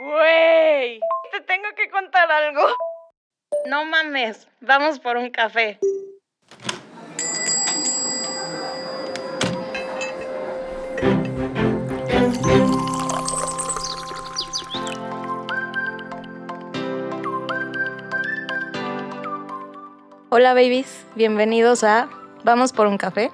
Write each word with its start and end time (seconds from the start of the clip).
Güey, 0.00 1.00
te 1.32 1.40
tengo 1.40 1.66
que 1.74 1.90
contar 1.90 2.30
algo. 2.30 2.68
No 3.66 3.84
mames, 3.84 4.46
vamos 4.60 5.00
por 5.00 5.16
un 5.16 5.28
café. 5.30 5.80
Hola 20.28 20.54
babies, 20.54 21.04
bienvenidos 21.16 21.82
a 21.82 22.08
Vamos 22.44 22.72
por 22.72 22.86
un 22.86 22.98
café. 22.98 23.32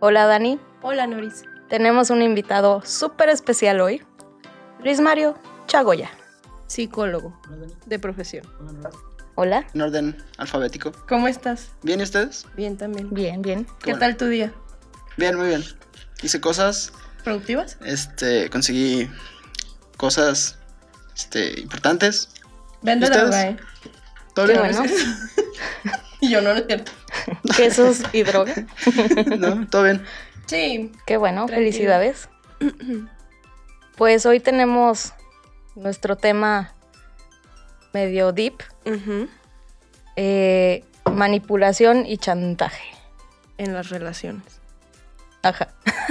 Hola 0.00 0.24
Dani, 0.24 0.58
Hola, 0.80 1.06
Noris. 1.06 1.44
tenemos 1.68 2.08
un 2.08 2.22
invitado 2.22 2.80
súper 2.86 3.28
especial 3.28 3.82
hoy, 3.82 4.02
Luis 4.82 5.02
Mario 5.02 5.34
Chagoya. 5.68 6.10
Psicólogo 6.66 7.40
de 7.86 7.98
profesión. 7.98 8.44
Hola. 9.36 9.66
en 9.72 9.80
orden 9.82 10.16
alfabético. 10.38 10.92
¿Cómo 11.08 11.28
estás? 11.28 11.70
¿Bien 11.82 12.00
y 12.00 12.02
ustedes? 12.02 12.46
Bien 12.56 12.76
también. 12.76 13.08
Bien, 13.14 13.40
bien. 13.40 13.64
¿Qué 13.78 13.92
bueno. 13.92 13.98
tal 14.00 14.16
tu 14.16 14.26
día? 14.26 14.52
Bien, 15.16 15.36
muy 15.36 15.46
bien. 15.48 15.64
Hice 16.22 16.40
cosas, 16.40 16.92
¿Productivas? 17.22 17.76
este, 17.84 18.50
conseguí 18.50 19.08
cosas, 19.96 20.58
este, 21.16 21.60
importantes. 21.60 22.30
Vende 22.82 23.06
¿Ustedes? 23.06 23.24
droga, 23.30 23.46
¿eh? 23.48 23.56
¿Todo 24.34 24.46
bien? 24.46 24.58
bueno. 24.58 24.82
Y 26.20 26.30
yo 26.30 26.40
no 26.40 26.52
lo 26.52 26.58
entiendo. 26.58 26.90
Quesos 27.56 28.00
y 28.12 28.24
droga. 28.24 28.52
¿No? 29.38 29.68
¿Todo 29.68 29.84
bien? 29.84 30.04
Sí. 30.46 30.90
Qué 31.06 31.16
bueno, 31.16 31.46
Tranquilo. 31.46 31.70
felicidades. 31.70 32.28
Pues 33.96 34.26
hoy 34.26 34.38
tenemos 34.38 35.12
nuestro 35.78 36.16
tema 36.16 36.74
medio 37.92 38.32
deep, 38.32 38.62
eh, 40.16 40.84
manipulación 41.10 42.06
y 42.06 42.18
chantaje. 42.18 42.84
En 43.56 43.72
las 43.72 43.88
relaciones. 43.88 44.60
Ajá. 45.42 45.68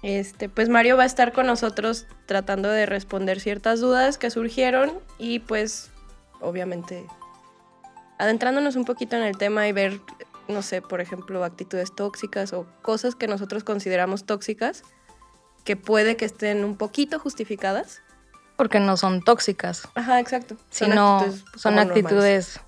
Este, 0.00 0.48
pues 0.48 0.68
Mario 0.68 0.96
va 0.96 1.02
a 1.02 1.06
estar 1.06 1.32
con 1.32 1.46
nosotros 1.46 2.06
tratando 2.26 2.68
de 2.68 2.86
responder 2.86 3.40
ciertas 3.40 3.80
dudas 3.80 4.16
que 4.16 4.30
surgieron 4.30 4.92
y 5.18 5.40
pues 5.40 5.90
obviamente 6.40 7.04
adentrándonos 8.18 8.76
un 8.76 8.84
poquito 8.84 9.16
en 9.16 9.22
el 9.22 9.36
tema 9.36 9.66
y 9.66 9.72
ver, 9.72 10.00
no 10.46 10.62
sé, 10.62 10.82
por 10.82 11.00
ejemplo, 11.00 11.42
actitudes 11.42 11.92
tóxicas 11.92 12.52
o 12.52 12.64
cosas 12.80 13.16
que 13.16 13.26
nosotros 13.26 13.64
consideramos 13.64 14.24
tóxicas 14.24 14.84
que 15.64 15.76
puede 15.76 16.16
que 16.16 16.24
estén 16.24 16.64
un 16.64 16.76
poquito 16.76 17.18
justificadas. 17.18 18.00
Porque 18.56 18.80
no 18.80 18.96
son 18.96 19.22
tóxicas, 19.22 19.82
Ajá, 19.94 20.18
exacto. 20.18 20.56
sino 20.70 21.18
actitudes 21.18 21.44
son 21.56 21.74
normales. 21.76 22.04
actitudes 22.04 22.60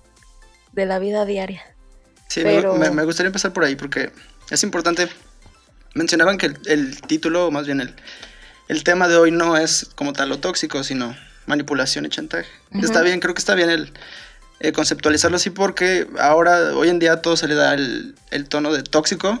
de 0.71 0.85
la 0.85 0.99
vida 0.99 1.25
diaria. 1.25 1.63
Sí, 2.29 2.45
me- 2.45 2.55
Pero- 2.55 2.75
me, 2.75 2.89
me 2.91 3.03
gustaría 3.03 3.27
empezar 3.27 3.51
por 3.51 3.65
ahí 3.65 3.75
porque 3.75 4.11
es 4.49 4.63
importante. 4.63 5.09
Mencionaban 5.93 6.37
que 6.37 6.45
el, 6.45 6.57
el 6.67 7.01
título, 7.01 7.47
o 7.47 7.51
más 7.51 7.65
bien 7.65 7.81
el, 7.81 7.93
el 8.69 8.83
tema 8.85 9.09
de 9.09 9.17
hoy 9.17 9.31
no 9.31 9.57
es 9.57 9.89
como 9.95 10.13
tal 10.13 10.29
lo 10.29 10.39
tóxico, 10.39 10.81
sino 10.85 11.13
manipulación 11.45 12.05
y 12.05 12.09
chantaje. 12.09 12.47
Está 12.81 13.01
bien, 13.01 13.19
creo 13.19 13.33
que 13.33 13.39
está 13.39 13.55
bien 13.55 13.69
el 13.69 13.91
eh, 14.61 14.71
conceptualizarlo 14.71 15.35
así 15.35 15.49
porque 15.49 16.07
ahora, 16.19 16.73
hoy 16.73 16.87
en 16.87 16.99
día, 16.99 17.21
todo 17.21 17.35
se 17.35 17.49
le 17.49 17.55
da 17.55 17.73
el, 17.73 18.15
el 18.29 18.47
tono 18.47 18.71
de 18.71 18.83
tóxico 18.83 19.37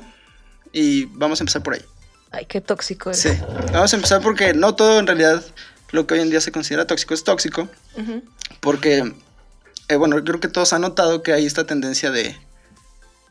y 0.73 1.05
vamos 1.13 1.39
a 1.39 1.43
empezar 1.43 1.63
por 1.63 1.75
ahí. 1.75 1.85
Ay, 2.31 2.45
qué 2.45 2.61
tóxico 2.61 3.11
es. 3.11 3.19
Sí, 3.19 3.29
vamos 3.73 3.91
a 3.91 3.95
empezar 3.95 4.21
porque 4.21 4.53
no 4.53 4.73
todo 4.75 4.99
en 4.99 5.07
realidad 5.07 5.43
lo 5.91 6.07
que 6.07 6.13
hoy 6.13 6.21
en 6.21 6.29
día 6.29 6.39
se 6.39 6.51
considera 6.51 6.87
tóxico 6.87 7.13
es 7.13 7.23
tóxico, 7.25 7.67
porque, 8.61 9.13
eh, 9.89 9.95
bueno, 9.97 10.23
creo 10.23 10.39
que 10.39 10.47
todos 10.47 10.71
han 10.71 10.81
notado 10.81 11.21
que 11.23 11.33
hay 11.33 11.45
esta 11.45 11.65
tendencia 11.65 12.09
de 12.11 12.37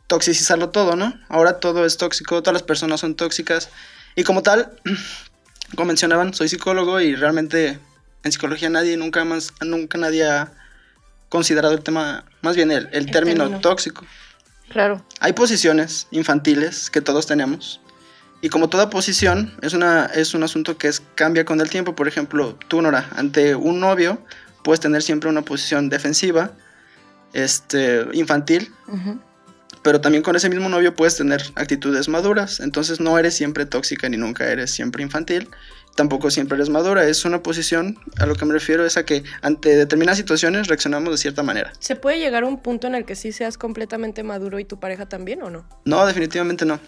toxicizarlo 0.07 0.69
todo, 0.71 0.97
¿no? 0.97 1.19
Ahora 1.29 1.61
todo 1.61 1.87
es 1.87 1.97
tóxico, 1.97 2.43
todas 2.43 2.53
las 2.53 2.63
personas 2.63 3.01
son 3.01 3.15
tóxicas, 3.15 3.71
y 4.17 4.25
como 4.25 4.43
tal, 4.43 4.71
como 5.77 5.87
mencionaban, 5.87 6.35
soy 6.35 6.49
psicólogo 6.49 7.01
y 7.01 7.15
realmente 7.15 7.79
en 8.23 8.33
psicología 8.33 8.69
nadie, 8.69 8.97
nunca 8.99 9.25
más, 9.25 9.53
nunca 9.63 9.97
nadie 9.97 10.29
ha 10.29 10.53
considerado 11.31 11.73
el 11.73 11.83
tema, 11.83 12.25
más 12.43 12.57
bien 12.57 12.71
el, 12.71 12.89
el 12.89 13.07
El 13.07 13.11
término 13.11 13.45
término. 13.45 13.61
tóxico. 13.61 14.05
Claro. 14.69 15.03
Hay 15.21 15.33
posiciones 15.33 16.07
infantiles 16.11 16.91
que 16.91 17.01
todos 17.01 17.27
tenemos. 17.27 17.81
Y 18.43 18.49
como 18.49 18.69
toda 18.69 18.89
posición, 18.89 19.53
es, 19.61 19.75
una, 19.75 20.07
es 20.07 20.35
un 20.35 20.43
asunto 20.43 20.79
que 20.79 20.89
es, 20.89 21.03
cambia 21.15 21.45
con 21.45 21.61
el 21.61 21.69
tiempo. 21.69 21.95
Por 21.95 22.09
ejemplo, 22.09 22.57
tú, 22.69 22.81
Nora, 22.81 23.09
ante 23.17 23.55
un 23.55 23.81
novio, 23.81 24.19
puedes 24.63 24.81
tener 24.81 25.03
siempre 25.03 25.29
una 25.29 25.43
posición 25.43 25.91
defensiva, 25.91 26.53
este, 27.33 28.07
infantil, 28.13 28.73
pero 29.83 30.01
también 30.01 30.23
con 30.23 30.37
ese 30.37 30.49
mismo 30.49 30.69
novio 30.69 30.95
puedes 30.95 31.17
tener 31.17 31.43
actitudes 31.55 32.09
maduras. 32.09 32.61
Entonces 32.61 33.01
no 33.01 33.19
eres 33.19 33.35
siempre 33.35 33.67
tóxica 33.67 34.09
ni 34.09 34.17
nunca 34.17 34.51
eres 34.51 34.71
siempre 34.71 35.03
infantil. 35.03 35.49
Tampoco 35.97 36.31
siempre 36.31 36.57
eres 36.57 36.71
madura. 36.71 37.07
Es 37.07 37.25
una 37.25 37.43
posición, 37.43 37.99
a 38.19 38.27
lo 38.27 38.35
que 38.35 38.45
me 38.45 38.53
refiero 38.55 38.87
es 38.87 38.97
a 38.97 39.05
que 39.05 39.23
ante 39.43 39.77
determinadas 39.77 40.19
situaciones 40.19 40.69
reaccionamos 40.69 41.11
de 41.13 41.19
cierta 41.19 41.43
manera. 41.43 41.73
¿Se 41.79 41.97
puede 41.97 42.19
llegar 42.19 42.45
a 42.45 42.47
un 42.47 42.63
punto 42.63 42.87
en 42.87 42.95
el 42.95 43.05
que 43.05 43.17
sí 43.17 43.33
seas 43.33 43.59
completamente 43.59 44.23
maduro 44.23 44.59
y 44.59 44.65
tu 44.65 44.79
pareja 44.79 45.07
también 45.07 45.43
o 45.43 45.51
no? 45.51 45.67
No, 45.85 46.07
definitivamente 46.07 46.65
no. 46.65 46.79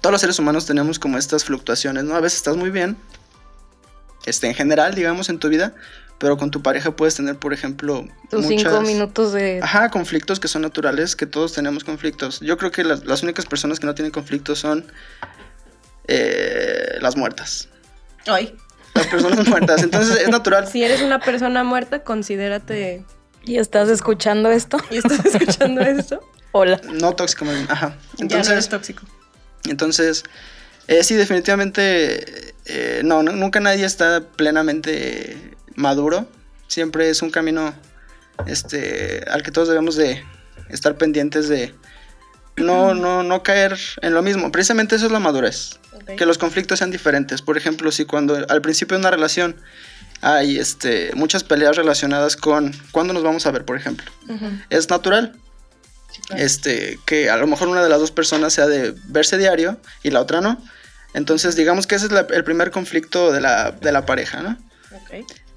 Todos 0.00 0.12
los 0.12 0.20
seres 0.20 0.38
humanos 0.38 0.66
tenemos 0.66 0.98
como 0.98 1.18
estas 1.18 1.44
fluctuaciones, 1.44 2.04
¿no? 2.04 2.14
A 2.14 2.20
veces 2.20 2.38
estás 2.38 2.56
muy 2.56 2.70
bien, 2.70 2.96
este, 4.26 4.46
en 4.46 4.54
general, 4.54 4.94
digamos, 4.94 5.28
en 5.28 5.38
tu 5.38 5.48
vida, 5.48 5.74
pero 6.18 6.36
con 6.36 6.50
tu 6.50 6.62
pareja 6.62 6.90
puedes 6.90 7.14
tener, 7.14 7.36
por 7.36 7.52
ejemplo, 7.52 8.06
Tus 8.30 8.46
cinco 8.46 8.80
minutos 8.80 9.32
de... 9.32 9.60
Ajá, 9.62 9.88
conflictos 9.90 10.40
que 10.40 10.48
son 10.48 10.62
naturales, 10.62 11.16
que 11.16 11.26
todos 11.26 11.52
tenemos 11.52 11.84
conflictos. 11.84 12.40
Yo 12.40 12.56
creo 12.58 12.70
que 12.70 12.84
las, 12.84 13.04
las 13.04 13.22
únicas 13.22 13.46
personas 13.46 13.78
que 13.78 13.86
no 13.86 13.94
tienen 13.94 14.10
conflictos 14.10 14.58
son 14.58 14.84
eh, 16.08 16.98
las 17.00 17.16
muertas. 17.16 17.68
Ay. 18.26 18.56
Las 18.94 19.06
personas 19.06 19.46
muertas. 19.46 19.82
Entonces 19.82 20.16
es 20.22 20.28
natural. 20.28 20.66
Si 20.72 20.82
eres 20.82 21.02
una 21.02 21.20
persona 21.20 21.62
muerta, 21.62 22.02
considérate 22.02 23.04
¿Y 23.44 23.56
estás 23.56 23.88
escuchando 23.88 24.50
esto? 24.50 24.78
y 24.90 24.98
estás 24.98 25.24
escuchando 25.24 25.80
esto. 25.82 26.20
Hola. 26.52 26.80
No 26.92 27.14
tóxico, 27.14 27.44
más 27.44 27.54
bien. 27.54 27.66
Ajá. 27.70 27.88
ya 27.88 27.94
no 27.94 28.22
Entonces, 28.24 28.52
eres 28.52 28.68
tóxico. 28.68 29.02
Entonces, 29.70 30.24
eh, 30.88 31.04
sí, 31.04 31.14
definitivamente, 31.14 32.54
eh, 32.66 33.02
no, 33.04 33.22
no, 33.22 33.32
nunca 33.32 33.60
nadie 33.60 33.84
está 33.84 34.22
plenamente 34.36 35.56
maduro. 35.74 36.28
Siempre 36.66 37.10
es 37.10 37.22
un 37.22 37.30
camino 37.30 37.74
este, 38.46 39.24
al 39.30 39.42
que 39.42 39.50
todos 39.50 39.68
debemos 39.68 39.96
de 39.96 40.22
estar 40.68 40.96
pendientes 40.96 41.48
de 41.48 41.74
no, 42.56 42.94
no, 42.94 43.22
no 43.22 43.42
caer 43.42 43.78
en 44.02 44.14
lo 44.14 44.22
mismo. 44.22 44.50
Precisamente 44.50 44.96
eso 44.96 45.06
es 45.06 45.12
la 45.12 45.20
madurez. 45.20 45.78
Que 46.16 46.26
los 46.26 46.38
conflictos 46.38 46.78
sean 46.78 46.90
diferentes. 46.90 47.42
Por 47.42 47.56
ejemplo, 47.56 47.92
si 47.92 48.04
cuando 48.04 48.46
al 48.48 48.62
principio 48.62 48.96
de 48.96 49.00
una 49.00 49.10
relación 49.10 49.56
hay 50.20 50.58
este, 50.58 51.10
muchas 51.14 51.44
peleas 51.44 51.76
relacionadas 51.76 52.36
con 52.36 52.72
cuándo 52.92 53.12
nos 53.12 53.22
vamos 53.22 53.46
a 53.46 53.50
ver, 53.50 53.64
por 53.64 53.76
ejemplo. 53.76 54.10
Es 54.70 54.88
natural 54.88 55.34
Sí, 56.18 56.22
claro. 56.28 56.42
este, 56.42 56.98
que 57.06 57.30
a 57.30 57.36
lo 57.36 57.46
mejor 57.46 57.68
una 57.68 57.82
de 57.82 57.88
las 57.88 57.98
dos 58.00 58.10
personas 58.10 58.52
sea 58.52 58.66
de 58.66 58.94
verse 59.04 59.38
diario 59.38 59.78
y 60.02 60.10
la 60.10 60.20
otra 60.20 60.40
no. 60.40 60.62
Entonces, 61.14 61.56
digamos 61.56 61.86
que 61.86 61.94
ese 61.94 62.06
es 62.06 62.12
la- 62.12 62.26
el 62.30 62.44
primer 62.44 62.70
conflicto 62.70 63.32
de 63.32 63.40
la, 63.40 63.70
de 63.72 63.92
la 63.92 64.04
pareja, 64.04 64.42
¿no? 64.42 64.58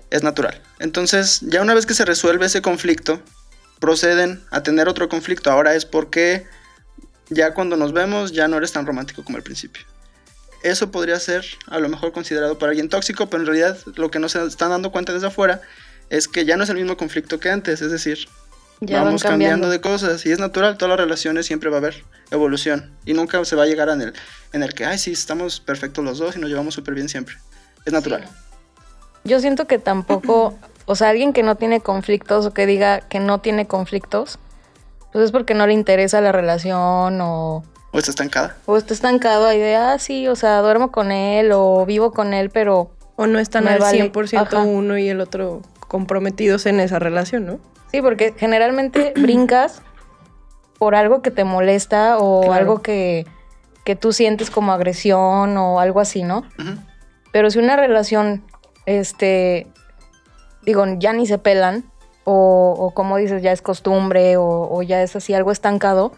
Es 0.09 0.23
natural. 0.23 0.61
Entonces, 0.79 1.39
ya 1.41 1.61
una 1.61 1.73
vez 1.73 1.85
que 1.85 1.93
se 1.93 2.05
resuelve 2.05 2.45
ese 2.45 2.61
conflicto, 2.61 3.21
proceden 3.79 4.43
a 4.51 4.63
tener 4.63 4.87
otro 4.87 5.09
conflicto. 5.09 5.51
Ahora 5.51 5.73
es 5.75 5.85
porque 5.85 6.45
ya 7.29 7.53
cuando 7.53 7.75
nos 7.77 7.93
vemos 7.93 8.31
ya 8.31 8.47
no 8.47 8.57
eres 8.57 8.71
tan 8.71 8.85
romántico 8.85 9.23
como 9.23 9.37
al 9.37 9.43
principio. 9.43 9.83
Eso 10.63 10.91
podría 10.91 11.19
ser 11.19 11.43
a 11.67 11.79
lo 11.79 11.89
mejor 11.89 12.11
considerado 12.11 12.59
para 12.59 12.69
alguien 12.71 12.89
tóxico, 12.89 13.29
pero 13.29 13.41
en 13.41 13.47
realidad 13.47 13.77
lo 13.95 14.11
que 14.11 14.19
no 14.19 14.29
se 14.29 14.45
están 14.45 14.69
dando 14.69 14.91
cuenta 14.91 15.11
desde 15.13 15.27
afuera 15.27 15.61
es 16.09 16.27
que 16.27 16.45
ya 16.45 16.55
no 16.57 16.63
es 16.63 16.69
el 16.69 16.75
mismo 16.77 16.97
conflicto 16.97 17.39
que 17.39 17.49
antes, 17.49 17.81
es 17.81 17.89
decir, 17.91 18.27
Ya 18.83 18.97
van 18.97 19.05
vamos 19.05 19.21
cambiando. 19.23 19.67
cambiando 19.67 19.69
de 19.69 19.79
cosas 19.79 20.25
y 20.25 20.31
es 20.31 20.39
natural, 20.39 20.75
todas 20.77 20.89
las 20.97 20.99
relaciones 21.05 21.45
siempre 21.45 21.69
va 21.69 21.77
a 21.77 21.79
haber 21.79 22.03
evolución 22.31 22.91
y 23.05 23.13
nunca 23.13 23.43
se 23.45 23.55
va 23.55 23.63
a 23.63 23.65
llegar 23.67 23.89
en 23.89 24.01
el, 24.01 24.13
en 24.53 24.63
el 24.63 24.73
que, 24.73 24.85
ay, 24.85 24.97
sí, 24.97 25.11
estamos 25.11 25.59
perfectos 25.59 26.03
los 26.03 26.17
dos 26.17 26.35
y 26.35 26.39
nos 26.39 26.49
llevamos 26.49 26.73
súper 26.73 26.95
bien 26.95 27.07
siempre. 27.07 27.35
Es 27.85 27.93
natural. 27.93 28.27
Yo 29.23 29.39
siento 29.39 29.67
que 29.67 29.77
tampoco, 29.77 30.55
o 30.85 30.95
sea, 30.95 31.09
alguien 31.09 31.31
que 31.31 31.43
no 31.43 31.55
tiene 31.55 31.79
conflictos 31.81 32.45
o 32.47 32.53
que 32.53 32.65
diga 32.65 33.01
que 33.01 33.19
no 33.19 33.39
tiene 33.39 33.67
conflictos, 33.67 34.39
pues 35.13 35.25
es 35.25 35.31
porque 35.31 35.53
no 35.53 35.67
le 35.67 35.73
interesa 35.73 36.19
la 36.21 36.31
relación 36.31 37.21
o, 37.21 37.63
O 37.91 37.99
está 37.99 38.09
estancada. 38.11 38.55
o 38.65 38.77
está 38.77 38.95
estancado 38.95 39.45
ahí 39.45 39.59
de, 39.59 39.75
ah, 39.75 39.99
sí, 39.99 40.27
o 40.27 40.35
sea, 40.35 40.59
duermo 40.61 40.91
con 40.91 41.11
él 41.11 41.51
o 41.53 41.85
vivo 41.85 42.11
con 42.13 42.33
él, 42.33 42.49
pero 42.49 42.89
O 43.15 43.27
no 43.27 43.37
están 43.37 43.67
al 43.67 43.77
vale. 43.77 44.11
100% 44.11 44.41
Ajá. 44.47 44.59
uno 44.63 44.97
y 44.97 45.07
el 45.09 45.21
otro 45.21 45.61
comprometidos 45.91 46.65
en 46.67 46.79
esa 46.79 46.99
relación, 46.99 47.45
¿no? 47.45 47.59
sí, 47.91 48.01
porque 48.01 48.33
generalmente 48.37 49.11
brincas 49.21 49.81
por 50.79 50.95
algo 50.95 51.21
que 51.21 51.29
te 51.31 51.43
molesta 51.43 52.17
o 52.17 52.39
Claro. 52.43 52.53
algo 52.53 52.81
que, 52.81 53.25
que 53.83 53.97
tú 53.97 54.13
sientes 54.13 54.49
como 54.49 54.71
agresión 54.71 55.57
o 55.57 55.81
algo 55.81 55.99
así, 55.99 56.23
¿no? 56.23 56.45
Pero 57.33 57.51
si 57.51 57.59
una 57.59 57.75
relación 57.75 58.41
este, 58.85 59.67
digo, 60.65 60.85
ya 60.97 61.11
ni 61.11 61.27
se 61.27 61.37
pelan, 61.37 61.83
o, 62.23 62.73
o 62.79 62.91
como 62.93 63.17
dices, 63.17 63.41
ya 63.43 63.51
es 63.51 63.61
costumbre, 63.61 64.37
o, 64.37 64.69
o 64.71 64.81
ya 64.83 65.03
es 65.03 65.15
así 65.17 65.33
algo 65.33 65.51
estancado, 65.51 66.13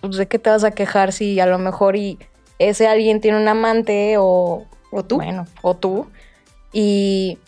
pues 0.00 0.16
de 0.16 0.26
qué 0.28 0.38
te 0.38 0.50
vas 0.50 0.62
a 0.64 0.70
quejar 0.70 1.12
si 1.12 1.40
a 1.40 1.46
lo 1.46 1.58
mejor 1.58 1.96
y 1.96 2.18
ese 2.60 2.86
alguien 2.86 3.20
tiene 3.20 3.38
un 3.38 3.48
amante 3.48 4.14
o, 4.18 4.66
¿O 4.92 5.02
tú? 5.02 5.16
bueno, 5.16 5.46
o 5.62 5.74
tú, 5.74 6.06
y, 6.72 7.38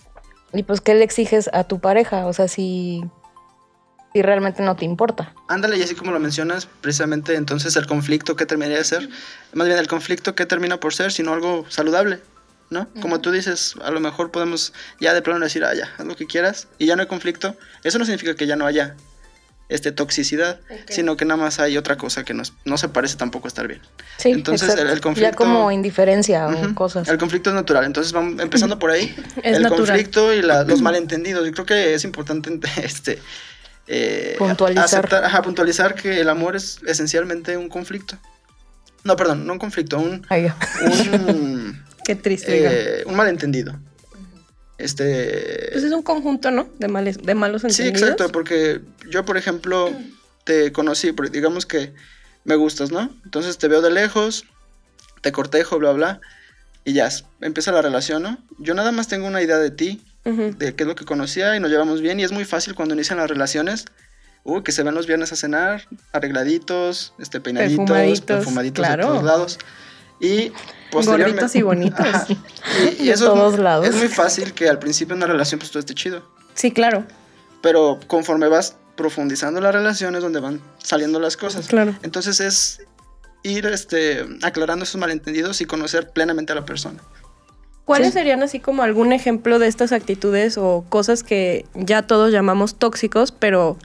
y 0.54 0.62
pues 0.62 0.80
qué 0.80 0.94
le 0.94 1.04
exiges 1.04 1.50
a 1.52 1.64
tu 1.64 1.80
pareja, 1.80 2.26
o 2.26 2.32
sea, 2.32 2.48
si, 2.48 3.04
si 4.12 4.22
realmente 4.22 4.62
no 4.62 4.76
te 4.76 4.84
importa. 4.84 5.34
Ándale, 5.48 5.76
y 5.76 5.82
así 5.82 5.94
como 5.94 6.12
lo 6.12 6.20
mencionas, 6.20 6.66
precisamente 6.80 7.34
entonces 7.34 7.76
el 7.76 7.86
conflicto 7.86 8.36
que 8.36 8.46
terminaría 8.46 8.78
de 8.78 8.84
ser, 8.84 9.08
más 9.52 9.66
bien 9.66 9.78
el 9.78 9.88
conflicto 9.88 10.34
que 10.34 10.46
termina 10.46 10.78
por 10.78 10.94
ser, 10.94 11.12
sino 11.12 11.32
algo 11.32 11.64
saludable, 11.68 12.20
¿no? 12.70 12.88
Como 13.00 13.20
tú 13.20 13.30
dices, 13.30 13.74
a 13.82 13.90
lo 13.90 14.00
mejor 14.00 14.30
podemos 14.30 14.72
ya 15.00 15.14
de 15.14 15.22
plano 15.22 15.40
decir, 15.40 15.64
ah, 15.64 15.74
ya, 15.74 15.90
haz 15.98 16.06
lo 16.06 16.16
que 16.16 16.26
quieras, 16.26 16.68
y 16.78 16.86
ya 16.86 16.96
no 16.96 17.02
hay 17.02 17.08
conflicto. 17.08 17.56
Eso 17.82 17.98
no 17.98 18.04
significa 18.04 18.34
que 18.34 18.46
ya 18.46 18.56
no 18.56 18.66
haya 18.66 18.96
este, 19.68 19.92
toxicidad, 19.92 20.60
sino 20.88 21.16
que 21.16 21.24
nada 21.24 21.40
más 21.42 21.58
hay 21.58 21.76
otra 21.78 21.96
cosa 21.96 22.22
que 22.24 22.34
no, 22.34 22.42
es- 22.42 22.52
no 22.64 22.76
se 22.78 22.88
parece 22.88 23.16
tampoco 23.16 23.46
a 23.46 23.48
estar 23.48 23.66
bien. 23.66 23.80
Sí, 24.18 24.30
Entonces, 24.30 24.68
el- 24.76 24.88
Ya 24.88 25.00
conflicto- 25.00 25.36
como 25.36 25.70
indiferencia 25.72 26.46
o 26.48 26.74
cosas. 26.74 27.08
El 27.08 27.18
conflicto 27.18 27.50
es 27.50 27.54
natural, 27.56 27.84
entonces 27.84 28.12
vamos 28.12 28.40
empezando 28.42 28.78
por 28.78 28.90
ahí. 28.90 29.14
Es 29.42 29.56
el 29.56 29.62
natural. 29.62 29.86
conflicto 29.86 30.32
y 30.34 30.42
la- 30.42 30.64
los 30.64 30.82
malentendidos. 30.82 31.44
Yo 31.46 31.52
creo 31.52 31.66
que 31.66 31.94
es 31.94 32.04
importante 32.04 32.50
este, 32.82 33.18
eh, 33.86 34.36
Puntualizar. 34.38 34.84
aceptar- 34.84 35.24
ajá, 35.24 35.42
puntualizar 35.42 35.94
que 35.94 36.20
el 36.20 36.28
amor 36.28 36.56
es 36.56 36.78
esencialmente 36.86 37.56
un 37.56 37.68
conflicto. 37.68 38.16
No, 39.02 39.16
perdón, 39.16 39.46
no 39.46 39.52
un 39.54 39.58
conflicto, 39.58 39.98
un, 39.98 40.26
Ay, 40.30 40.50
un, 40.80 41.82
Qué 42.04 42.14
triste. 42.14 43.00
eh, 43.00 43.04
un 43.06 43.14
malentendido. 43.16 43.78
Este. 44.78 45.68
Pues 45.72 45.84
es 45.84 45.92
un 45.92 46.02
conjunto, 46.02 46.50
¿no? 46.50 46.68
De, 46.78 46.88
males, 46.88 47.18
de 47.18 47.34
malos 47.34 47.62
Sí, 47.62 47.68
entendidos. 47.68 48.02
exacto, 48.02 48.32
porque 48.32 48.80
yo, 49.08 49.24
por 49.24 49.36
ejemplo, 49.36 49.92
te 50.44 50.72
conocí, 50.72 51.12
porque 51.12 51.30
digamos 51.32 51.64
que 51.66 51.92
me 52.44 52.56
gustas, 52.56 52.90
¿no? 52.90 53.10
Entonces 53.24 53.58
te 53.58 53.68
veo 53.68 53.80
de 53.82 53.90
lejos, 53.90 54.44
te 55.20 55.32
cortejo, 55.32 55.78
bla, 55.78 55.92
bla, 55.92 56.20
y 56.84 56.92
ya, 56.92 57.08
empieza 57.40 57.72
la 57.72 57.82
relación, 57.82 58.22
¿no? 58.22 58.38
Yo 58.58 58.74
nada 58.74 58.92
más 58.92 59.08
tengo 59.08 59.26
una 59.26 59.42
idea 59.42 59.58
de 59.58 59.70
ti, 59.70 60.02
de 60.24 60.74
qué 60.74 60.84
es 60.84 60.86
lo 60.86 60.94
que 60.94 61.04
conocía 61.04 61.54
y 61.56 61.60
nos 61.60 61.70
llevamos 61.70 62.00
bien, 62.00 62.18
y 62.18 62.24
es 62.24 62.32
muy 62.32 62.44
fácil 62.44 62.74
cuando 62.74 62.94
inician 62.94 63.18
las 63.18 63.28
relaciones, 63.30 63.84
uy, 64.42 64.62
que 64.62 64.72
se 64.72 64.82
ven 64.82 64.94
los 64.94 65.06
viernes 65.06 65.32
a 65.32 65.36
cenar, 65.36 65.86
arregladitos, 66.12 67.14
este, 67.18 67.40
peinaditos, 67.40 67.86
Perfumaditos, 67.86 68.20
perfumaditos, 68.26 68.84
claro. 68.86 69.02
de 69.04 69.08
todos 69.10 69.24
lados, 69.24 69.58
y 70.20 70.52
posteriormente... 70.90 71.42
Gorditos 71.42 71.56
y 71.56 71.62
bonitos. 71.62 72.00
Ajá, 72.14 72.26
y, 72.98 73.04
y 73.04 73.10
eso 73.10 73.24
es 73.26 73.30
todos 73.34 73.56
mu- 73.56 73.62
lados. 73.62 73.86
es 73.86 73.94
muy 73.96 74.08
fácil 74.08 74.52
que 74.54 74.68
al 74.68 74.78
principio 74.78 75.14
una 75.16 75.26
relación 75.26 75.58
pues 75.58 75.70
todo 75.70 75.80
esté 75.80 75.94
chido. 75.94 76.22
Sí, 76.54 76.70
claro. 76.70 77.04
Pero 77.60 77.98
conforme 78.06 78.48
vas 78.48 78.76
profundizando 78.96 79.60
la 79.60 79.72
relación 79.72 80.14
es 80.14 80.22
donde 80.22 80.38
van 80.40 80.60
saliendo 80.78 81.18
las 81.18 81.36
cosas. 81.36 81.66
Claro. 81.66 81.94
Entonces 82.02 82.40
es 82.40 82.82
ir 83.42 83.66
este, 83.66 84.24
aclarando 84.42 84.84
esos 84.84 85.00
malentendidos 85.00 85.60
y 85.60 85.64
conocer 85.64 86.10
plenamente 86.10 86.52
a 86.52 86.54
la 86.54 86.64
persona. 86.64 87.00
¿Cuáles 87.84 88.08
Sí. 88.08 88.12
serían 88.14 88.42
así 88.42 88.60
como 88.60 88.82
algún 88.82 89.12
ejemplo 89.12 89.58
de 89.58 89.66
estas 89.66 89.92
actitudes 89.92 90.56
o 90.56 90.86
cosas 90.88 91.22
que 91.22 91.66
ya 91.74 92.02
todos 92.02 92.32
llamamos 92.32 92.76
tóxicos, 92.76 93.30
pero 93.32 93.76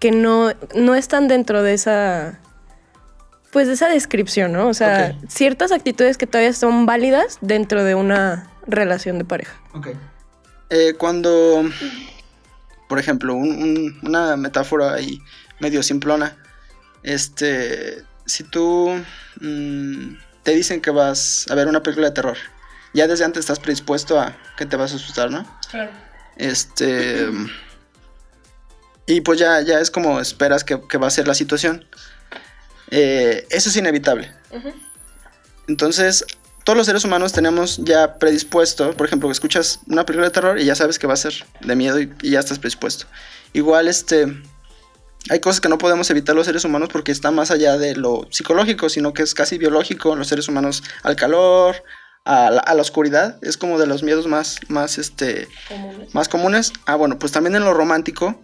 que 0.00 0.10
no, 0.10 0.50
no 0.74 0.94
están 0.96 1.28
dentro 1.28 1.62
de 1.62 1.74
esa. 1.74 2.40
Pues 3.52 3.66
de 3.66 3.74
esa 3.74 3.88
descripción, 3.88 4.52
¿no? 4.52 4.68
O 4.68 4.74
sea, 4.74 5.14
Ok. 5.20 5.28
ciertas 5.28 5.72
actitudes 5.72 6.16
que 6.18 6.26
todavía 6.26 6.52
son 6.52 6.86
válidas 6.86 7.38
dentro 7.40 7.82
de 7.84 7.94
una 7.96 8.48
relación 8.66 9.18
de 9.18 9.24
pareja. 9.24 9.58
Eh, 10.70 10.94
cuando, 10.96 11.64
por 12.88 12.98
ejemplo, 13.00 13.34
un- 13.34 13.62
un- 13.62 13.98
una 14.02 14.36
metáfora 14.36 14.94
ahí 14.94 15.20
medio 15.58 15.82
simplona, 15.82 16.36
este, 17.02 18.04
si 18.24 18.44
tú 18.44 18.90
mm, 19.40 20.14
te 20.44 20.52
dicen 20.52 20.80
que 20.80 20.90
vas 20.90 21.46
a 21.50 21.54
ver 21.54 21.66
una 21.66 21.82
película 21.82 22.08
de 22.08 22.14
terror, 22.14 22.36
ya 22.94 23.06
desde 23.08 23.24
antes 23.24 23.40
estás 23.40 23.58
predispuesto 23.58 24.20
a 24.20 24.36
que 24.56 24.66
te 24.66 24.76
vas 24.76 24.92
a 24.92 24.96
asustar, 24.96 25.30
¿no? 25.30 25.44
Claro. 25.70 25.90
Este. 26.36 27.28
Y 29.06 29.22
pues 29.22 29.38
ya, 29.40 29.60
ya 29.60 29.80
es 29.80 29.90
como 29.90 30.20
esperas 30.20 30.62
que, 30.62 30.80
que 30.88 30.98
va 30.98 31.08
a 31.08 31.10
ser 31.10 31.26
la 31.26 31.34
situación. 31.34 31.84
Eh, 32.90 33.46
eso 33.50 33.68
es 33.68 33.76
inevitable. 33.76 34.32
Entonces, 35.68 36.24
todos 36.64 36.76
los 36.76 36.86
seres 36.86 37.04
humanos 37.04 37.32
tenemos 37.32 37.78
ya 37.78 38.18
predispuesto, 38.18 38.92
por 38.96 39.06
ejemplo, 39.06 39.30
escuchas 39.30 39.80
una 39.86 40.04
película 40.04 40.28
de 40.28 40.32
terror 40.32 40.58
y 40.58 40.64
ya 40.64 40.74
sabes 40.74 40.98
que 40.98 41.06
va 41.06 41.14
a 41.14 41.16
ser 41.16 41.34
de 41.60 41.76
miedo 41.76 42.00
y, 42.00 42.12
y 42.22 42.30
ya 42.30 42.40
estás 42.40 42.58
predispuesto. 42.58 43.06
Igual, 43.52 43.88
este. 43.88 44.26
Hay 45.28 45.38
cosas 45.40 45.60
que 45.60 45.68
no 45.68 45.76
podemos 45.76 46.08
evitar 46.10 46.34
los 46.34 46.46
seres 46.46 46.64
humanos 46.64 46.88
porque 46.90 47.12
está 47.12 47.30
más 47.30 47.50
allá 47.50 47.76
de 47.76 47.94
lo 47.94 48.26
psicológico, 48.30 48.88
sino 48.88 49.12
que 49.12 49.22
es 49.22 49.34
casi 49.34 49.58
biológico. 49.58 50.16
Los 50.16 50.28
seres 50.28 50.48
humanos 50.48 50.82
al 51.02 51.14
calor, 51.14 51.84
a 52.24 52.50
la, 52.50 52.60
a 52.60 52.74
la 52.74 52.82
oscuridad, 52.82 53.38
es 53.42 53.58
como 53.58 53.78
de 53.78 53.86
los 53.86 54.02
miedos 54.02 54.26
más, 54.26 54.60
más, 54.68 54.96
este, 54.96 55.46
más 56.12 56.28
comunes. 56.28 56.72
Ah, 56.86 56.94
bueno, 56.96 57.18
pues 57.18 57.32
también 57.32 57.54
en 57.54 57.64
lo 57.64 57.74
romántico 57.74 58.40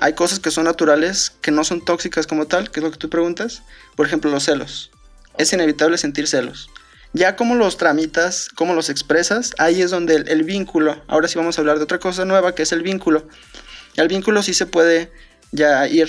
hay 0.00 0.14
cosas 0.14 0.38
que 0.40 0.50
son 0.50 0.64
naturales, 0.64 1.32
que 1.40 1.50
no 1.50 1.64
son 1.64 1.84
tóxicas 1.84 2.26
como 2.26 2.46
tal, 2.46 2.70
que 2.70 2.80
es 2.80 2.84
lo 2.84 2.90
que 2.90 2.98
tú 2.98 3.10
preguntas. 3.10 3.62
Por 3.96 4.06
ejemplo, 4.06 4.30
los 4.30 4.44
celos. 4.44 4.90
Es 5.36 5.52
inevitable 5.52 5.98
sentir 5.98 6.26
celos. 6.28 6.70
Ya 7.12 7.36
como 7.36 7.54
los 7.54 7.78
tramitas, 7.78 8.48
cómo 8.54 8.74
los 8.74 8.90
expresas, 8.90 9.54
ahí 9.58 9.80
es 9.82 9.90
donde 9.90 10.16
el, 10.16 10.28
el 10.28 10.44
vínculo, 10.44 11.02
ahora 11.08 11.26
sí 11.26 11.38
vamos 11.38 11.58
a 11.58 11.62
hablar 11.62 11.78
de 11.78 11.84
otra 11.84 11.98
cosa 11.98 12.24
nueva, 12.24 12.54
que 12.54 12.62
es 12.62 12.72
el 12.72 12.82
vínculo. 12.82 13.26
El 13.96 14.08
vínculo 14.08 14.42
sí 14.42 14.54
se 14.54 14.66
puede 14.66 15.10
ya 15.50 15.88
ir 15.88 16.08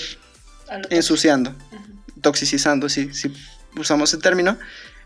ensuciando, 0.90 1.54
toxicizando, 2.20 2.88
si, 2.88 3.12
si 3.14 3.32
usamos 3.76 4.12
ese 4.12 4.22
término. 4.22 4.58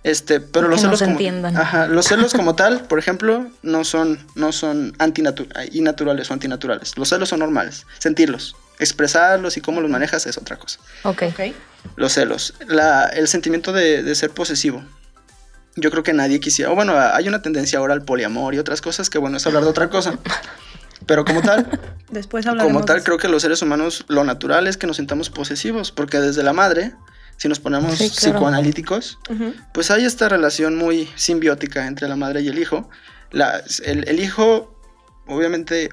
Este, 0.04 0.38
pero 0.38 0.68
los 0.68 0.76
Que 0.76 0.82
celos 0.82 0.92
nos 0.92 1.00
como, 1.00 1.12
entiendan. 1.12 1.56
Ajá, 1.56 1.86
los 1.88 2.06
celos 2.06 2.32
como 2.34 2.54
tal, 2.56 2.82
por 2.82 2.98
ejemplo, 2.98 3.46
no 3.62 3.84
son, 3.84 4.18
no 4.36 4.52
son 4.52 4.92
antinatu- 4.98 5.48
innaturales 5.72 6.30
o 6.30 6.34
antinaturales. 6.34 6.96
Los 6.96 7.08
celos 7.08 7.30
son 7.30 7.40
normales. 7.40 7.86
Sentirlos, 7.98 8.54
expresarlos 8.78 9.56
y 9.56 9.60
cómo 9.62 9.80
los 9.80 9.90
manejas 9.90 10.26
es 10.26 10.36
otra 10.38 10.56
cosa. 10.58 10.78
Ok. 11.04 11.22
Los 11.96 12.12
celos, 12.12 12.54
la, 12.68 13.06
el 13.06 13.28
sentimiento 13.28 13.72
de, 13.72 14.02
de 14.02 14.14
ser 14.14 14.30
posesivo. 14.30 14.84
Yo 15.76 15.90
creo 15.90 16.02
que 16.02 16.12
nadie 16.12 16.38
quisiera. 16.38 16.70
O 16.70 16.74
bueno, 16.74 16.94
hay 16.98 17.26
una 17.26 17.42
tendencia 17.42 17.78
ahora 17.78 17.94
al 17.94 18.02
poliamor 18.04 18.54
y 18.54 18.58
otras 18.58 18.80
cosas 18.80 19.08
que 19.10 19.18
bueno, 19.18 19.38
es 19.38 19.46
hablar 19.46 19.64
de 19.64 19.70
otra 19.70 19.88
cosa. 19.90 20.18
Pero 21.06 21.24
como 21.24 21.42
tal, 21.42 21.66
Después 22.10 22.46
hablaremos. 22.46 22.72
como 22.74 22.84
tal, 22.86 23.02
creo 23.02 23.18
que 23.18 23.28
los 23.28 23.42
seres 23.42 23.60
humanos 23.60 24.04
lo 24.08 24.24
natural 24.24 24.66
es 24.66 24.76
que 24.78 24.86
nos 24.86 24.96
sintamos 24.96 25.28
posesivos, 25.28 25.92
porque 25.92 26.18
desde 26.20 26.42
la 26.42 26.52
madre, 26.54 26.92
si 27.36 27.48
nos 27.48 27.58
ponemos 27.60 27.96
Sí, 27.98 28.10
claro. 28.10 28.34
psicoanalíticos, 28.34 29.18
pues 29.72 29.90
hay 29.90 30.04
esta 30.04 30.28
relación 30.28 30.76
muy 30.76 31.08
simbiótica 31.16 31.86
entre 31.86 32.08
la 32.08 32.16
madre 32.16 32.40
y 32.42 32.48
el 32.48 32.58
hijo. 32.58 32.88
La- 33.30 33.62
el, 33.84 34.08
el 34.08 34.20
hijo, 34.20 34.74
obviamente, 35.26 35.88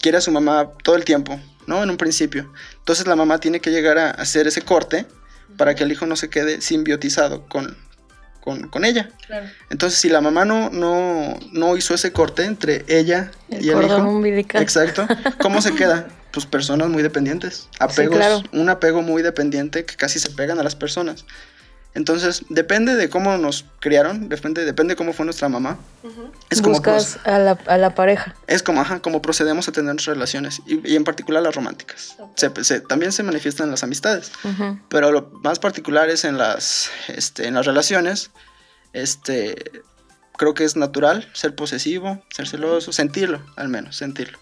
quiere 0.00 0.18
a 0.18 0.20
su 0.20 0.30
mamá 0.30 0.70
todo 0.82 0.96
el 0.96 1.04
tiempo, 1.04 1.40
¿no? 1.66 1.82
En 1.82 1.90
un 1.90 1.96
principio. 1.96 2.52
Entonces 2.78 3.06
la 3.06 3.16
mamá 3.16 3.38
tiene 3.38 3.60
que 3.60 3.70
llegar 3.70 3.98
a 3.98 4.10
hacer 4.10 4.46
ese 4.46 4.62
corte 4.62 5.06
para 5.56 5.74
que 5.74 5.84
el 5.84 5.92
hijo 5.92 6.06
no 6.06 6.16
se 6.16 6.28
quede 6.30 6.60
simbiotizado 6.60 7.46
con, 7.48 7.76
con, 8.46 8.68
con 8.68 8.84
ella. 8.84 9.08
Claro. 9.26 9.48
Entonces, 9.70 9.98
si 9.98 10.08
la 10.08 10.20
mamá 10.20 10.44
no, 10.44 10.70
no, 10.70 11.36
no 11.50 11.76
hizo 11.76 11.94
ese 11.94 12.12
corte 12.12 12.44
entre 12.44 12.84
ella 12.86 13.32
El 13.50 13.64
y 13.64 13.68
el 13.70 13.74
cordón 13.74 14.02
hijo, 14.02 14.10
umbilical. 14.10 14.62
Exacto. 14.62 15.04
¿Cómo 15.38 15.60
se 15.60 15.74
queda? 15.74 16.06
Pues 16.36 16.44
personas 16.44 16.90
muy 16.90 17.02
dependientes. 17.02 17.66
Apegos, 17.80 18.18
claro. 18.18 18.42
un 18.52 18.68
apego 18.68 19.00
muy 19.00 19.22
dependiente 19.22 19.86
que 19.86 19.96
casi 19.96 20.18
se 20.18 20.28
pegan 20.28 20.58
a 20.58 20.62
las 20.62 20.76
personas. 20.76 21.24
Entonces, 21.96 22.44
depende 22.50 22.94
de 22.94 23.08
cómo 23.08 23.36
nos 23.38 23.64
criaron, 23.80 24.28
depende, 24.28 24.64
depende 24.64 24.92
de 24.92 24.96
cómo 24.96 25.12
fue 25.14 25.24
nuestra 25.24 25.48
mamá. 25.48 25.78
Es 26.50 26.60
como, 26.60 26.74
Buscas 26.74 27.18
a 27.24 27.38
la, 27.38 27.58
a 27.66 27.78
la 27.78 27.94
pareja. 27.94 28.36
es 28.46 28.62
como, 28.62 28.82
ajá, 28.82 29.00
como 29.00 29.22
procedemos 29.22 29.66
a 29.66 29.72
tener 29.72 29.94
nuestras 29.94 30.14
relaciones, 30.16 30.60
y, 30.66 30.86
y 30.88 30.94
en 30.94 31.04
particular 31.04 31.42
las 31.42 31.54
románticas. 31.54 32.16
Se- 32.36 32.52
se- 32.64 32.80
también 32.82 33.12
se 33.12 33.22
manifiestan 33.22 33.64
en 33.68 33.70
las 33.72 33.82
amistades, 33.82 34.30
pero 34.90 35.10
lo 35.10 35.30
más 35.42 35.58
particular 35.58 36.08
es 36.10 36.24
en 36.24 36.36
las, 36.38 36.90
este, 37.08 37.48
en 37.48 37.54
las 37.54 37.64
relaciones. 37.66 38.30
Este, 38.92 39.56
creo 40.36 40.54
que 40.54 40.64
es 40.64 40.76
natural 40.76 41.28
ser 41.32 41.54
posesivo, 41.54 42.22
ser 42.30 42.46
celoso, 42.46 42.92
sentirlo, 42.92 43.40
al 43.56 43.68
menos, 43.68 43.96
sentirlo. 43.96 44.38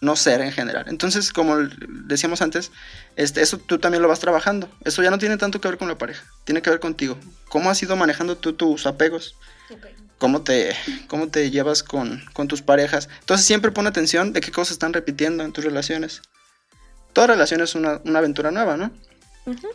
No 0.00 0.14
ser 0.16 0.40
en 0.40 0.52
general. 0.52 0.84
Entonces, 0.88 1.32
como 1.32 1.56
decíamos 1.88 2.40
antes, 2.40 2.70
este, 3.16 3.42
eso 3.42 3.58
tú 3.58 3.78
también 3.78 4.02
lo 4.02 4.08
vas 4.08 4.20
trabajando. 4.20 4.68
Eso 4.84 5.02
ya 5.02 5.10
no 5.10 5.18
tiene 5.18 5.36
tanto 5.36 5.60
que 5.60 5.68
ver 5.68 5.78
con 5.78 5.88
la 5.88 5.98
pareja, 5.98 6.24
tiene 6.44 6.62
que 6.62 6.70
ver 6.70 6.80
contigo. 6.80 7.18
¿Cómo 7.48 7.70
has 7.70 7.82
ido 7.82 7.96
manejando 7.96 8.36
tú 8.36 8.52
tus 8.52 8.86
apegos? 8.86 9.34
¿Cómo 10.18 10.42
te, 10.42 10.74
cómo 11.06 11.28
te 11.28 11.50
llevas 11.50 11.82
con, 11.82 12.24
con 12.32 12.48
tus 12.48 12.62
parejas? 12.62 13.08
Entonces, 13.20 13.46
siempre 13.46 13.70
pon 13.70 13.86
atención 13.86 14.32
de 14.32 14.40
qué 14.40 14.52
cosas 14.52 14.72
están 14.72 14.92
repitiendo 14.92 15.44
en 15.44 15.52
tus 15.52 15.64
relaciones. 15.64 16.22
Toda 17.12 17.28
relación 17.28 17.60
es 17.60 17.74
una, 17.74 18.00
una 18.04 18.18
aventura 18.18 18.50
nueva, 18.50 18.76
¿no? 18.76 18.92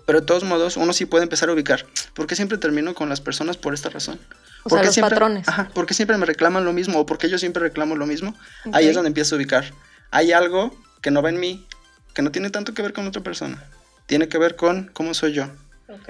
Pero 0.05 0.21
de 0.21 0.25
todos 0.25 0.43
modos, 0.43 0.77
uno 0.77 0.93
sí 0.93 1.05
puede 1.05 1.23
empezar 1.23 1.49
a 1.49 1.53
ubicar. 1.53 1.85
¿Por 2.13 2.27
qué 2.27 2.35
siempre 2.35 2.57
termino 2.57 2.93
con 2.93 3.09
las 3.09 3.21
personas 3.21 3.57
por 3.57 3.73
esta 3.73 3.89
razón? 3.89 4.19
O 4.63 4.69
sea, 4.69 4.77
¿Por 4.77 4.79
qué 4.79 4.85
los 4.85 4.93
siempre, 4.93 5.15
patrones. 5.15 5.47
Ajá, 5.47 5.69
¿por 5.73 5.85
qué 5.85 5.93
siempre 5.93 6.17
me 6.17 6.25
reclaman 6.25 6.65
lo 6.65 6.73
mismo? 6.73 6.99
¿O 6.99 7.05
por 7.05 7.17
qué 7.17 7.29
yo 7.29 7.37
siempre 7.37 7.63
reclamo 7.63 7.95
lo 7.95 8.05
mismo? 8.05 8.35
Ahí 8.71 8.87
es 8.87 8.95
donde 8.95 9.07
empiezo 9.07 9.35
a 9.35 9.37
ubicar. 9.37 9.65
Hay 10.13 10.31
algo 10.31 10.71
que 11.01 11.09
no 11.11 11.21
va 11.23 11.29
en 11.29 11.39
mí, 11.39 11.67
que 12.13 12.21
no 12.21 12.31
tiene 12.31 12.51
tanto 12.51 12.73
que 12.75 12.83
ver 12.83 12.93
con 12.93 13.07
otra 13.07 13.23
persona. 13.23 13.63
Tiene 14.05 14.27
que 14.27 14.37
ver 14.37 14.55
con 14.55 14.91
cómo 14.93 15.13
soy 15.15 15.33
yo. 15.33 15.45
Ok. 15.89 16.09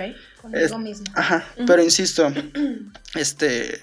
Es- 0.53 0.73
Ajá, 1.15 1.45
pero 1.65 1.81
insisto, 1.81 2.31
este 3.15 3.81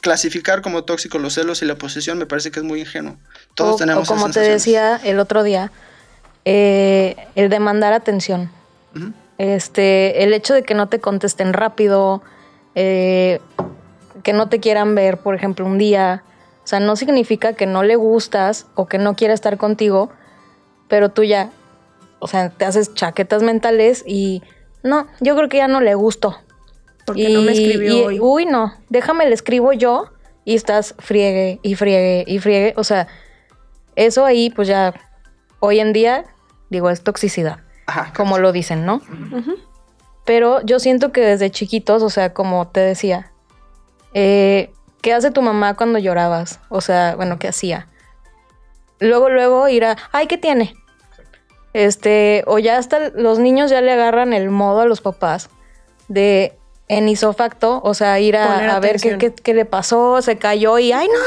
clasificar 0.00 0.62
como 0.62 0.84
tóxico 0.84 1.18
los 1.18 1.34
celos 1.34 1.62
y 1.62 1.64
la 1.64 1.76
posesión 1.76 2.18
me 2.18 2.26
parece 2.26 2.50
que 2.50 2.60
es 2.60 2.64
muy 2.64 2.80
ingenuo. 2.80 3.16
Todos 3.54 3.74
o, 3.74 3.78
tenemos 3.78 4.08
o 4.08 4.12
como 4.14 4.30
te 4.30 4.40
decía 4.40 5.00
el 5.04 5.18
otro 5.18 5.42
día, 5.42 5.70
eh, 6.44 7.16
el 7.34 7.48
demandar 7.48 7.92
atención. 7.92 8.50
Este, 9.38 10.22
el 10.24 10.32
hecho 10.32 10.54
de 10.54 10.62
que 10.62 10.74
no 10.74 10.88
te 10.88 10.98
contesten 11.00 11.52
rápido, 11.52 12.22
eh, 12.74 13.40
que 14.22 14.32
no 14.32 14.48
te 14.48 14.60
quieran 14.60 14.94
ver, 14.94 15.18
por 15.18 15.34
ejemplo, 15.34 15.66
un 15.66 15.78
día. 15.78 16.22
O 16.66 16.68
sea, 16.68 16.80
no 16.80 16.96
significa 16.96 17.52
que 17.52 17.64
no 17.64 17.84
le 17.84 17.94
gustas 17.94 18.66
o 18.74 18.88
que 18.88 18.98
no 18.98 19.14
quiera 19.14 19.32
estar 19.32 19.56
contigo, 19.56 20.10
pero 20.88 21.10
tú 21.10 21.22
ya, 21.22 21.50
o 22.18 22.26
sea, 22.26 22.50
te 22.50 22.64
haces 22.64 22.92
chaquetas 22.92 23.44
mentales 23.44 24.02
y 24.04 24.42
no, 24.82 25.06
yo 25.20 25.36
creo 25.36 25.48
que 25.48 25.58
ya 25.58 25.68
no 25.68 25.80
le 25.80 25.94
gustó. 25.94 26.36
Porque 27.06 27.28
no 27.28 27.40
me 27.42 27.52
escribió 27.52 28.10
y- 28.10 28.18
hoy. 28.18 28.20
Uy, 28.20 28.46
no, 28.46 28.74
déjame 28.88 29.26
le 29.28 29.34
escribo 29.34 29.72
yo 29.74 30.06
y 30.44 30.56
estás 30.56 30.96
friegue 30.98 31.60
y 31.62 31.76
friegue 31.76 32.24
y 32.26 32.40
friegue. 32.40 32.74
O 32.76 32.82
sea, 32.82 33.06
eso 33.94 34.24
ahí, 34.24 34.50
pues 34.50 34.66
ya, 34.66 34.92
hoy 35.60 35.78
en 35.78 35.92
día, 35.92 36.24
digo, 36.68 36.90
es 36.90 37.04
toxicidad, 37.04 37.60
Ajá, 37.86 38.12
como 38.16 38.38
lo 38.38 38.50
dicen, 38.50 38.84
¿no? 38.84 39.02
Pero 40.24 40.62
yo 40.62 40.80
siento 40.80 41.12
que 41.12 41.20
desde 41.20 41.48
chiquitos, 41.52 42.02
o 42.02 42.10
sea, 42.10 42.34
como 42.34 42.66
te 42.66 42.80
decía, 42.80 43.30
eh, 44.14 44.72
¿qué 45.06 45.12
hace 45.14 45.30
tu 45.30 45.40
mamá 45.40 45.74
cuando 45.76 46.00
llorabas? 46.00 46.58
O 46.68 46.80
sea, 46.80 47.14
bueno, 47.14 47.38
¿qué 47.38 47.46
hacía? 47.46 47.86
Luego, 48.98 49.28
luego 49.30 49.68
ir 49.68 49.84
a, 49.84 49.96
ay, 50.10 50.26
¿qué 50.26 50.36
tiene? 50.36 50.74
Este, 51.74 52.42
o 52.48 52.58
ya 52.58 52.76
hasta 52.76 53.10
los 53.10 53.38
niños 53.38 53.70
ya 53.70 53.80
le 53.80 53.92
agarran 53.92 54.32
el 54.32 54.50
modo 54.50 54.80
a 54.80 54.86
los 54.86 55.00
papás 55.00 55.48
de 56.08 56.58
en 56.88 57.08
isofacto, 57.08 57.80
o 57.84 57.94
sea, 57.94 58.18
ir 58.18 58.36
a, 58.36 58.74
a 58.74 58.80
ver 58.80 59.00
qué, 59.00 59.10
atención. 59.12 59.18
qué- 59.20 59.34
qué 59.42 59.54
le 59.54 59.64
pasó, 59.64 60.20
se 60.22 60.38
cayó 60.38 60.76
y, 60.80 60.90
ay, 60.90 61.06
no. 61.06 61.20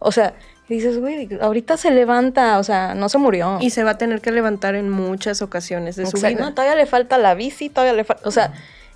O 0.00 0.12
sea, 0.12 0.34
dices, 0.68 0.98
güey, 1.00 1.26
ahorita 1.40 1.78
se 1.78 1.90
levanta, 1.92 2.58
o 2.58 2.62
sea, 2.62 2.94
no 2.94 3.08
se 3.08 3.16
murió. 3.16 3.56
Y 3.62 3.70
se 3.70 3.84
va 3.84 3.92
a 3.92 3.98
tener 3.98 4.20
que 4.20 4.32
levantar 4.32 4.74
en 4.74 4.90
muchas 4.90 5.40
ocasiones 5.40 5.96
de 5.96 6.04
su 6.04 6.18
vida. 6.18 6.30
No, 6.38 6.52
todavía 6.52 6.74
le 6.76 6.84
falta 6.84 7.16
la 7.16 7.32
bici, 7.34 7.70
todavía 7.70 7.94
le 7.94 8.04
falta, 8.04 8.28
o 8.28 8.30
sea, 8.30 8.52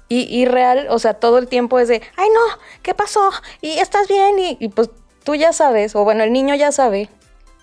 y, 0.09 0.23
y 0.23 0.45
real, 0.47 0.87
o 0.91 0.99
sea, 0.99 1.15
todo 1.15 1.39
el 1.39 1.49
tiempo 1.49 1.79
es 1.79 1.89
de, 1.89 2.03
ay 2.17 2.29
no, 2.33 2.59
¿qué 2.83 2.95
pasó? 2.95 3.31
Y 3.61 3.79
estás 3.79 4.09
bien, 4.09 4.39
y, 4.39 4.57
y 4.61 4.69
pues 4.69 4.91
tú 5.25 5.35
ya 5.35 5.53
sabes, 5.53 5.95
o 5.95 6.05
bueno, 6.05 6.25
el 6.25 6.33
niño 6.33 6.55
ya 6.55 6.73
sabe 6.73 7.09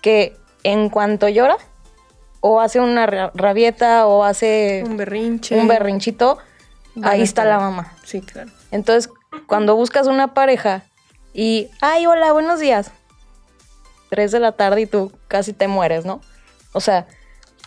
que 0.02 0.36
en 0.62 0.88
cuanto 0.88 1.28
llora, 1.28 1.56
o 2.40 2.60
hace 2.60 2.78
una 2.80 3.06
ra- 3.06 3.32
rabieta, 3.34 4.06
o 4.06 4.22
hace 4.22 4.84
Un 4.86 4.96
berrinche. 4.96 5.58
un 5.58 5.66
berrinchito, 5.66 6.38
Van 6.94 7.12
ahí 7.12 7.22
está 7.22 7.44
la 7.44 7.58
mamá. 7.58 7.92
Sí, 8.04 8.20
claro. 8.20 8.50
Entonces, 8.70 9.12
cuando 9.46 9.74
buscas 9.74 10.06
una 10.06 10.32
pareja 10.34 10.84
y, 11.34 11.68
ay, 11.80 12.06
hola, 12.06 12.32
buenos 12.32 12.60
días. 12.60 12.90
Tres 14.08 14.30
de 14.32 14.38
la 14.40 14.52
tarde 14.52 14.82
y 14.82 14.86
tú 14.86 15.12
casi 15.28 15.52
te 15.52 15.66
mueres, 15.68 16.04
¿no? 16.04 16.20
O 16.72 16.80
sea, 16.80 17.06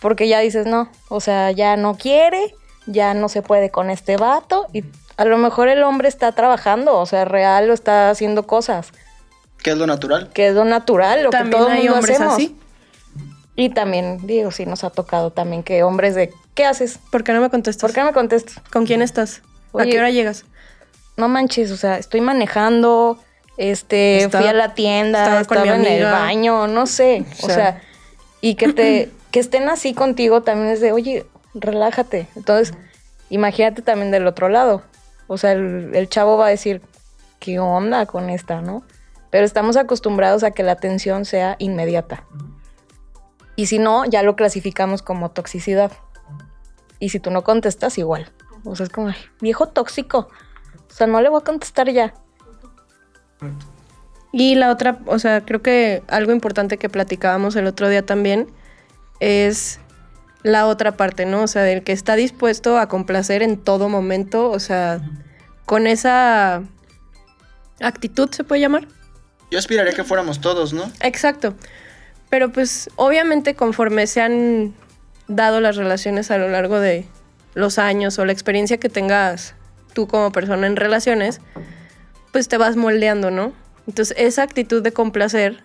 porque 0.00 0.26
ya 0.28 0.38
dices, 0.40 0.66
no, 0.66 0.90
o 1.10 1.20
sea, 1.20 1.50
ya 1.50 1.76
no 1.76 1.96
quiere, 1.98 2.54
ya 2.86 3.14
no 3.14 3.28
se 3.28 3.42
puede 3.42 3.70
con 3.70 3.90
este 3.90 4.16
vato 4.16 4.66
y 4.72 4.84
a 5.16 5.24
lo 5.24 5.36
mejor 5.38 5.68
el 5.68 5.82
hombre 5.82 6.08
está 6.08 6.32
trabajando, 6.32 6.98
o 6.98 7.06
sea, 7.06 7.24
real 7.24 7.70
o 7.70 7.74
está 7.74 8.10
haciendo 8.10 8.46
cosas, 8.46 8.88
¿Qué 9.62 9.70
es 9.72 9.76
lo 9.76 9.86
natural? 9.86 10.30
que 10.32 10.48
es 10.48 10.54
lo 10.54 10.64
natural, 10.64 11.22
lo 11.24 11.30
que 11.30 11.44
todo 11.50 11.66
el 11.68 11.72
hay 11.72 11.78
mundo 11.82 11.94
hombres 11.96 12.16
hacemos. 12.16 12.34
así. 12.34 12.56
Y 13.56 13.68
también, 13.70 14.26
digo, 14.26 14.50
sí 14.50 14.64
nos 14.64 14.84
ha 14.84 14.90
tocado 14.90 15.30
también 15.32 15.62
que 15.62 15.82
hombres 15.82 16.14
de, 16.14 16.32
¿qué 16.54 16.64
haces? 16.64 16.98
¿Por 17.10 17.24
qué 17.24 17.32
no 17.34 17.42
me 17.42 17.50
contestas? 17.50 17.82
¿Por 17.82 17.92
qué 17.92 18.00
no 18.00 18.06
me 18.06 18.12
contestas? 18.14 18.62
¿Con 18.72 18.86
quién 18.86 19.02
estás? 19.02 19.42
¿A 19.78 19.84
qué 19.84 19.98
hora 19.98 20.10
llegas? 20.10 20.44
no 21.16 21.28
manches, 21.28 21.70
o 21.70 21.76
sea, 21.76 21.98
estoy 21.98 22.22
manejando, 22.22 23.18
este, 23.58 24.22
Estaba- 24.24 24.40
fui 24.42 24.48
a 24.50 24.54
la 24.54 24.72
tienda, 24.72 25.22
estaba 25.24 25.40
estaba, 25.42 25.60
con 25.66 25.80
mi 25.82 25.86
en 25.86 25.92
el 25.92 26.04
baño, 26.04 26.66
no 26.66 26.86
sé, 26.86 27.26
O 27.42 27.44
o 27.44 27.46
sea. 27.48 27.54
sea, 27.54 27.82
y 28.40 28.54
que 28.54 28.72
te, 28.72 29.10
que 29.30 29.40
estén 29.40 29.68
así 29.68 29.92
contigo 29.92 30.42
también 30.42 30.70
es 30.70 30.80
de, 30.80 30.92
oye, 30.92 31.26
relájate. 31.54 32.28
Entonces, 32.36 32.74
imagínate 33.28 33.82
también 33.82 34.10
del 34.10 34.26
otro 34.26 34.48
lado. 34.48 34.82
O 35.26 35.38
sea, 35.38 35.52
el, 35.52 35.94
el 35.94 36.08
chavo 36.08 36.36
va 36.36 36.46
a 36.46 36.50
decir, 36.50 36.82
¿qué 37.38 37.58
onda 37.58 38.06
con 38.06 38.30
esta, 38.30 38.60
no? 38.60 38.82
Pero 39.30 39.44
estamos 39.44 39.76
acostumbrados 39.76 40.42
a 40.42 40.50
que 40.50 40.62
la 40.62 40.72
atención 40.72 41.24
sea 41.24 41.56
inmediata. 41.58 42.24
Y 43.56 43.66
si 43.66 43.78
no, 43.78 44.04
ya 44.04 44.22
lo 44.22 44.36
clasificamos 44.36 45.02
como 45.02 45.30
toxicidad. 45.30 45.92
Y 46.98 47.10
si 47.10 47.20
tú 47.20 47.30
no 47.30 47.44
contestas, 47.44 47.98
igual. 47.98 48.32
O 48.64 48.74
sea, 48.76 48.84
es 48.84 48.90
como, 48.92 49.08
"Ay, 49.08 49.16
viejo 49.40 49.68
tóxico. 49.68 50.28
O 50.90 50.92
sea, 50.92 51.06
no 51.06 51.20
le 51.20 51.28
voy 51.28 51.40
a 51.40 51.44
contestar 51.44 51.88
ya. 51.90 52.14
Y 54.32 54.54
la 54.54 54.70
otra, 54.70 54.98
o 55.06 55.18
sea, 55.18 55.44
creo 55.44 55.62
que 55.62 56.02
algo 56.08 56.32
importante 56.32 56.78
que 56.78 56.88
platicábamos 56.88 57.56
el 57.56 57.66
otro 57.66 57.88
día 57.88 58.04
también 58.04 58.48
es 59.18 59.80
la 60.42 60.66
otra 60.66 60.96
parte, 60.96 61.26
¿no? 61.26 61.42
O 61.42 61.46
sea, 61.46 61.62
del 61.62 61.82
que 61.82 61.92
está 61.92 62.16
dispuesto 62.16 62.78
a 62.78 62.88
complacer 62.88 63.42
en 63.42 63.58
todo 63.58 63.88
momento, 63.88 64.50
o 64.50 64.58
sea, 64.58 65.00
con 65.66 65.86
esa 65.86 66.62
actitud 67.80 68.30
se 68.30 68.44
puede 68.44 68.60
llamar. 68.60 68.88
Yo 69.50 69.58
aspiraría 69.58 69.92
que 69.92 70.04
fuéramos 70.04 70.40
todos, 70.40 70.72
¿no? 70.72 70.90
Exacto. 71.00 71.54
Pero 72.28 72.52
pues 72.52 72.88
obviamente 72.96 73.54
conforme 73.54 74.06
se 74.06 74.20
han 74.20 74.74
dado 75.26 75.60
las 75.60 75.76
relaciones 75.76 76.30
a 76.30 76.38
lo 76.38 76.48
largo 76.48 76.78
de 76.78 77.06
los 77.54 77.78
años 77.78 78.18
o 78.18 78.24
la 78.24 78.32
experiencia 78.32 78.78
que 78.78 78.88
tengas 78.88 79.54
tú 79.92 80.06
como 80.06 80.30
persona 80.30 80.66
en 80.66 80.76
relaciones, 80.76 81.40
pues 82.32 82.46
te 82.48 82.56
vas 82.56 82.76
moldeando, 82.76 83.30
¿no? 83.30 83.52
Entonces 83.88 84.16
esa 84.16 84.42
actitud 84.42 84.82
de 84.82 84.92
complacer 84.92 85.64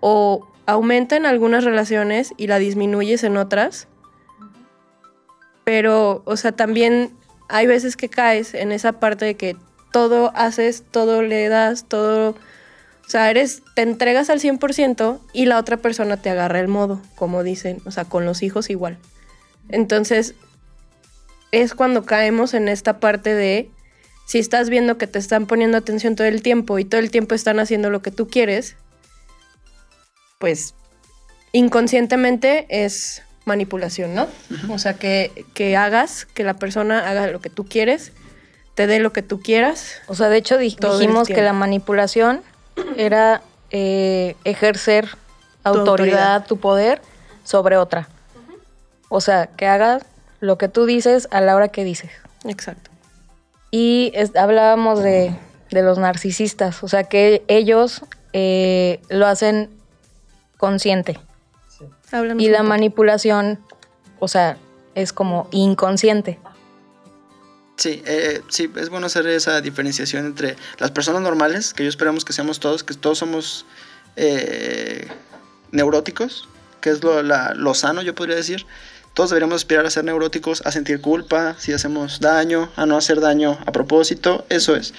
o 0.00 0.48
aumenta 0.66 1.16
en 1.16 1.26
algunas 1.26 1.64
relaciones 1.64 2.32
y 2.36 2.46
la 2.46 2.58
disminuyes 2.58 3.24
en 3.24 3.36
otras. 3.36 3.88
Pero, 5.64 6.22
o 6.24 6.36
sea, 6.36 6.52
también 6.52 7.14
hay 7.48 7.66
veces 7.66 7.96
que 7.96 8.08
caes 8.08 8.54
en 8.54 8.72
esa 8.72 8.94
parte 8.94 9.24
de 9.24 9.34
que 9.36 9.56
todo 9.92 10.32
haces, 10.34 10.84
todo 10.90 11.22
le 11.22 11.48
das, 11.48 11.86
todo... 11.86 12.30
O 13.06 13.10
sea, 13.10 13.30
eres, 13.30 13.62
te 13.74 13.82
entregas 13.82 14.30
al 14.30 14.40
100% 14.40 15.20
y 15.34 15.44
la 15.44 15.58
otra 15.58 15.76
persona 15.76 16.16
te 16.16 16.30
agarra 16.30 16.60
el 16.60 16.68
modo, 16.68 17.02
como 17.16 17.42
dicen, 17.42 17.82
o 17.84 17.90
sea, 17.90 18.06
con 18.06 18.24
los 18.24 18.42
hijos 18.42 18.70
igual. 18.70 18.98
Entonces, 19.68 20.34
es 21.52 21.74
cuando 21.74 22.04
caemos 22.04 22.54
en 22.54 22.68
esta 22.68 22.98
parte 23.00 23.34
de, 23.34 23.70
si 24.26 24.38
estás 24.38 24.70
viendo 24.70 24.96
que 24.96 25.06
te 25.06 25.18
están 25.18 25.46
poniendo 25.46 25.76
atención 25.76 26.16
todo 26.16 26.26
el 26.26 26.42
tiempo 26.42 26.78
y 26.78 26.86
todo 26.86 27.00
el 27.00 27.10
tiempo 27.10 27.34
están 27.34 27.60
haciendo 27.60 27.90
lo 27.90 28.00
que 28.00 28.10
tú 28.10 28.26
quieres, 28.26 28.76
pues 30.38 30.74
inconscientemente 31.52 32.66
es 32.68 33.22
manipulación, 33.44 34.14
¿no? 34.14 34.26
O 34.70 34.78
sea, 34.78 34.94
que, 34.94 35.44
que 35.54 35.76
hagas, 35.76 36.26
que 36.26 36.44
la 36.44 36.54
persona 36.54 37.08
haga 37.08 37.26
lo 37.28 37.40
que 37.40 37.50
tú 37.50 37.64
quieres, 37.66 38.12
te 38.74 38.86
dé 38.86 38.98
lo 38.98 39.12
que 39.12 39.22
tú 39.22 39.40
quieras. 39.40 40.00
O 40.08 40.14
sea, 40.14 40.28
de 40.28 40.36
hecho 40.38 40.58
dijimos 40.58 41.28
que 41.28 41.42
la 41.42 41.52
manipulación 41.52 42.42
era 42.96 43.42
eh, 43.70 44.34
ejercer 44.44 45.06
Tu 45.08 45.16
autoridad, 45.68 45.84
autoridad. 46.34 46.46
tu 46.46 46.56
poder 46.58 47.02
sobre 47.44 47.76
otra. 47.76 48.08
O 49.08 49.20
sea, 49.20 49.46
que 49.46 49.66
hagas 49.66 50.02
lo 50.40 50.58
que 50.58 50.68
tú 50.68 50.86
dices 50.86 51.28
a 51.30 51.40
la 51.40 51.54
hora 51.54 51.68
que 51.68 51.84
dices. 51.84 52.10
Exacto. 52.46 52.90
Y 53.70 54.10
es- 54.14 54.34
hablábamos 54.36 55.02
de, 55.02 55.34
de 55.70 55.82
los 55.82 55.98
narcisistas, 55.98 56.82
o 56.82 56.88
sea, 56.88 57.04
que 57.04 57.44
ellos 57.48 58.02
eh, 58.32 59.00
lo 59.08 59.26
hacen 59.26 59.70
consciente. 60.64 61.18
Y 62.38 62.48
la 62.48 62.58
poco. 62.58 62.68
manipulación, 62.68 63.58
o 64.20 64.28
sea, 64.28 64.56
es 64.94 65.12
como 65.12 65.48
inconsciente. 65.50 66.38
Sí, 67.76 68.02
eh, 68.06 68.40
sí, 68.48 68.70
es 68.76 68.88
bueno 68.88 69.06
hacer 69.06 69.26
esa 69.26 69.60
diferenciación 69.60 70.24
entre 70.26 70.56
las 70.78 70.90
personas 70.92 71.22
normales, 71.22 71.74
que 71.74 71.82
yo 71.82 71.88
esperamos 71.88 72.24
que 72.24 72.32
seamos 72.32 72.60
todos, 72.60 72.84
que 72.84 72.94
todos 72.94 73.18
somos 73.18 73.66
eh, 74.16 75.08
neuróticos, 75.72 76.48
que 76.80 76.90
es 76.90 77.02
lo, 77.02 77.22
la- 77.22 77.52
lo 77.54 77.74
sano, 77.74 78.00
yo 78.02 78.14
podría 78.14 78.36
decir. 78.36 78.64
Todos 79.12 79.30
deberíamos 79.30 79.56
aspirar 79.56 79.86
a 79.86 79.90
ser 79.90 80.04
neuróticos, 80.04 80.62
a 80.64 80.70
sentir 80.72 81.00
culpa, 81.00 81.54
si 81.58 81.72
hacemos 81.72 82.18
daño, 82.20 82.70
a 82.76 82.84
no 82.86 82.96
hacer 82.96 83.20
daño 83.20 83.58
a 83.66 83.70
propósito, 83.72 84.44
eso 84.48 84.74
es. 84.76 84.92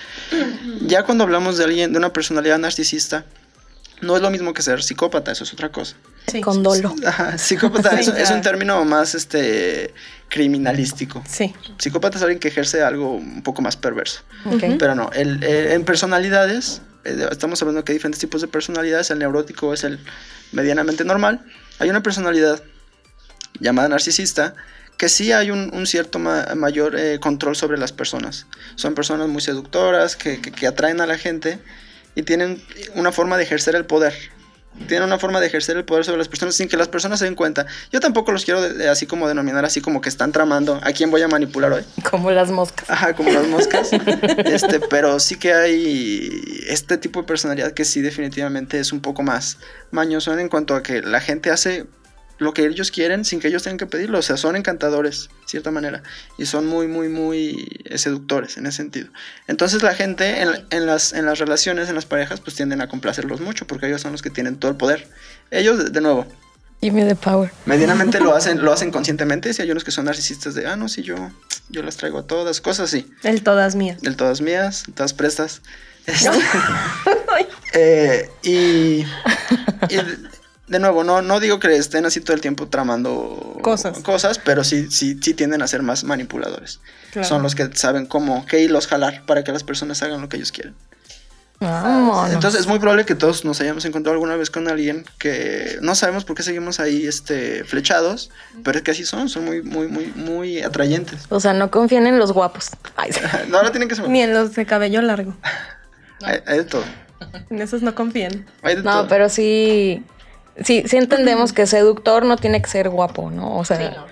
Ya 0.81 1.03
cuando 1.03 1.23
hablamos 1.25 1.57
de 1.57 1.65
alguien, 1.65 1.91
de 1.91 1.97
una 1.97 2.13
personalidad 2.13 2.57
narcisista, 2.57 3.25
No 4.01 4.15
es 4.15 4.21
lo 4.21 4.29
mismo 4.29 4.53
que 4.53 4.61
ser 4.61 4.83
psicópata, 4.83 5.31
eso 5.31 5.43
es 5.45 5.53
otra 5.53 5.71
cosa. 5.71 5.95
Sí. 6.27 6.41
Con 6.41 6.61
dolo. 6.63 6.93
Ajá, 7.05 7.37
psicópata 7.37 8.01
Sí, 8.01 8.11
es, 8.17 8.29
un 8.31 8.41
término 8.41 8.83
más 8.85 9.15
este 9.15 9.93
criminalístico. 10.29 11.23
Sí. 11.27 11.53
Psicópata 11.77 12.17
es 12.17 12.23
alguien 12.23 12.39
que 12.39 12.49
ejerce 12.49 12.83
algo 12.83 13.13
un 13.15 13.41
poco 13.41 13.61
más 13.61 13.77
perverso. 13.77 14.21
Ok. 14.45 14.63
Pero 14.77 14.95
no, 14.95 15.09
el, 15.13 15.43
el- 15.43 15.71
en 15.71 15.85
personalidades, 15.85 16.81
eh, 17.05 17.27
estamos 17.31 17.61
hablando 17.61 17.83
que 17.85 17.93
hay 17.93 17.97
diferentes 17.97 18.19
tipos 18.19 18.41
de 18.41 18.47
personalidades. 18.47 19.09
El 19.11 19.19
neurótico 19.19 19.73
es 19.73 19.83
el 19.83 19.99
medianamente 20.51 21.03
normal. 21.05 21.45
Hay 21.79 21.89
una 21.89 22.03
personalidad 22.03 22.61
llamada 23.59 23.87
narcisista 23.87 24.55
que 24.97 25.09
sí 25.09 25.31
hay 25.31 25.51
un, 25.51 25.71
un 25.73 25.87
cierto 25.87 26.19
ma- 26.19 26.47
mayor 26.55 26.95
eh, 26.97 27.19
control 27.19 27.55
sobre 27.55 27.77
las 27.77 27.91
personas. 27.91 28.47
Son 28.75 28.93
personas 28.93 29.27
muy 29.27 29.41
seductoras 29.41 30.15
que, 30.15 30.41
que- 30.41 30.51
que 30.51 30.67
atraen 30.67 31.01
a 31.01 31.05
la 31.05 31.17
gente 31.17 31.59
y 32.15 32.23
tienen 32.23 32.61
una 32.95 33.11
forma 33.11 33.37
de 33.37 33.43
ejercer 33.43 33.75
el 33.75 33.85
poder. 33.85 34.13
Tienen 34.89 35.03
una 35.07 35.17
forma 35.17 35.39
de 35.39 35.47
ejercer 35.47 35.77
el 35.77 35.85
poder 35.85 36.03
sobre 36.03 36.17
las 36.17 36.27
personas 36.27 36.53
sin 36.55 36.67
que 36.67 36.75
las 36.75 36.89
personas 36.89 37.19
se 37.19 37.23
den 37.25 37.35
cuenta. 37.35 37.65
Yo 37.93 38.01
tampoco 38.01 38.33
los 38.33 38.43
quiero 38.43 38.61
de- 38.61 38.73
de- 38.73 38.89
así 38.89 39.05
como 39.05 39.25
denominar 39.29 39.63
así 39.63 39.79
como 39.79 40.01
que 40.01 40.09
están 40.09 40.33
tramando 40.33 40.81
a 40.83 40.91
quién 40.91 41.11
voy 41.11 41.21
a 41.21 41.29
manipular 41.29 41.71
hoy. 41.71 41.83
Como 42.11 42.29
las 42.31 42.51
moscas. 42.51 42.89
Ajá, 42.89 43.13
como 43.15 43.31
las 43.31 43.47
moscas. 43.47 43.91
este, 44.45 44.81
pero 44.81 45.17
sí 45.21 45.37
que 45.37 45.53
hay 45.53 46.29
este 46.67 46.97
tipo 46.97 47.21
de 47.21 47.25
personalidad 47.27 47.71
que 47.71 47.85
sí 47.85 48.01
definitivamente 48.01 48.77
es 48.79 48.91
un 48.91 48.99
poco 48.99 49.23
más 49.23 49.59
mañoso 49.91 50.37
en 50.37 50.49
cuanto 50.49 50.75
a 50.75 50.83
que 50.83 51.01
la 51.01 51.21
gente 51.21 51.51
hace 51.51 51.85
lo 52.37 52.53
que 52.53 52.65
ellos 52.65 52.91
quieren 52.91 53.23
sin 53.25 53.39
que 53.39 53.47
ellos 53.47 53.63
tengan 53.63 53.77
que 53.77 53.85
pedirlo. 53.85 54.19
O 54.19 54.21
sea, 54.21 54.35
son 54.37 54.55
encantadores, 54.55 55.29
de 55.43 55.47
cierta 55.47 55.71
manera. 55.71 56.03
Y 56.37 56.45
son 56.45 56.65
muy, 56.67 56.87
muy, 56.87 57.07
muy 57.09 57.81
eh, 57.85 57.97
seductores 57.97 58.57
en 58.57 58.65
ese 58.65 58.77
sentido. 58.77 59.07
Entonces 59.47 59.83
la 59.83 59.93
gente 59.95 60.41
en, 60.41 60.49
en 60.69 60.85
las, 60.85 61.13
en 61.13 61.25
las 61.25 61.39
relaciones, 61.39 61.87
en 61.89 61.95
las 61.95 62.05
parejas, 62.05 62.41
pues 62.41 62.55
tienden 62.55 62.81
a 62.81 62.87
complacerlos 62.89 63.39
mucho 63.41 63.65
porque 63.67 63.87
ellos 63.87 64.01
son 64.01 64.11
los 64.11 64.21
que 64.21 64.29
tienen 64.29 64.57
todo 64.57 64.71
el 64.71 64.77
poder. 64.77 65.07
Ellos, 65.51 65.77
de- 65.77 65.89
de 65.91 66.01
nuevo, 66.01 66.25
Give 66.81 66.91
me 66.93 67.07
the 67.07 67.15
power. 67.15 67.49
medianamente 67.65 68.19
lo 68.19 68.35
hacen, 68.35 68.61
lo 68.63 68.71
hacen 68.73 68.91
conscientemente. 68.91 69.53
Si 69.53 69.61
hay 69.61 69.71
unos 69.71 69.83
que 69.85 69.91
son 69.91 70.05
narcisistas 70.05 70.53
de, 70.55 70.67
ah, 70.67 70.75
no, 70.75 70.89
sí, 70.89 71.03
yo, 71.03 71.15
yo 71.69 71.81
las 71.83 71.95
traigo 71.97 72.19
a 72.19 72.27
todas, 72.27 72.59
cosas 72.61 72.89
así. 72.93 73.09
El 73.23 73.41
todas 73.43 73.75
mías. 73.75 74.01
del 74.01 74.17
todas 74.17 74.41
mías, 74.41 74.83
todas 74.93 75.13
prestas. 75.13 75.61
Este, 76.07 76.29
eh, 77.73 78.29
y, 78.43 78.49
y 79.89 79.99
de, 80.67 80.79
nuevo, 80.79 81.03
no, 81.03 81.21
no 81.21 81.39
digo 81.39 81.59
que 81.59 81.75
estén 81.75 82.05
así 82.05 82.21
todo 82.21 82.33
el 82.33 82.41
tiempo 82.41 82.67
tramando 82.67 83.57
Cosas. 83.61 83.99
cosas 83.99 84.39
pero 84.39 84.63
sí, 84.63 84.89
sí, 84.91 85.17
sí 85.21 85.33
tienden 85.33 85.61
a 85.61 85.67
ser 85.67 85.81
más 85.83 86.03
manipuladores. 86.03 86.79
Claro. 87.11 87.27
Son 87.27 87.43
los 87.43 87.55
que 87.55 87.69
saben 87.75 88.05
cómo, 88.05 88.45
qué 88.45 88.61
hilos 88.61 88.87
jalar 88.87 89.25
para 89.25 89.43
que 89.43 89.51
las 89.51 89.63
personas 89.63 90.01
hagan 90.03 90.21
lo 90.21 90.29
que 90.29 90.37
ellos 90.37 90.51
quieren. 90.51 90.75
Vámonos. 91.59 92.33
Entonces 92.33 92.59
es 92.61 92.67
muy 92.67 92.79
probable 92.79 93.05
que 93.05 93.15
todos 93.15 93.45
nos 93.45 93.61
hayamos 93.61 93.85
encontrado 93.85 94.13
alguna 94.13 94.35
vez 94.35 94.49
con 94.49 94.67
alguien 94.67 95.05
que 95.17 95.77
no 95.81 95.95
sabemos 95.95 96.25
por 96.25 96.35
qué 96.35 96.43
seguimos 96.43 96.81
ahí 96.81 97.07
este, 97.07 97.63
flechados, 97.63 98.29
pero 98.63 98.77
es 98.77 98.83
que 98.83 98.91
así 98.91 99.05
son, 99.05 99.29
son 99.29 99.45
muy, 99.45 99.61
muy, 99.61 99.87
muy, 99.87 100.07
muy 100.15 100.61
atrayentes. 100.61 101.21
o 101.29 101.39
sea, 101.39 101.53
no 101.53 101.71
confíen 101.71 102.07
en 102.07 102.19
los 102.19 102.33
guapos. 102.33 102.71
Ay. 102.97 103.11
No, 103.49 103.57
ahora 103.57 103.71
tienen 103.71 103.87
que 103.87 103.95
ser... 103.95 104.09
Ni 104.09 104.21
en 104.21 104.33
los 104.33 104.53
de 104.53 104.65
cabello 104.65 105.01
largo. 105.01 105.33
Hay, 106.23 106.39
hay 106.45 106.57
de 106.57 106.63
todo. 106.65 106.83
En 107.49 107.61
esos 107.61 107.81
no 107.81 107.95
confían. 107.95 108.45
Hay 108.61 108.75
de 108.75 108.83
No, 108.83 108.91
todo. 108.91 109.07
pero 109.07 109.29
sí, 109.29 110.03
sí, 110.63 110.83
sí 110.87 110.97
entendemos 110.97 111.53
que 111.53 111.65
seductor 111.67 112.25
no 112.25 112.37
tiene 112.37 112.61
que 112.61 112.69
ser 112.69 112.89
guapo, 112.89 113.31
¿no? 113.31 113.57
O 113.57 113.65
sea, 113.65 114.05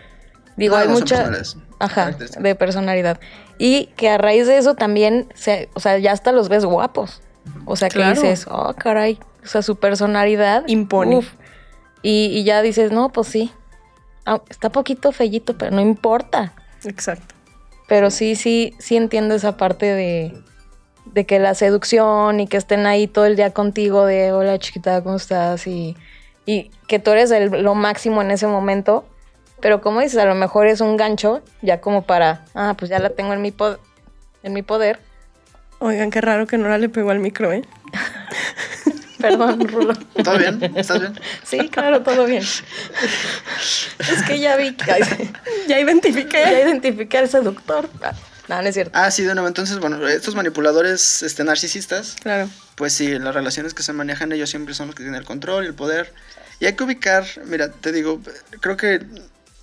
digo, 0.57 0.75
No, 0.75 0.81
hay 0.81 0.87
no 0.87 0.93
mucha, 0.95 1.31
ajá, 1.79 2.11
de 2.11 2.55
personalidad. 2.55 3.19
Y 3.57 3.87
que 3.95 4.09
a 4.09 4.17
raíz 4.17 4.47
de 4.47 4.57
eso 4.57 4.75
también, 4.75 5.27
se, 5.35 5.69
o 5.73 5.79
sea, 5.79 5.97
ya 5.97 6.11
hasta 6.11 6.31
los 6.31 6.49
ves 6.49 6.65
guapos. 6.65 7.21
O 7.65 7.75
sea, 7.75 7.89
que 7.89 7.95
Claro. 7.95 8.21
dices, 8.21 8.47
oh, 8.49 8.73
caray, 8.73 9.19
o 9.43 9.47
sea, 9.47 9.61
su 9.61 9.75
personalidad. 9.75 10.63
Impone. 10.67 11.17
uf. 11.17 11.27
Y, 12.01 12.25
y 12.27 12.43
ya 12.43 12.61
dices, 12.61 12.91
no, 12.91 13.09
pues 13.09 13.27
sí, 13.27 13.51
Ah, 14.25 14.41
está 14.49 14.69
poquito 14.71 15.11
fellito, 15.11 15.57
pero 15.57 15.71
no 15.71 15.81
importa. 15.81 16.53
Exacto. 16.85 17.35
Pero 17.89 18.09
sí, 18.09 18.35
sí, 18.37 18.73
sí 18.79 18.95
entiendo 18.95 19.35
esa 19.35 19.57
parte 19.57 19.85
de, 19.85 20.33
de 21.05 21.25
que 21.25 21.39
la 21.39 21.53
seducción 21.55 22.39
y 22.39 22.47
que 22.47 22.55
estén 22.55 22.85
ahí 22.85 23.07
todo 23.07 23.25
el 23.25 23.35
día 23.35 23.51
contigo 23.51 24.05
de 24.05 24.31
hola 24.31 24.57
chiquita, 24.59 25.03
¿cómo 25.03 25.17
estás? 25.17 25.67
Y, 25.67 25.97
y 26.45 26.71
que 26.87 26.99
tú 26.99 27.11
eres 27.11 27.31
el- 27.31 27.63
lo 27.63 27.75
máximo 27.75 28.21
en 28.21 28.31
ese 28.31 28.47
momento. 28.47 29.05
Pero 29.61 29.79
como 29.81 30.01
dices, 30.01 30.17
a 30.19 30.25
lo 30.25 30.35
mejor 30.35 30.67
es 30.67 30.81
un 30.81 30.97
gancho 30.97 31.41
ya 31.61 31.79
como 31.79 32.03
para, 32.03 32.43
ah, 32.53 32.75
pues 32.77 32.89
ya 32.89 32.99
la 32.99 33.09
tengo 33.11 33.33
en 33.33 33.41
mi, 33.41 33.51
po- 33.51 33.77
en 34.43 34.53
mi 34.53 34.61
poder. 34.61 34.99
Oigan, 35.79 36.11
qué 36.11 36.19
raro 36.21 36.47
que 36.47 36.57
Nora 36.57 36.77
le 36.77 36.89
pegó 36.89 37.11
al 37.11 37.19
micro, 37.19 37.51
¿eh? 37.53 37.63
Perdón, 39.19 39.67
Rulo. 39.69 39.93
¿Todo 40.21 40.37
bien? 40.37 40.59
¿Estás 40.75 40.99
bien? 40.99 41.17
Sí, 41.43 41.69
claro, 41.69 42.01
todo 42.03 42.25
bien. 42.25 42.43
es 42.43 44.23
que 44.27 44.39
ya 44.39 44.57
vi 44.57 44.73
que 44.75 44.85
Ya 45.67 45.79
identifiqué. 45.79 46.41
ya 46.41 46.59
identifiqué 46.59 47.19
al 47.19 47.29
seductor. 47.29 47.89
No, 48.47 48.61
no 48.61 48.67
es 48.67 48.73
cierto. 48.73 48.91
Ah, 48.93 49.09
sí, 49.11 49.23
de 49.23 49.33
nuevo. 49.35 49.47
Entonces, 49.47 49.79
bueno, 49.79 50.05
estos 50.07 50.35
manipuladores 50.35 51.23
este, 51.23 51.43
narcisistas, 51.43 52.15
Claro. 52.21 52.49
pues 52.75 52.93
sí, 52.93 53.17
las 53.19 53.33
relaciones 53.33 53.73
que 53.73 53.83
se 53.83 53.93
manejan 53.93 54.31
ellos 54.31 54.49
siempre 54.49 54.73
son 54.73 54.87
los 54.87 54.95
que 54.95 55.03
tienen 55.03 55.19
el 55.19 55.25
control 55.25 55.63
y 55.63 55.67
el 55.67 55.73
poder. 55.73 56.13
Y 56.59 56.65
hay 56.65 56.73
que 56.73 56.83
ubicar, 56.83 57.25
mira, 57.45 57.69
te 57.71 57.91
digo, 57.91 58.21
creo 58.61 58.75
que 58.77 59.05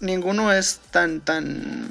ninguno 0.00 0.52
es 0.52 0.80
tan, 0.90 1.20
tan, 1.20 1.88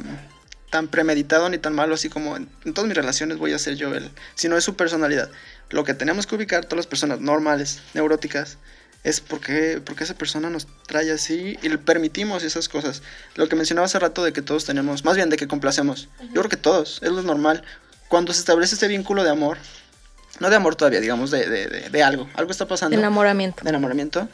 tan 0.72 0.88
premeditado 0.88 1.50
ni 1.50 1.58
tan 1.60 1.74
malo 1.74 1.94
así 1.96 2.10
como 2.10 2.36
en, 2.38 2.50
en 2.66 2.74
todas 2.74 2.88
mis 2.88 2.98
relaciones 2.98 3.38
voy 3.38 3.54
a 3.54 3.60
ser 3.60 3.76
yo 3.76 3.94
el, 3.94 4.10
sino 4.36 4.58
es 4.58 4.64
su 4.64 4.76
personalidad. 4.76 5.30
Lo 5.70 5.84
que 5.84 5.94
tenemos 5.94 6.26
que 6.26 6.36
ubicar 6.36 6.66
todas 6.66 6.78
las 6.78 6.88
personas 6.88 7.20
normales, 7.20 7.82
neuróticas, 7.94 8.58
es 9.04 9.22
porque, 9.22 9.82
porque 9.84 10.04
esa 10.04 10.14
persona 10.14 10.50
nos 10.50 10.68
trae 10.86 11.12
así 11.12 11.58
y 11.62 11.70
le 11.70 11.78
permitimos 11.78 12.44
esas 12.44 12.68
cosas. 12.70 13.02
Lo 13.36 13.48
que 13.48 13.56
mencionaba 13.56 13.86
hace 13.86 14.00
rato 14.00 14.24
de 14.24 14.34
que 14.34 14.42
todos 14.42 14.66
tenemos, 14.66 15.06
más 15.06 15.16
bien 15.16 15.30
de 15.30 15.38
que 15.38 15.48
complacemos. 15.48 16.10
Yo 16.22 16.42
creo 16.42 16.50
que 16.50 16.58
todos, 16.58 17.00
es 17.02 17.12
lo 17.12 17.22
normal. 17.22 17.64
Cuando 18.10 18.34
se 18.34 18.40
establece 18.40 18.76
este 18.76 18.88
vínculo 18.88 19.24
de 19.24 19.30
amor, 19.30 19.58
no 20.40 20.50
de 20.50 20.56
amor 20.56 20.76
todavía, 20.76 21.00
digamos, 21.00 21.32
de, 21.32 21.48
de, 21.50 21.68
de, 21.68 21.90
de 21.90 22.04
algo, 22.04 22.30
algo 22.36 22.52
está 22.52 22.68
pasando 22.68 22.98
Enamoramiento. 22.98 23.64
de 23.64 23.70
enamoramiento. 23.70 24.28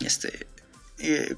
Este, 0.00 0.46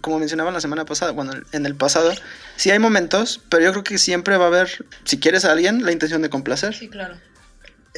como 0.01 0.19
mencionaba 0.19 0.51
la 0.51 0.61
semana 0.61 0.85
pasada, 0.85 1.13
bueno, 1.13 1.33
en 1.53 1.67
el 1.67 1.75
pasado, 1.75 2.13
sí 2.57 2.71
hay 2.71 2.79
momentos, 2.79 3.41
pero 3.49 3.65
yo 3.65 3.71
creo 3.73 3.85
que 3.85 3.99
siempre 3.99 4.37
va 4.37 4.45
a 4.45 4.49
haber, 4.49 4.85
si 5.05 5.19
quieres 5.19 5.45
a 5.45 5.53
alguien, 5.53 5.85
la 5.85 5.93
intención 5.93 6.23
de 6.23 6.31
complacer. 6.31 6.77
claro. 6.91 7.17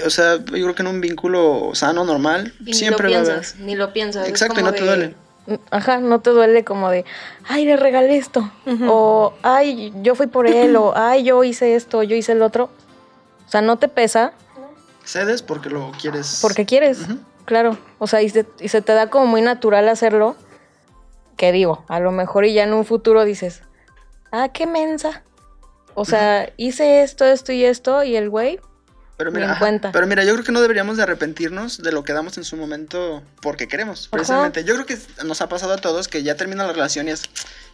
O 0.05 0.11
sea, 0.11 0.37
yo 0.39 0.45
creo 0.45 0.75
que 0.75 0.83
en 0.83 0.89
un 0.89 1.01
vínculo 1.01 1.71
sano, 1.75 2.05
normal, 2.05 2.53
siempre 2.73 3.11
va 3.13 3.19
a 3.19 3.21
haber. 3.21 3.45
ni 3.61 3.77
lo 3.77 3.93
piensas. 3.93 4.29
Exacto, 4.29 4.61
y 4.61 4.63
no 4.63 4.73
te 4.73 4.81
de- 4.81 4.87
duele. 4.87 5.15
Ajá, 5.71 5.99
no 5.99 6.21
te 6.21 6.31
duele 6.31 6.65
como 6.65 6.89
de, 6.91 7.05
ay, 7.47 7.67
le 7.67 7.77
regalé 7.77 8.17
esto. 8.17 8.51
O, 8.89 9.35
ay, 9.43 9.93
yo 10.03 10.15
fui 10.15 10.27
por 10.27 10.47
él. 10.47 10.75
o, 10.77 10.93
ay, 10.97 11.23
yo 11.23 11.45
hice 11.45 11.75
esto, 11.77 12.03
yo 12.03 12.17
hice 12.17 12.33
el 12.33 12.43
otro. 12.43 12.71
O 13.47 13.51
sea, 13.51 13.61
no 13.61 13.77
te 13.79 13.89
pesa 13.89 14.33
Cedes 15.05 15.43
porque 15.43 15.69
lo 15.69 15.93
quieres. 16.01 16.39
porque 16.41 16.65
quieres. 16.65 17.01
Ujú. 17.03 17.19
Claro. 17.45 17.77
O 17.99 18.07
sea, 18.07 18.23
y 18.23 18.31
se, 18.31 18.47
y 18.59 18.69
se 18.69 18.81
te 18.81 18.95
da 18.95 19.11
como 19.11 19.27
muy 19.27 19.43
natural 19.43 19.87
hacerlo. 19.91 20.35
Que 21.37 21.53
digo, 21.53 21.85
a 21.89 22.01
lo 22.01 22.11
mejor 22.11 22.47
y 22.47 22.55
ya 22.55 22.63
en 22.65 22.73
un 22.73 22.85
futuro 22.87 23.25
dices, 23.25 23.63
ah, 24.33 24.49
qué 24.49 24.67
mensa. 24.67 25.23
O 25.95 26.05
sea, 26.07 26.51
hice 26.57 27.03
esto, 27.03 27.25
esto 27.27 27.53
y 27.53 27.65
esto, 27.65 28.03
y 28.03 28.17
el 28.17 28.31
güey, 28.31 28.59
Pero 29.17 29.31
mira, 29.31 29.45
en 29.47 29.51
ajá, 29.53 29.61
cuenta. 29.61 29.93
pero 29.93 30.07
mira, 30.09 30.25
yo 30.25 30.33
creo 30.33 30.45
que 30.45 30.51
no 30.53 30.61
deberíamos 30.61 30.97
de 30.97 31.05
arrepentirnos 31.05 31.79
de 31.83 31.93
lo 31.93 32.03
que 32.03 32.13
damos 32.13 32.37
en 32.37 32.43
su 32.45 32.57
momento 32.57 33.23
porque 33.41 33.69
queremos, 33.69 34.09
precisamente. 34.09 34.65
Yo 34.65 34.75
creo 34.75 34.87
que 34.87 34.99
nos 35.25 35.41
ha 35.41 35.49
pasado 35.49 35.73
a 35.75 35.77
todos 35.77 36.09
que 36.09 36.23
ya 36.25 36.35
termina 36.37 36.67
la 36.67 36.73
relación 36.73 37.07
y 37.07 37.13
es, 37.13 37.23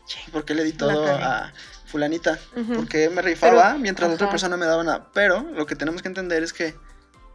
"Che, 0.07 0.19
¿por 0.33 0.45
qué 0.45 0.55
le 0.55 0.65
di 0.65 0.73
todo 0.73 1.05
cagué". 1.07 1.23
a 1.25 1.53
fulanita? 1.87 2.39
Ujú. 2.57 2.75
¿Por 2.75 2.89
qué 2.89 3.09
me 3.09 3.23
rifaba 3.23 3.69
Pero- 3.69 3.79
mientras 3.79 4.09
la 4.11 4.15
otra 4.17 4.29
persona 4.31 4.57
me 4.59 4.67
daba 4.67 4.85
nada? 4.85 5.09
Pero 5.15 5.41
lo 5.55 5.65
que 5.67 5.77
tenemos 5.77 6.03
que 6.03 6.09
entender 6.09 6.43
es 6.43 6.53
que 6.53 6.75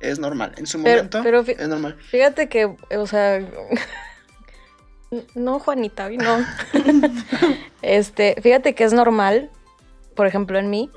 es 0.01 0.19
normal. 0.19 0.53
En 0.57 0.67
su 0.67 0.81
Pero- 0.83 0.97
momento 0.97 1.21
pero 1.23 1.41
es 1.41 1.67
normal. 1.67 1.97
Fíjate 2.11 2.47
que, 2.47 2.65
o 2.95 3.07
sea, 3.07 3.39
no, 5.35 5.59
Juanita, 5.59 6.09
no. 6.09 6.45
este, 7.81 8.35
fíjate 8.41 8.75
que 8.75 8.83
es 8.83 8.93
normal, 8.93 9.49
por 10.15 10.27
ejemplo, 10.27 10.59
en 10.59 10.69
mí, 10.69 10.89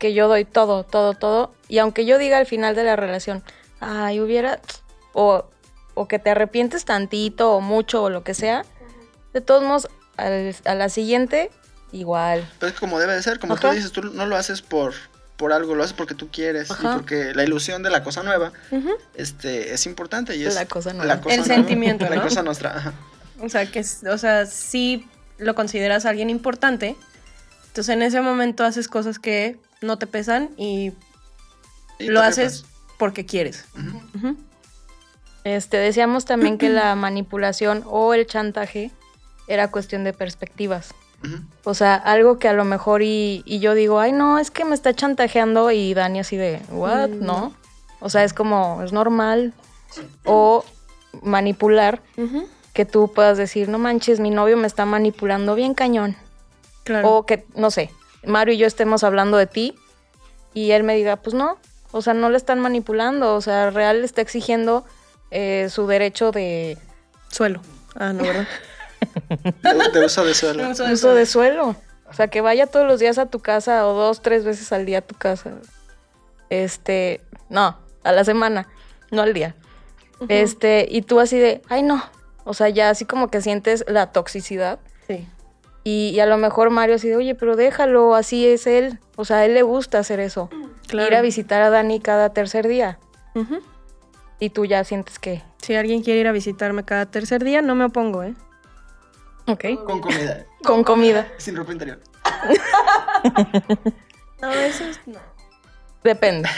que 0.00 0.12
yo 0.14 0.26
doy 0.26 0.44
todo, 0.44 0.82
todo, 0.82 1.14
todo, 1.14 1.52
y 1.68 1.78
aunque 1.78 2.04
yo 2.06 2.18
diga 2.18 2.38
al 2.38 2.46
final 2.46 2.74
de 2.74 2.82
la 2.82 2.96
relación, 2.96 3.44
ay, 3.78 4.18
hubiera, 4.18 4.58
o, 5.12 5.44
o 5.94 6.08
que 6.08 6.18
te 6.18 6.30
arrepientes 6.30 6.84
tantito 6.84 7.52
o 7.52 7.60
mucho 7.60 8.02
o 8.02 8.10
lo 8.10 8.24
que 8.24 8.34
sea, 8.34 8.64
de 9.32 9.40
todos 9.40 9.62
modos, 9.62 9.88
al- 10.16 10.56
a 10.64 10.74
la 10.74 10.88
siguiente, 10.88 11.50
igual. 11.92 12.48
Pero 12.58 12.72
es 12.72 12.78
como 12.80 12.98
debe 12.98 13.14
de 13.14 13.22
ser, 13.22 13.38
como 13.38 13.54
Ajá. 13.54 13.68
tú 13.68 13.74
dices, 13.76 13.92
tú 13.92 14.02
no 14.02 14.24
lo 14.26 14.36
haces 14.36 14.62
por, 14.62 14.94
por 15.36 15.52
algo, 15.52 15.74
lo 15.74 15.82
haces 15.84 15.94
porque 15.94 16.14
tú 16.14 16.28
quieres 16.32 16.70
Ajá. 16.70 16.90
y 16.92 16.96
porque 16.96 17.34
la 17.34 17.44
ilusión 17.44 17.82
de 17.82 17.90
la 17.90 18.02
cosa 18.02 18.22
nueva 18.22 18.52
este, 19.14 19.74
es 19.74 19.84
importante 19.86 20.34
y 20.36 20.44
es 20.46 20.54
La 20.54 20.64
cosa 20.66 20.92
nueva. 20.94 21.20
cosa 21.20 21.34
El 21.34 21.40
nueva, 21.40 21.54
sentimiento, 21.54 22.08
La 22.08 22.16
¿no? 22.16 22.22
cosa 22.22 22.42
nuestra, 22.42 22.76
ajá. 22.76 22.92
O 23.42 23.48
sea, 23.48 23.66
que, 23.66 23.80
o 24.10 24.18
sea, 24.18 24.46
sí 24.46 25.06
lo 25.38 25.54
consideras 25.54 26.04
alguien 26.06 26.30
importante. 26.30 26.96
Entonces 27.70 27.94
en 27.94 28.02
ese 28.02 28.20
momento 28.20 28.64
haces 28.64 28.88
cosas 28.88 29.18
que 29.20 29.56
no 29.80 29.96
te 29.96 30.06
pesan 30.08 30.50
y 30.56 30.92
Y 32.00 32.06
lo 32.08 32.20
haces 32.20 32.64
porque 32.98 33.24
quieres. 33.24 33.64
Este, 35.44 35.76
decíamos 35.78 36.24
también 36.24 36.58
que 36.58 36.68
la 36.68 36.94
manipulación 36.96 37.82
o 37.86 38.12
el 38.12 38.26
chantaje 38.26 38.90
era 39.48 39.70
cuestión 39.70 40.04
de 40.04 40.12
perspectivas. 40.12 40.92
O 41.64 41.74
sea, 41.74 41.94
algo 41.96 42.38
que 42.38 42.48
a 42.48 42.52
lo 42.54 42.64
mejor 42.64 43.02
y, 43.02 43.42
y 43.46 43.60
yo 43.60 43.74
digo, 43.74 44.00
ay, 44.00 44.12
no, 44.12 44.38
es 44.38 44.50
que 44.50 44.64
me 44.64 44.74
está 44.74 44.92
chantajeando 44.94 45.70
y 45.70 45.94
Dani 45.94 46.20
así 46.20 46.36
de, 46.36 46.60
¿what? 46.70 47.08
Mm, 47.10 47.24
No. 47.24 47.52
O 48.00 48.08
sea, 48.08 48.24
es 48.24 48.32
como, 48.32 48.82
es 48.82 48.92
normal. 48.92 49.52
O 50.24 50.64
manipular, 51.22 52.00
que 52.72 52.84
tú 52.86 53.12
puedas 53.14 53.36
decir, 53.38 53.68
no 53.68 53.78
manches, 53.78 54.18
mi 54.20 54.30
novio 54.30 54.56
me 54.56 54.66
está 54.66 54.84
manipulando 54.86 55.54
bien 55.54 55.74
cañón. 55.74 56.16
Claro. 56.84 57.10
O 57.10 57.26
que, 57.26 57.44
no 57.54 57.70
sé, 57.70 57.90
Mario 58.24 58.54
y 58.54 58.58
yo 58.58 58.66
estemos 58.66 59.04
hablando 59.04 59.36
de 59.36 59.46
ti 59.46 59.74
y 60.54 60.72
él 60.72 60.82
me 60.82 60.96
diga, 60.96 61.16
pues 61.16 61.34
no, 61.34 61.58
o 61.92 62.02
sea, 62.02 62.14
no 62.14 62.30
le 62.30 62.36
están 62.36 62.60
manipulando, 62.60 63.34
o 63.34 63.40
sea, 63.40 63.70
real 63.70 64.00
le 64.00 64.06
está 64.06 64.20
exigiendo 64.20 64.84
eh, 65.30 65.68
su 65.70 65.86
derecho 65.86 66.32
de 66.32 66.78
Suelo. 67.30 67.60
Ah, 67.94 68.12
no, 68.12 68.22
¿verdad? 68.22 68.48
De, 69.62 69.98
de 70.00 70.04
uso 70.04 70.24
de 70.24 70.34
suelo. 70.34 70.68
uso 70.68 71.14
de 71.14 71.24
suelo. 71.24 71.74
O 72.06 72.12
sea, 72.12 72.28
que 72.28 72.42
vaya 72.42 72.66
todos 72.66 72.86
los 72.86 73.00
días 73.00 73.16
a 73.16 73.26
tu 73.26 73.40
casa 73.40 73.86
o 73.86 73.94
dos, 73.94 74.20
tres 74.20 74.44
veces 74.44 74.72
al 74.72 74.84
día 74.84 74.98
a 74.98 75.02
tu 75.02 75.14
casa. 75.14 75.52
Este, 76.50 77.22
no, 77.48 77.78
a 78.02 78.12
la 78.12 78.24
semana, 78.24 78.68
no 79.10 79.22
al 79.22 79.32
día. 79.32 79.54
Este, 80.28 80.86
y 80.90 81.02
tú 81.02 81.18
así 81.18 81.38
de, 81.38 81.62
ay 81.68 81.82
no. 81.82 82.02
O 82.44 82.52
sea, 82.52 82.68
ya 82.68 82.90
así 82.90 83.04
como 83.04 83.28
que 83.28 83.40
sientes 83.40 83.84
la 83.88 84.12
toxicidad. 84.12 84.80
Sí. 85.06 85.26
Y, 85.82 86.10
y 86.10 86.20
a 86.20 86.26
lo 86.26 86.36
mejor 86.36 86.70
Mario 86.70 86.96
así 86.96 87.08
de, 87.08 87.16
oye, 87.16 87.34
pero 87.34 87.56
déjalo, 87.56 88.14
así 88.14 88.46
es 88.46 88.66
él. 88.66 88.98
O 89.16 89.24
sea, 89.24 89.38
a 89.38 89.44
él 89.44 89.54
le 89.54 89.62
gusta 89.62 89.98
hacer 89.98 90.20
eso. 90.20 90.50
Claro. 90.88 91.08
Ir 91.08 91.16
a 91.16 91.22
visitar 91.22 91.62
a 91.62 91.70
Dani 91.70 92.00
cada 92.00 92.30
tercer 92.32 92.68
día. 92.68 92.98
Y 94.38 94.50
tú 94.50 94.64
ya 94.64 94.82
sientes 94.84 95.18
que. 95.18 95.42
Si 95.62 95.74
alguien 95.74 96.02
quiere 96.02 96.20
ir 96.20 96.26
a 96.26 96.32
visitarme 96.32 96.84
cada 96.84 97.06
tercer 97.06 97.44
día, 97.44 97.62
no 97.62 97.74
me 97.74 97.84
opongo, 97.84 98.22
¿eh? 98.22 98.34
Ok. 99.46 99.64
Con 99.84 100.00
comida. 100.00 100.46
Con 100.62 100.84
comida. 100.84 101.28
Sin 101.38 101.56
ropa 101.56 101.72
interior. 101.72 102.00
No, 104.40 104.50
eso 104.52 104.84
es... 104.84 104.98
No. 105.04 105.18
Depende. 106.02 106.48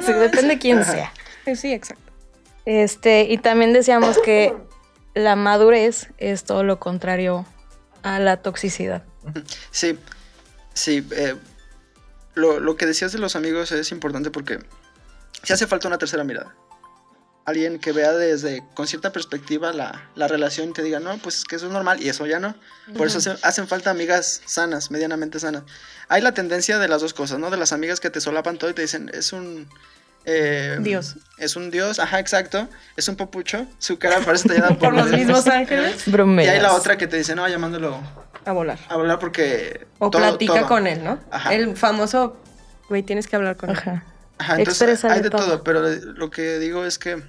Sí, 0.00 0.10
depende 0.10 0.54
de 0.54 0.58
quién 0.58 0.82
sea. 0.86 1.12
Sí, 1.54 1.70
exacto. 1.70 2.10
Este, 2.64 3.24
y 3.24 3.36
también 3.36 3.74
decíamos 3.74 4.16
que 4.24 4.54
la 5.12 5.36
madurez 5.36 6.08
es 6.16 6.44
todo 6.44 6.64
lo 6.64 6.78
contrario 6.78 7.44
a 8.02 8.18
la 8.18 8.38
toxicidad. 8.38 9.02
Sí, 9.70 9.98
sí. 10.74 11.06
eh, 11.12 11.36
lo, 12.34 12.60
lo 12.60 12.76
que 12.76 12.86
decías 12.86 13.12
de 13.12 13.18
los 13.18 13.36
amigos 13.36 13.72
es 13.72 13.90
importante 13.92 14.30
porque 14.30 14.58
si 15.42 15.52
hace 15.52 15.66
falta 15.66 15.88
una 15.88 15.98
tercera 15.98 16.24
mirada. 16.24 16.54
Alguien 17.44 17.80
que 17.80 17.90
vea 17.90 18.12
desde, 18.12 18.62
con 18.74 18.86
cierta 18.86 19.10
perspectiva 19.10 19.72
la, 19.72 20.08
la 20.14 20.28
relación 20.28 20.70
y 20.70 20.72
te 20.74 20.82
diga, 20.82 21.00
no, 21.00 21.18
pues 21.18 21.38
es 21.38 21.44
que 21.44 21.56
eso 21.56 21.66
es 21.66 21.72
normal 21.72 22.00
y 22.00 22.08
eso 22.08 22.24
ya 22.24 22.38
no. 22.38 22.54
Por 22.96 23.08
eso 23.08 23.18
hace- 23.18 23.36
hacen 23.42 23.66
falta 23.66 23.90
amigas 23.90 24.42
sanas, 24.46 24.92
medianamente 24.92 25.40
sanas. 25.40 25.64
Hay 26.08 26.22
la 26.22 26.34
tendencia 26.34 26.78
de 26.78 26.86
las 26.86 27.00
dos 27.02 27.14
cosas, 27.14 27.40
¿no? 27.40 27.50
De 27.50 27.56
las 27.56 27.72
amigas 27.72 27.98
que 27.98 28.10
te 28.10 28.20
solapan 28.20 28.58
todo 28.58 28.70
y 28.70 28.74
te 28.74 28.82
dicen, 28.82 29.10
es 29.12 29.32
un... 29.32 29.68
eh, 30.24 30.78
Dios. 30.80 31.16
Es 31.38 31.56
un 31.56 31.70
dios, 31.70 31.98
ajá, 31.98 32.18
exacto. 32.20 32.68
Es 32.96 33.08
un 33.08 33.16
papucho. 33.16 33.66
Su 33.78 33.98
cara 33.98 34.20
parece 34.20 34.48
tallada 34.48 34.68
por, 34.70 34.78
Por 34.78 34.94
los 34.94 35.10
mismos 35.10 35.46
ángeles. 35.48 36.06
Y 36.06 36.48
hay 36.48 36.60
la 36.60 36.72
otra 36.74 36.96
que 36.96 37.06
te 37.06 37.16
dice, 37.16 37.34
no, 37.34 37.48
llamándolo 37.48 38.00
A 38.44 38.52
volar. 38.52 38.78
a 38.88 38.94
hablar 38.94 39.18
porque... 39.18 39.86
O 39.98 40.10
todo- 40.10 40.22
platica 40.22 40.60
todo". 40.60 40.68
con 40.68 40.86
él, 40.86 41.02
¿no? 41.02 41.18
Ajá. 41.30 41.52
El 41.54 41.76
famoso, 41.76 42.36
güey, 42.88 43.02
tienes 43.02 43.26
que 43.26 43.36
hablar 43.36 43.56
con 43.56 43.70
él. 43.70 43.76
Ajá. 43.76 44.04
Ajá, 44.38 44.56
entonces 44.58 44.82
Exprésale 44.82 45.14
hay 45.14 45.20
de 45.22 45.30
todo. 45.30 45.44
todo. 45.46 45.64
pero 45.64 45.82
lo 45.82 46.30
que 46.30 46.58
digo 46.58 46.84
es 46.84 46.98
que, 46.98 47.22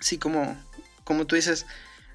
sí, 0.00 0.18
como, 0.18 0.56
como 1.04 1.26
tú 1.26 1.36
dices, 1.36 1.64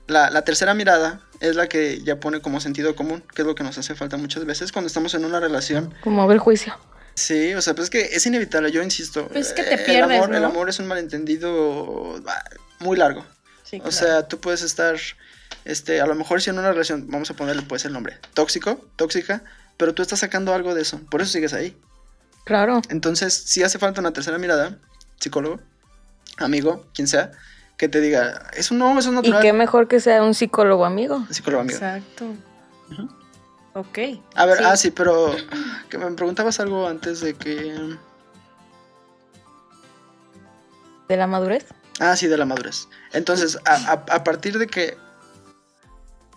la, 0.08 0.30
la 0.30 0.44
tercera 0.44 0.74
mirada 0.74 1.22
es 1.40 1.56
la 1.56 1.68
que 1.68 2.02
ya 2.04 2.20
pone 2.20 2.42
como 2.42 2.60
sentido 2.60 2.96
común, 2.96 3.24
que 3.34 3.42
es 3.44 3.48
lo 3.48 3.56
que 3.56 3.64
nos 3.64 3.78
hace 3.78 3.96
falta 3.96 4.18
muchas 4.18 4.46
veces 4.46 4.72
cuando 4.72 4.88
estamos 4.88 5.14
en 5.14 5.26
una 5.26 5.40
relación. 5.40 5.94
Como 6.04 6.28
ver 6.28 6.38
juicio. 6.40 6.76
Sí, 7.20 7.54
o 7.54 7.62
sea, 7.62 7.74
pues 7.76 7.86
es 7.86 7.90
que 7.90 8.16
es 8.16 8.26
inevitable, 8.26 8.72
yo 8.72 8.82
insisto. 8.82 9.28
Pues 9.28 9.48
es 9.48 9.54
que 9.54 9.64
te 9.64 9.76
eh, 9.76 9.86
pierdes, 9.86 10.18
el 10.18 10.24
amor, 10.24 10.36
el 10.36 10.42
¿no? 10.42 10.48
amor 10.48 10.70
es 10.70 10.80
un 10.80 10.88
malentendido 10.88 12.22
muy 12.80 12.98
largo. 12.98 13.26
Sí, 13.64 13.76
O 13.78 13.80
claro. 13.82 13.92
sea, 13.92 14.28
tú 14.28 14.40
puedes 14.40 14.62
estar, 14.62 14.96
este, 15.66 16.00
a 16.00 16.06
lo 16.08 16.16
mejor 16.16 16.42
si 16.42 16.50
en 16.50 16.58
una 16.58 16.72
relación, 16.72 17.08
vamos 17.10 17.30
a 17.30 17.34
ponerle 17.36 17.62
pues 17.64 17.84
el 17.84 17.92
nombre, 17.94 18.18
tóxico, 18.34 18.88
tóxica, 18.96 19.44
pero 19.76 19.94
tú 19.94 20.02
estás 20.02 20.20
sacando 20.20 20.54
algo 20.54 20.74
de 20.74 20.82
eso, 20.82 21.02
por 21.12 21.22
eso 21.22 21.32
sigues 21.32 21.54
ahí. 21.54 21.76
Claro. 22.46 22.82
Entonces, 22.90 23.34
sí 23.34 23.64
hace 23.64 23.78
falta 23.80 24.00
una 24.00 24.14
tercera 24.14 24.38
mirada, 24.38 24.78
psicólogo, 25.20 25.60
amigo, 26.38 26.88
quien 26.94 27.08
sea, 27.08 27.32
que 27.78 27.90
te 27.90 28.02
diga, 28.02 28.50
eso 28.54 28.74
no, 28.76 28.98
eso 28.98 29.12
es 29.20 29.28
Y 29.28 29.34
qué 29.42 29.52
mejor 29.54 29.88
que 29.88 30.00
sea 30.00 30.24
un 30.24 30.34
psicólogo 30.34 30.86
amigo. 30.86 31.26
Psicólogo, 31.30 31.62
amigo. 31.62 31.78
Exacto. 31.78 32.26
Ujú. 32.92 33.19
Ok. 33.74 33.98
A 34.36 34.46
ver, 34.46 34.58
Sí. 34.58 34.64
ah, 34.66 34.76
sí, 34.78 34.92
pero 34.92 35.36
que 35.90 35.98
me 35.98 36.12
preguntabas 36.12 36.60
algo 36.60 36.88
antes 36.88 37.22
de 37.22 37.34
que... 37.36 37.96
De 41.08 41.18
la 41.18 41.28
madurez. 41.28 41.66
Ah, 42.00 42.16
sí, 42.16 42.28
de 42.28 42.38
la 42.38 42.46
madurez. 42.46 42.88
Entonces, 43.14 43.58
a, 43.66 43.76
a- 43.92 44.16
a 44.16 44.24
partir 44.24 44.58
de 44.60 44.68
que 44.68 44.98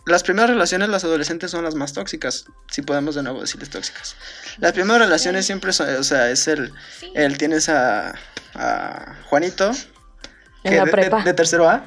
las 0.07 0.23
primeras 0.23 0.51
relaciones, 0.51 0.89
las 0.89 1.05
adolescentes 1.05 1.51
son 1.51 1.63
las 1.65 1.75
más 1.75 1.93
tóxicas, 1.93 2.47
si 2.71 2.83
podemos 2.83 3.15
de 3.15 3.23
nuevo 3.23 3.41
decirles 3.41 3.71
tóxicas. 3.71 4.17
Las 4.59 4.73
primeras 4.73 4.99
relaciones 5.03 5.47
siempre 5.47 5.73
son, 5.73 5.95
o 5.95 6.03
sea, 6.03 6.31
es 6.31 6.49
el, 6.49 6.73
el 7.15 7.39
tienes 7.39 7.69
a, 7.69 8.15
a 8.55 9.15
Juanito, 9.27 9.71
En 10.65 10.71
que 10.73 10.77
la 10.77 10.85
de- 10.85 10.85
de- 10.87 10.91
prepa. 10.91 11.23
De, 11.23 11.35
tercero 11.35 11.69
A. 11.69 11.85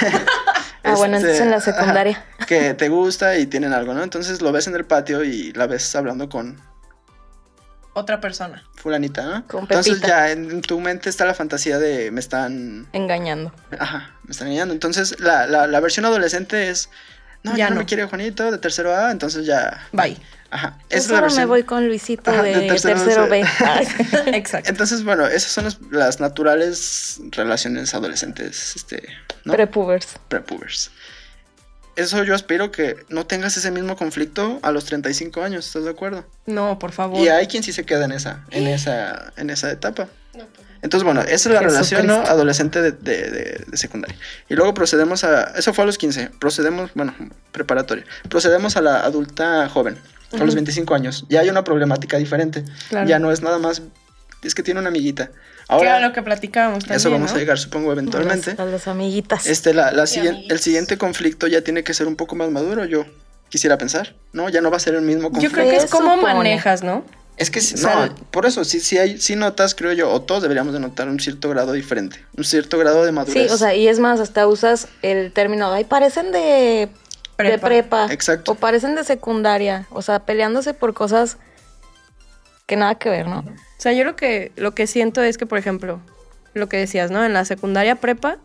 Ah, 0.84 0.94
bueno, 0.96 1.16
entonces 1.16 1.40
en 1.40 1.50
la 1.50 1.56
ajá, 1.56 1.72
secundaria. 1.72 2.24
que 2.46 2.74
te 2.74 2.88
gusta 2.88 3.38
y 3.38 3.46
tienen 3.46 3.72
algo, 3.72 3.94
¿no? 3.94 4.02
Entonces 4.02 4.42
lo 4.42 4.52
ves 4.52 4.66
en 4.66 4.74
el 4.76 4.84
patio 4.84 5.24
y 5.24 5.52
la 5.52 5.66
ves 5.66 5.94
hablando 5.96 6.28
con 6.28 6.60
Otra 7.94 8.20
persona. 8.20 8.64
fulanita, 8.74 9.22
¿no? 9.24 9.46
Con 9.46 9.62
Entonces 9.62 9.94
Pepita. 9.94 10.08
ya 10.08 10.30
en 10.32 10.60
tu 10.62 10.80
mente 10.80 11.08
está 11.08 11.24
la 11.24 11.34
fantasía 11.34 11.78
de 11.78 12.10
me 12.10 12.20
están 12.20 12.86
Engañando. 12.92 13.52
Ajá, 13.78 14.14
me 14.24 14.32
están 14.32 14.48
engañando. 14.48 14.74
Entonces, 14.74 15.18
la, 15.20 15.46
la, 15.46 15.66
la 15.66 15.80
versión 15.80 16.04
adolescente 16.04 16.68
es. 16.70 16.90
No, 17.44 17.52
Ya 17.52 17.56
ya 17.58 17.68
no, 17.68 17.74
no. 17.76 17.80
me 17.82 17.86
quiere 17.86 18.04
Juanito 18.06 18.50
de 18.50 18.58
tercero 18.58 18.94
A, 18.96 19.10
entonces 19.12 19.46
ya. 19.46 19.86
Bye. 19.92 20.16
Ajá. 20.50 20.78
Pues 20.88 21.04
Esa 21.04 21.06
es 21.06 21.10
la 21.10 21.20
versión. 21.22 21.42
me 21.42 21.46
voy 21.46 21.62
con 21.64 21.86
Luisito 21.86 22.30
Ajá, 22.30 22.42
de, 22.42 22.54
de 22.54 22.68
tercero 22.68 22.94
tercero, 23.04 23.22
B. 23.28 23.42
B. 23.42 23.48
Ay, 23.66 23.86
Exacto. 24.34 24.70
Entonces, 24.70 25.04
bueno, 25.04 25.26
esas 25.26 25.50
son 25.52 25.64
las, 25.64 25.78
las 25.90 26.20
naturales 26.20 27.20
relaciones 27.32 27.92
adolescentes, 27.94 28.74
este, 28.76 29.08
¿no? 29.44 29.52
Prepubers. 29.52 30.08
Prepubers. 30.28 30.90
Eso 31.96 32.24
yo 32.24 32.34
espero 32.34 32.72
que 32.72 32.96
no 33.08 33.24
tengas 33.26 33.56
ese 33.56 33.70
mismo 33.70 33.94
conflicto 33.96 34.58
a 34.62 34.72
los 34.72 34.84
35 34.84 35.42
años, 35.42 35.66
¿estás 35.66 35.84
de 35.84 35.90
acuerdo? 35.90 36.24
No, 36.46 36.78
por 36.78 36.90
favor. 36.92 37.20
Y 37.20 37.28
hay 37.28 37.46
quien 37.46 37.62
sí 37.62 37.72
se 37.72 37.84
queda 37.84 38.04
en 38.06 38.12
esa, 38.12 38.44
en 38.50 38.66
esa, 38.66 39.32
en 39.36 39.50
esa 39.50 39.70
etapa. 39.70 40.08
Entonces, 40.84 41.02
bueno, 41.04 41.22
esa 41.22 41.34
es 41.34 41.46
la 41.54 41.60
relación 41.60 42.06
¿no? 42.06 42.16
Adolescente 42.22 42.82
de, 42.82 42.92
de- 42.92 43.30
de- 43.30 43.64
de 43.66 43.76
secundaria. 43.76 44.16
Y 44.48 44.54
luego 44.54 44.74
procedemos 44.74 45.24
a. 45.24 45.44
Eso 45.56 45.72
fue 45.74 45.82
a 45.84 45.86
los 45.86 45.96
15. 45.98 46.30
Procedemos, 46.38 46.90
bueno, 46.94 47.14
preparatoria. 47.52 48.04
Procedemos 48.28 48.76
a 48.76 48.82
la 48.82 49.00
adulta 49.04 49.68
joven, 49.70 49.96
a 50.38 50.44
los 50.44 50.54
25 50.54 50.94
años. 50.94 51.24
Ya 51.30 51.40
hay 51.40 51.48
una 51.48 51.64
problemática 51.64 52.18
diferente. 52.18 52.64
Claro. 52.90 53.08
Ya 53.08 53.18
no 53.18 53.32
es 53.32 53.40
nada 53.42 53.58
más. 53.58 53.82
Es 54.42 54.54
que 54.54 54.62
tiene 54.62 54.78
una 54.80 54.90
amiguita. 54.90 55.30
Ahora, 55.68 55.98
lo 56.00 56.12
que 56.12 56.20
platicábamos 56.22 56.80
también, 56.80 56.96
eso 56.98 57.10
vamos 57.10 57.30
¿no? 57.30 57.36
a 57.36 57.40
llegar, 57.40 57.58
supongo, 57.58 57.90
eventualmente. 57.90 58.50
A 58.50 58.54
las, 58.54 58.60
a 58.60 58.64
las 58.70 58.86
amiguitas. 58.88 59.46
Este, 59.46 59.72
la, 59.72 59.90
la 59.90 60.06
Sí, 60.06 60.16
siguien- 60.16 60.34
amiguitos. 60.34 60.52
el 60.58 60.60
siguiente 60.62 60.98
conflicto 60.98 61.46
ya 61.46 61.62
tiene 61.62 61.82
que 61.82 61.94
ser 61.94 62.06
un 62.06 62.16
poco 62.16 62.36
más 62.36 62.50
maduro, 62.50 62.84
yo 62.84 63.06
quisiera 63.48 63.78
pensar. 63.78 64.14
¿No? 64.34 64.50
Ya 64.50 64.60
no 64.60 64.70
va 64.70 64.76
a 64.76 64.80
ser 64.80 64.94
el 64.96 65.00
mismo 65.02 65.22
Yo 65.22 65.30
conflicto. 65.30 65.54
creo 65.56 65.70
que 65.70 65.76
es 65.76 65.86
cómo 65.90 66.18
manejas, 66.18 66.82
¿no? 66.82 67.06
Es 67.36 67.50
que 67.50 67.60
sea, 67.60 68.06
no, 68.06 68.14
por 68.30 68.46
eso, 68.46 68.64
sí, 68.64 68.78
sí 68.78 68.96
hay, 68.96 69.18
sí 69.18 69.34
notas, 69.34 69.74
creo 69.74 69.92
yo, 69.92 70.10
o 70.10 70.22
todos 70.22 70.42
deberíamos 70.42 70.72
de 70.72 70.78
notar 70.78 71.08
un 71.08 71.18
cierto 71.18 71.48
grado 71.48 71.72
diferente, 71.72 72.24
un 72.36 72.44
cierto 72.44 72.78
grado 72.78 73.04
de 73.04 73.10
madurez. 73.10 73.48
Sí, 73.48 73.52
o 73.52 73.58
sea, 73.58 73.74
y 73.74 73.88
es 73.88 73.98
más, 73.98 74.20
hasta 74.20 74.46
usas 74.46 74.86
el 75.02 75.32
término, 75.32 75.72
ay, 75.72 75.84
parecen 75.84 76.30
de 76.30 76.88
prepa. 77.36 77.52
de 77.52 77.58
prepa. 77.58 78.12
Exacto. 78.12 78.52
O 78.52 78.54
parecen 78.54 78.94
de 78.94 79.02
secundaria. 79.02 79.86
O 79.90 80.02
sea, 80.02 80.20
peleándose 80.20 80.74
por 80.74 80.94
cosas 80.94 81.36
que 82.66 82.76
nada 82.76 82.94
que 82.96 83.10
ver, 83.10 83.26
¿no? 83.26 83.40
O 83.40 83.80
sea, 83.80 83.92
yo 83.92 84.04
lo 84.04 84.16
que, 84.16 84.52
lo 84.56 84.74
que 84.74 84.86
siento 84.86 85.22
es 85.22 85.36
que, 85.36 85.46
por 85.46 85.58
ejemplo, 85.58 86.00
lo 86.54 86.68
que 86.68 86.76
decías, 86.76 87.10
¿no? 87.10 87.24
En 87.24 87.32
la 87.32 87.44
secundaria 87.44 87.96
prepa, 87.96 88.38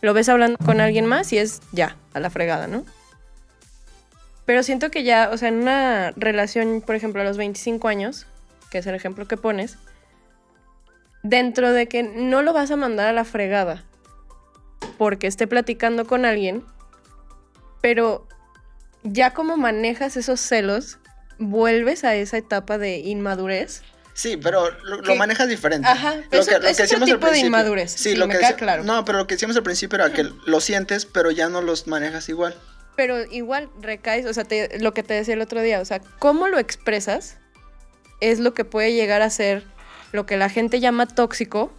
lo 0.00 0.14
ves 0.14 0.28
hablando 0.28 0.58
con 0.64 0.80
alguien 0.80 1.06
más 1.06 1.32
y 1.32 1.38
es 1.38 1.60
ya, 1.72 1.96
a 2.14 2.20
la 2.20 2.30
fregada, 2.30 2.66
¿no? 2.66 2.84
Pero 4.48 4.62
siento 4.62 4.90
que 4.90 5.02
ya, 5.02 5.28
o 5.30 5.36
sea, 5.36 5.48
en 5.48 5.56
una 5.56 6.12
relación, 6.16 6.80
por 6.80 6.94
ejemplo, 6.94 7.20
a 7.20 7.24
los 7.26 7.36
25 7.36 7.86
años, 7.86 8.24
que 8.70 8.78
es 8.78 8.86
el 8.86 8.94
ejemplo 8.94 9.28
que 9.28 9.36
pones, 9.36 9.76
dentro 11.22 11.74
de 11.74 11.86
que 11.86 12.02
no 12.02 12.40
lo 12.40 12.54
vas 12.54 12.70
a 12.70 12.76
mandar 12.76 13.08
a 13.08 13.12
la 13.12 13.26
fregada 13.26 13.84
porque 14.96 15.26
esté 15.26 15.46
platicando 15.46 16.06
con 16.06 16.24
alguien, 16.24 16.64
pero 17.82 18.26
ya 19.02 19.34
como 19.34 19.58
manejas 19.58 20.16
esos 20.16 20.40
celos, 20.40 20.96
vuelves 21.38 22.02
a 22.02 22.14
esa 22.14 22.38
etapa 22.38 22.78
de 22.78 23.00
inmadurez 23.00 23.82
Sí, 24.14 24.38
pero 24.38 24.70
lo, 24.82 25.14
manejas 25.16 25.46
diferente. 25.46 25.86
Ajá, 25.86 26.22
lo 26.32 26.40
eso- 26.40 26.52
es 26.52 26.80
otro 26.80 27.04
al 27.04 27.04
tipo 27.04 27.30
de 27.30 27.40
inmadurez, 27.40 27.92
sí, 27.92 28.16
lo 28.16 28.26
me 28.26 28.32
que 28.32 28.40
queda 28.40 28.56
claro. 28.56 28.82
No, 28.82 29.04
pero 29.04 29.18
lo 29.18 29.26
que 29.26 29.34
decíamos 29.34 29.58
al 29.58 29.62
principio 29.62 29.96
era 29.96 30.10
que 30.10 30.24
lo 30.46 30.60
sientes, 30.62 31.04
pero 31.04 31.30
ya 31.30 31.50
no 31.50 31.60
los 31.60 31.86
manejas 31.86 32.30
igual. 32.30 32.56
Pero 32.98 33.22
igual 33.30 33.70
recaes, 33.80 34.26
o 34.26 34.34
sea, 34.34 34.42
te- 34.42 34.80
lo 34.80 34.92
que 34.92 35.04
te 35.04 35.14
decía 35.14 35.34
el 35.34 35.40
otro 35.40 35.62
día, 35.62 35.80
o 35.80 35.84
sea, 35.84 36.00
cómo 36.18 36.48
lo 36.48 36.58
expresas 36.58 37.36
es 38.20 38.40
lo 38.40 38.54
que 38.54 38.64
puede 38.64 38.92
llegar 38.92 39.22
a 39.22 39.30
ser 39.30 39.62
lo 40.10 40.26
que 40.26 40.36
la 40.36 40.48
gente 40.48 40.80
llama 40.80 41.06
tóxico 41.06 41.72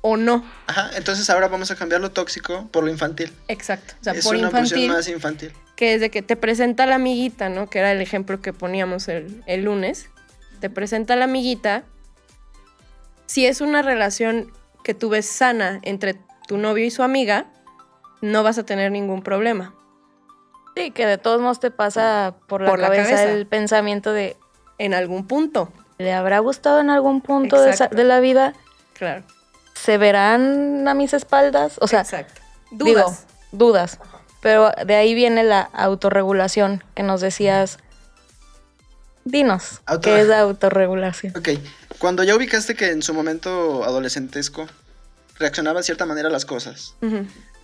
o 0.00 0.16
no. 0.16 0.44
Ajá, 0.68 0.90
entonces 0.94 1.28
ahora 1.28 1.48
vamos 1.48 1.72
a 1.72 1.74
cambiar 1.74 2.00
lo 2.00 2.12
tóxico 2.12 2.68
por 2.70 2.84
lo 2.84 2.90
infantil. 2.90 3.32
Exacto. 3.48 3.94
O 4.00 4.04
sea, 4.04 4.12
es 4.12 4.24
por 4.24 4.36
una 4.36 4.46
infantil, 4.46 4.92
más 4.92 5.08
infantil. 5.08 5.52
que 5.74 5.94
es 5.94 6.00
de 6.00 6.08
que 6.12 6.22
te 6.22 6.36
presenta 6.36 6.86
la 6.86 6.94
amiguita, 6.94 7.48
¿no? 7.48 7.68
Que 7.68 7.80
era 7.80 7.90
el 7.90 8.00
ejemplo 8.00 8.40
que 8.40 8.52
poníamos 8.52 9.08
el, 9.08 9.42
el 9.46 9.64
lunes. 9.64 10.06
Te 10.60 10.70
presenta 10.70 11.16
la 11.16 11.24
amiguita. 11.24 11.82
Si 13.26 13.44
es 13.44 13.60
una 13.60 13.82
relación 13.82 14.52
que 14.84 14.94
tú 14.94 15.08
ves 15.08 15.26
sana 15.26 15.80
entre 15.82 16.14
tu 16.46 16.58
novio 16.58 16.84
y 16.84 16.92
su 16.92 17.02
amiga, 17.02 17.46
no 18.20 18.44
vas 18.44 18.58
a 18.58 18.64
tener 18.64 18.92
ningún 18.92 19.22
problema. 19.24 19.74
Sí, 20.74 20.90
que 20.90 21.06
de 21.06 21.18
todos 21.18 21.40
modos 21.40 21.60
te 21.60 21.70
pasa 21.70 22.34
por 22.46 22.62
la, 22.62 22.70
Por 22.70 22.78
la 22.78 22.86
cabeza, 22.88 23.10
cabeza. 23.10 23.32
el 23.32 23.46
pensamiento 23.46 24.12
de, 24.12 24.36
En 24.78 24.94
algún 24.94 25.26
punto. 25.26 25.72
¿le 25.98 26.12
habrá 26.12 26.38
gustado 26.40 26.80
en 26.80 26.90
algún 26.90 27.20
punto 27.20 27.56
de, 27.60 27.66
esa- 27.70 27.84
Exacto. 27.84 27.96
de 27.96 28.04
la 28.04 28.18
vida? 28.20 28.54
Claro. 28.94 29.22
¿Se 29.74 29.98
verán 29.98 30.88
a 30.88 30.94
mis 30.94 31.12
espaldas? 31.12 31.76
O 31.80 31.86
sea, 31.86 32.00
Exacto. 32.00 32.40
digo, 32.72 33.00
Dudas. 33.02 33.26
dudas. 33.52 33.98
Pero 34.40 34.72
de 34.84 34.96
ahí 34.96 35.14
viene 35.14 35.44
la 35.44 35.60
autorregulación 35.60 36.82
que 36.96 37.02
nos 37.04 37.20
decías. 37.20 37.78
Dinos, 39.24 39.80
Auto- 39.86 40.00
¿qué 40.10 40.20
es 40.22 40.26
la 40.26 40.40
autorregulación? 40.40 41.32
Ok, 41.36 41.50
cuando 41.98 42.24
ya 42.24 42.34
ubicaste 42.34 42.74
que 42.74 42.90
en 42.90 43.02
su 43.02 43.14
momento 43.14 43.84
adolescentesco 43.84 44.66
reaccionaba 45.38 45.78
de 45.80 45.84
cierta 45.84 46.06
manera 46.06 46.28
a 46.28 46.32
las 46.32 46.44
cosas. 46.44 46.96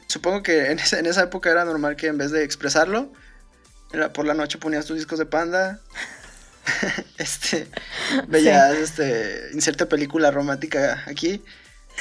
Supongo 0.08 0.42
que 0.42 0.70
en 0.70 0.78
esa, 0.78 0.98
en 0.98 1.06
esa 1.06 1.22
época 1.22 1.50
era 1.50 1.64
normal 1.64 1.96
que 1.96 2.06
en 2.06 2.18
vez 2.18 2.30
de 2.30 2.42
expresarlo, 2.42 3.12
era 3.92 4.12
por 4.12 4.26
la 4.26 4.34
noche 4.34 4.58
ponías 4.58 4.86
tus 4.86 4.96
discos 4.96 5.18
de 5.18 5.26
panda, 5.26 5.80
este, 7.18 7.68
veías, 8.26 8.74
este, 8.74 9.50
inserte 9.52 9.86
película 9.86 10.30
romántica 10.30 11.04
aquí, 11.06 11.42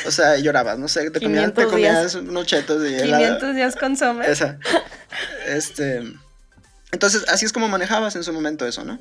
o 0.06 0.12
sea, 0.12 0.38
llorabas, 0.38 0.78
no 0.78 0.88
sé, 0.88 1.10
te 1.12 1.20
comías, 1.20 1.54
te 1.54 1.64
500 1.64 1.72
comías 1.72 2.14
días. 2.14 2.16
unos 2.16 2.46
chetos 2.46 2.82
de 2.82 3.04
helado. 3.04 3.24
500 3.24 3.56
días 3.56 3.76
con. 3.76 3.94
Esa. 4.24 4.60
Este. 5.48 6.04
Entonces, 6.92 7.26
así 7.30 7.46
es 7.46 7.52
como 7.52 7.68
manejabas 7.68 8.16
en 8.16 8.24
su 8.24 8.32
momento 8.32 8.66
eso, 8.66 8.84
¿no? 8.84 9.00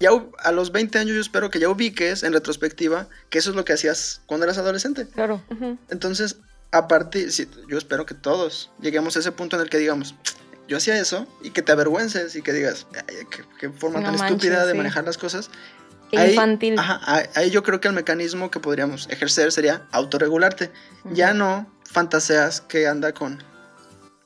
Ya 0.00 0.10
a 0.38 0.50
los 0.50 0.72
20 0.72 0.98
años 0.98 1.14
yo 1.14 1.20
espero 1.20 1.50
que 1.50 1.60
ya 1.60 1.68
ubiques 1.68 2.24
en 2.24 2.32
retrospectiva 2.32 3.08
que 3.30 3.38
eso 3.38 3.50
es 3.50 3.56
lo 3.56 3.64
que 3.64 3.72
hacías 3.72 4.20
cuando 4.26 4.44
eras 4.44 4.58
adolescente. 4.58 5.06
Claro. 5.06 5.40
Entonces, 5.90 6.38
a 6.72 6.88
partir, 6.88 7.30
sí, 7.32 7.48
yo 7.68 7.78
espero 7.78 8.06
que 8.06 8.14
todos 8.14 8.70
lleguemos 8.80 9.16
a 9.16 9.20
ese 9.20 9.30
punto 9.32 9.56
en 9.56 9.62
el 9.62 9.70
que 9.70 9.78
digamos, 9.78 10.14
yo 10.68 10.76
hacía 10.78 10.98
eso 10.98 11.26
y 11.42 11.50
que 11.50 11.62
te 11.62 11.72
avergüences 11.72 12.34
y 12.36 12.42
que 12.42 12.52
digas, 12.52 12.86
"Ay, 12.94 13.16
qué, 13.30 13.44
qué 13.60 13.70
forma 13.70 13.98
No 14.00 14.06
tan 14.06 14.12
manches, 14.16 14.30
estúpida 14.36 14.64
de 14.64 14.72
sí. 14.72 14.76
manejar 14.78 15.04
las 15.04 15.18
cosas. 15.18 15.50
Qué 16.10 16.18
Ahí- 16.18 16.30
infantil. 16.30 16.78
Ajá, 16.78 17.00
ahí, 17.04 17.24
ahí 17.34 17.50
yo 17.50 17.62
creo 17.62 17.80
que 17.80 17.88
el 17.88 17.94
mecanismo 17.94 18.50
que 18.50 18.60
podríamos 18.60 19.08
ejercer 19.10 19.50
sería 19.52 19.86
autorregularte. 19.92 20.70
Ya 21.12 21.32
no 21.34 21.66
fantaseas 21.90 22.60
que 22.62 22.86
anda 22.86 23.12
con 23.12 23.42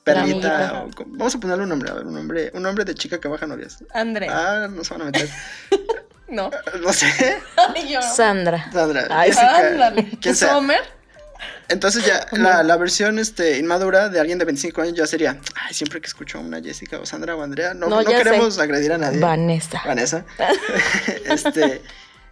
perlita 0.03 0.83
o 0.85 0.91
con- 0.95 1.17
vamos 1.17 1.35
a 1.35 1.39
ponerle 1.39 1.63
un 1.63 1.69
nombre, 1.69 1.89
a 1.91 1.93
ver, 1.95 2.05
un 2.05 2.13
nombre, 2.13 2.51
un 2.53 2.63
nombre 2.63 2.85
de 2.85 2.95
chica 2.95 3.19
que 3.19 3.27
baja 3.27 3.45
novias. 3.47 3.83
André. 3.93 4.27
Ah, 4.29 4.67
no 4.71 4.83
se 4.83 4.93
van 4.93 5.01
a 5.01 5.05
meter. 5.05 5.29
No. 6.29 6.51
no 6.81 6.91
sé. 6.91 7.07
Ay, 7.73 7.87
yo. 7.89 8.01
Sandra. 8.01 8.69
Sandra, 8.73 9.07
Ay, 9.09 9.31
Jessica, 9.31 9.93
quien 10.19 10.35
sea. 10.35 10.49
Entonces 11.69 12.05
ya 12.05 12.25
la, 12.31 12.63
la 12.63 12.77
versión 12.77 13.19
este, 13.19 13.57
inmadura 13.57 14.07
de 14.09 14.19
alguien 14.19 14.39
de 14.39 14.45
25 14.45 14.81
años 14.81 14.93
ya 14.95 15.05
sería, 15.05 15.39
ay, 15.55 15.73
siempre 15.73 15.99
que 15.99 16.07
escucho 16.07 16.37
a 16.37 16.41
una 16.41 16.61
Jessica 16.61 16.99
o 16.99 17.05
Sandra 17.05 17.35
o 17.35 17.41
Andrea, 17.43 17.73
no, 17.73 17.87
No, 17.89 17.97
no, 17.97 18.09
ya 18.09 18.17
sé. 18.17 18.23
queremos 18.23 18.57
agredir 18.59 18.93
a 18.93 18.97
nadie. 18.97 19.19
Vanessa. 19.19 19.81
Vanessa. 19.85 20.25
este, 21.25 21.81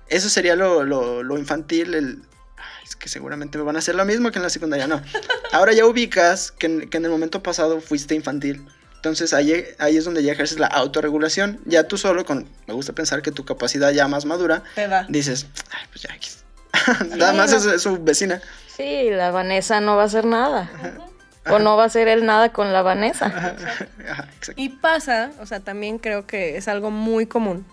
eso 0.07 0.29
sería 0.29 0.55
lo, 0.55 0.83
lo- 0.83 1.23
lo 1.23 1.37
infantil, 1.37 1.93
el... 1.95 2.21
ay, 2.57 2.83
es 2.87 2.95
que 2.95 3.09
seguramente 3.09 3.57
me 3.57 3.63
van 3.63 3.75
a 3.75 3.79
hacer 3.79 3.95
lo 3.95 4.05
mismo 4.05 4.31
que 4.31 4.39
en 4.39 4.43
la 4.43 4.49
secundaria, 4.49 4.87
no. 4.87 5.01
Ahora 5.51 5.73
ya 5.73 5.85
ubicas 5.85 6.51
que 6.51 6.67
en, 6.67 6.89
que 6.89 6.97
en 6.97 7.05
el 7.05 7.11
momento 7.11 7.43
pasado 7.43 7.81
fuiste 7.81 8.15
infantil. 8.15 8.65
Entonces 8.95 9.33
ahí, 9.33 9.65
ahí 9.77 9.97
es 9.97 10.05
donde 10.05 10.23
ya 10.23 10.31
ejerces 10.31 10.57
la 10.59 10.67
autorregulación. 10.67 11.59
Ya 11.65 11.83
tú 11.87 11.97
solo, 11.97 12.25
con, 12.25 12.47
me 12.67 12.73
gusta 12.73 12.93
pensar 12.93 13.21
que 13.21 13.31
tu 13.31 13.45
capacidad 13.45 13.91
ya 13.91 14.07
más 14.07 14.25
madura, 14.25 14.63
Te 14.73 14.87
da. 14.87 15.05
dices, 15.09 15.45
ay, 15.71 15.87
pues 15.91 16.01
ya, 16.03 16.15
X". 16.15 16.37
nada 17.17 17.33
más 17.33 17.53
es 17.53 17.81
su 17.81 18.01
vecina. 18.03 18.41
Sí, 18.75 19.09
la 19.09 19.31
Vanessa 19.31 19.79
no 19.81 19.95
va 19.95 20.03
a 20.03 20.05
hacer 20.05 20.25
nada. 20.25 20.69
O 21.49 21.59
no 21.59 21.77
va 21.77 21.83
a 21.83 21.85
hacer 21.85 22.07
él 22.07 22.25
nada 22.25 22.51
con 22.51 22.73
la 22.73 22.81
Vanessa. 22.81 23.27
Ajá. 23.27 24.27
Y 24.55 24.69
pasa, 24.69 25.31
o 25.39 25.45
sea, 25.45 25.59
también 25.59 25.99
creo 25.99 26.25
que 26.25 26.57
es 26.57 26.67
algo 26.67 26.89
muy 26.91 27.27
común, 27.27 27.65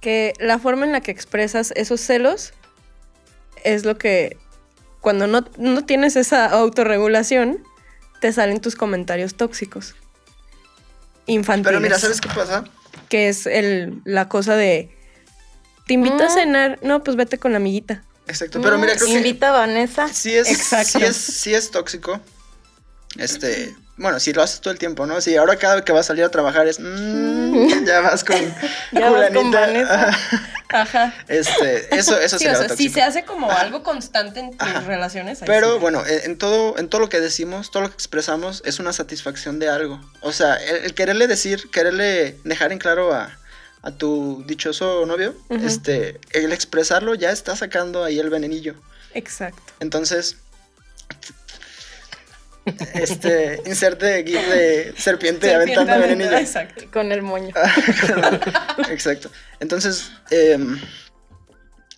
que 0.00 0.32
la 0.40 0.58
forma 0.58 0.86
en 0.86 0.92
la 0.92 1.02
que 1.02 1.10
expresas 1.10 1.72
esos 1.76 2.00
celos 2.00 2.54
es 3.62 3.84
lo 3.84 3.98
que, 3.98 4.38
cuando 5.02 5.26
no, 5.26 5.44
no 5.58 5.84
tienes 5.84 6.16
esa 6.16 6.46
autorregulación, 6.46 7.62
te 8.22 8.32
salen 8.32 8.60
tus 8.60 8.74
comentarios 8.74 9.34
tóxicos. 9.34 9.94
Infantiles. 11.26 11.68
Pero 11.68 11.80
mira, 11.80 11.98
¿sabes 11.98 12.20
qué 12.20 12.28
pasa? 12.30 12.64
Que 13.10 13.28
es 13.28 13.46
el, 13.46 14.00
la 14.04 14.28
cosa 14.28 14.56
de, 14.56 14.90
te 15.86 15.92
invito 15.94 16.24
a 16.24 16.26
Mm. 16.28 16.30
cenar, 16.30 16.78
no, 16.82 17.04
pues 17.04 17.16
vete 17.16 17.36
con 17.38 17.52
la 17.52 17.58
amiguita. 17.58 18.02
Exacto, 18.30 18.60
pero 18.62 18.78
mira, 18.78 18.94
creo 18.94 19.06
que... 19.06 19.12
Invita 19.14 19.48
a 19.48 19.52
Vanessa. 19.52 20.08
sí 20.12 20.34
es, 20.34 20.48
Exacto. 20.50 20.98
sí 20.98 21.04
es, 21.04 21.16
sí 21.16 21.54
es 21.54 21.70
tóxico. 21.70 22.20
Este, 23.18 23.74
bueno, 23.96 24.20
si 24.20 24.32
lo 24.32 24.42
haces 24.42 24.60
todo 24.60 24.72
el 24.72 24.78
tiempo, 24.78 25.04
¿no? 25.04 25.20
Si 25.20 25.36
ahora 25.36 25.56
cada 25.56 25.74
vez 25.74 25.84
que 25.84 25.92
vas 25.92 26.06
a 26.06 26.08
salir 26.08 26.24
a 26.24 26.30
trabajar 26.30 26.66
es, 26.68 26.78
mm, 26.80 27.84
ya 27.84 28.00
vas 28.00 28.24
con 28.24 28.36
Ya 28.92 29.10
vas 29.10 29.30
con. 29.30 29.50
Vanessa. 29.50 30.16
Ajá. 30.72 31.12
Este, 31.26 31.94
eso, 31.96 32.18
eso 32.18 32.38
Sí, 32.38 32.44
sería 32.44 32.60
o 32.60 32.66
sea, 32.68 32.76
si 32.76 32.88
se 32.88 33.02
hace 33.02 33.24
como 33.24 33.50
algo 33.50 33.82
constante 33.82 34.38
en 34.38 34.56
tus 34.56 34.68
Ajá. 34.68 34.80
relaciones. 34.82 35.42
ahí 35.42 35.46
Pero 35.48 35.74
sí. 35.74 35.78
bueno, 35.80 36.04
en 36.06 36.30
en 36.30 36.38
todo, 36.38 36.78
en 36.78 36.88
todo 36.88 37.00
lo 37.00 37.08
que 37.08 37.20
decimos, 37.20 37.72
todo 37.72 37.82
lo 37.82 37.88
que 37.88 37.94
expresamos, 37.94 38.62
es 38.64 38.78
una 38.78 38.92
satisfacción 38.92 39.58
de 39.58 39.68
algo. 39.68 40.00
O 40.22 40.32
sea, 40.32 40.54
el, 40.54 40.84
el 40.84 40.94
quererle 40.94 41.26
decir, 41.26 41.68
quererle 41.72 42.36
dejar 42.44 42.70
en 42.70 42.78
claro 42.78 43.12
a, 43.12 43.36
a 43.82 43.90
tu 43.92 44.44
dichoso 44.46 45.06
novio, 45.06 45.34
este, 45.48 46.20
el 46.32 46.52
expresarlo 46.52 47.14
ya 47.14 47.30
está 47.30 47.56
sacando 47.56 48.04
ahí 48.04 48.18
el 48.18 48.28
venenillo. 48.28 48.74
Exacto. 49.14 49.72
Entonces, 49.80 50.36
este, 52.94 53.62
inserte 53.66 54.24
gif 54.24 54.48
de 54.48 54.94
serpiente, 54.96 55.54
aventando 55.54 55.92
Serpiente 55.92 56.08
venenillo. 56.16 56.38
Exacto. 56.38 56.84
Con 56.92 57.10
el 57.10 57.22
moño. 57.22 57.54
Exacto. 58.90 59.30
Entonces, 59.60 60.10
em, 60.30 60.78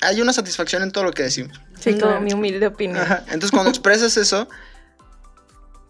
hay 0.01 0.21
una 0.21 0.33
satisfacción 0.33 0.83
en 0.83 0.93
todo 0.93 1.05
lo 1.05 1.13
que 1.13 1.25
decimos. 1.25 1.61
Sí, 1.81 1.99
mi 2.21 2.33
humilde 2.33 2.69
opinión. 2.69 3.01
Ajá. 3.01 3.25
Entonces, 3.27 3.51
cuando 3.51 3.71
expresas 3.71 4.17
eso, 4.17 4.49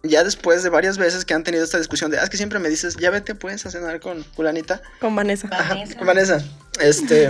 ya 0.03 0.23
después 0.25 0.63
de 0.63 0.69
varias 0.69 0.97
veces 0.97 1.23
que 1.23 1.33
han 1.33 1.43
tenido 1.43 1.63
esta 1.63 1.77
discusión 1.77 2.11
de, 2.11 2.19
ah, 2.19 2.23
es 2.23 2.29
que 2.29 2.35
siempre 2.37 2.59
me 2.59 2.67
dices, 2.69 2.97
ya 2.97 3.09
vete 3.09 3.35
pues 3.35 3.65
a 3.65 3.71
cenar 3.71 3.99
con 4.01 4.23
fulanita. 4.23 4.81
Con 4.99 5.15
Vanessa. 5.15 5.47
Ajá, 5.51 5.75
con 5.97 6.05
Vanessa. 6.05 6.43
Este, 6.81 7.29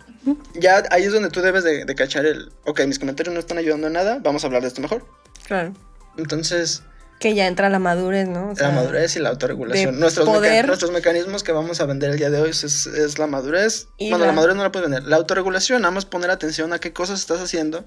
ya 0.54 0.82
ahí 0.90 1.04
es 1.04 1.12
donde 1.12 1.30
tú 1.30 1.40
debes 1.40 1.62
de, 1.64 1.84
de 1.84 1.94
cachar 1.94 2.26
el, 2.26 2.50
ok, 2.66 2.80
mis 2.86 2.98
comentarios 2.98 3.32
no 3.32 3.40
están 3.40 3.58
ayudando 3.58 3.86
en 3.86 3.92
nada, 3.92 4.18
vamos 4.20 4.42
a 4.42 4.48
hablar 4.48 4.62
de 4.62 4.68
esto 4.68 4.80
mejor. 4.80 5.06
Claro. 5.46 5.72
Entonces, 6.16 6.82
Que 7.20 7.34
ya 7.36 7.46
entra 7.46 7.68
la 7.70 7.78
madurez, 7.78 8.26
¿no? 8.28 8.50
O 8.50 8.54
la 8.54 8.70
madurez 8.70 9.14
y 9.14 9.20
la 9.20 9.28
autorregulación. 9.28 10.00
Nuestros, 10.00 10.26
meca- 10.26 10.38
poder- 10.38 10.66
nuestros 10.66 10.90
mecanismos 10.90 11.44
que 11.44 11.52
vamos 11.52 11.80
a 11.80 11.86
vender 11.86 12.10
el 12.10 12.18
día 12.18 12.30
de 12.30 12.40
hoy 12.40 12.50
es, 12.50 12.64
es 12.64 13.18
la 13.20 13.28
madurez. 13.28 13.86
Y 13.96 14.10
bueno, 14.10 14.24
la- 14.24 14.32
la 14.32 14.32
madurez 14.36 14.56
no 14.56 14.64
la 14.64 14.72
puedes 14.72 14.90
vender. 14.90 15.08
La 15.08 15.16
autorregulación, 15.16 15.82
nada 15.82 15.92
más 15.92 16.04
poner 16.04 16.30
atención 16.30 16.72
a 16.72 16.80
qué 16.80 16.92
cosas 16.92 17.20
estás 17.20 17.40
haciendo. 17.40 17.84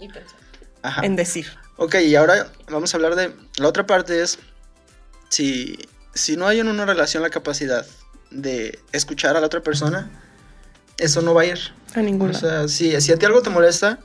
Ajá. 0.83 1.05
En 1.05 1.15
decir. 1.15 1.47
Ok, 1.77 1.95
y 1.95 2.15
ahora 2.15 2.51
vamos 2.69 2.93
a 2.93 2.97
hablar 2.97 3.15
de. 3.15 3.35
La 3.57 3.67
otra 3.67 3.85
parte 3.85 4.21
es. 4.21 4.39
Si, 5.29 5.77
si 6.13 6.35
no 6.35 6.47
hay 6.47 6.59
en 6.59 6.67
una 6.67 6.85
relación 6.85 7.23
la 7.23 7.29
capacidad 7.29 7.85
de 8.31 8.79
escuchar 8.91 9.37
a 9.37 9.39
la 9.39 9.45
otra 9.45 9.61
persona, 9.61 10.09
eso 10.97 11.21
no 11.21 11.33
va 11.33 11.43
a 11.43 11.45
ir. 11.45 11.59
A 11.95 12.01
ningún 12.01 12.31
O 12.31 12.33
sea, 12.33 12.67
si, 12.67 12.99
si 13.01 13.11
a 13.11 13.17
ti 13.17 13.25
algo 13.25 13.41
te 13.41 13.49
molesta 13.49 13.99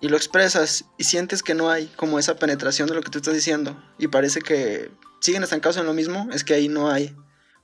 y 0.00 0.08
lo 0.08 0.16
expresas 0.16 0.84
y 0.96 1.04
sientes 1.04 1.42
que 1.42 1.54
no 1.54 1.70
hay 1.70 1.86
como 1.96 2.18
esa 2.18 2.36
penetración 2.36 2.88
de 2.88 2.94
lo 2.94 3.02
que 3.02 3.10
tú 3.10 3.18
estás 3.18 3.34
diciendo 3.34 3.82
y 3.98 4.08
parece 4.08 4.40
que 4.40 4.90
siguen 5.20 5.42
estancados 5.42 5.76
en 5.76 5.86
lo 5.86 5.94
mismo, 5.94 6.28
es 6.32 6.44
que 6.44 6.54
ahí 6.54 6.68
no 6.68 6.90
hay 6.90 7.14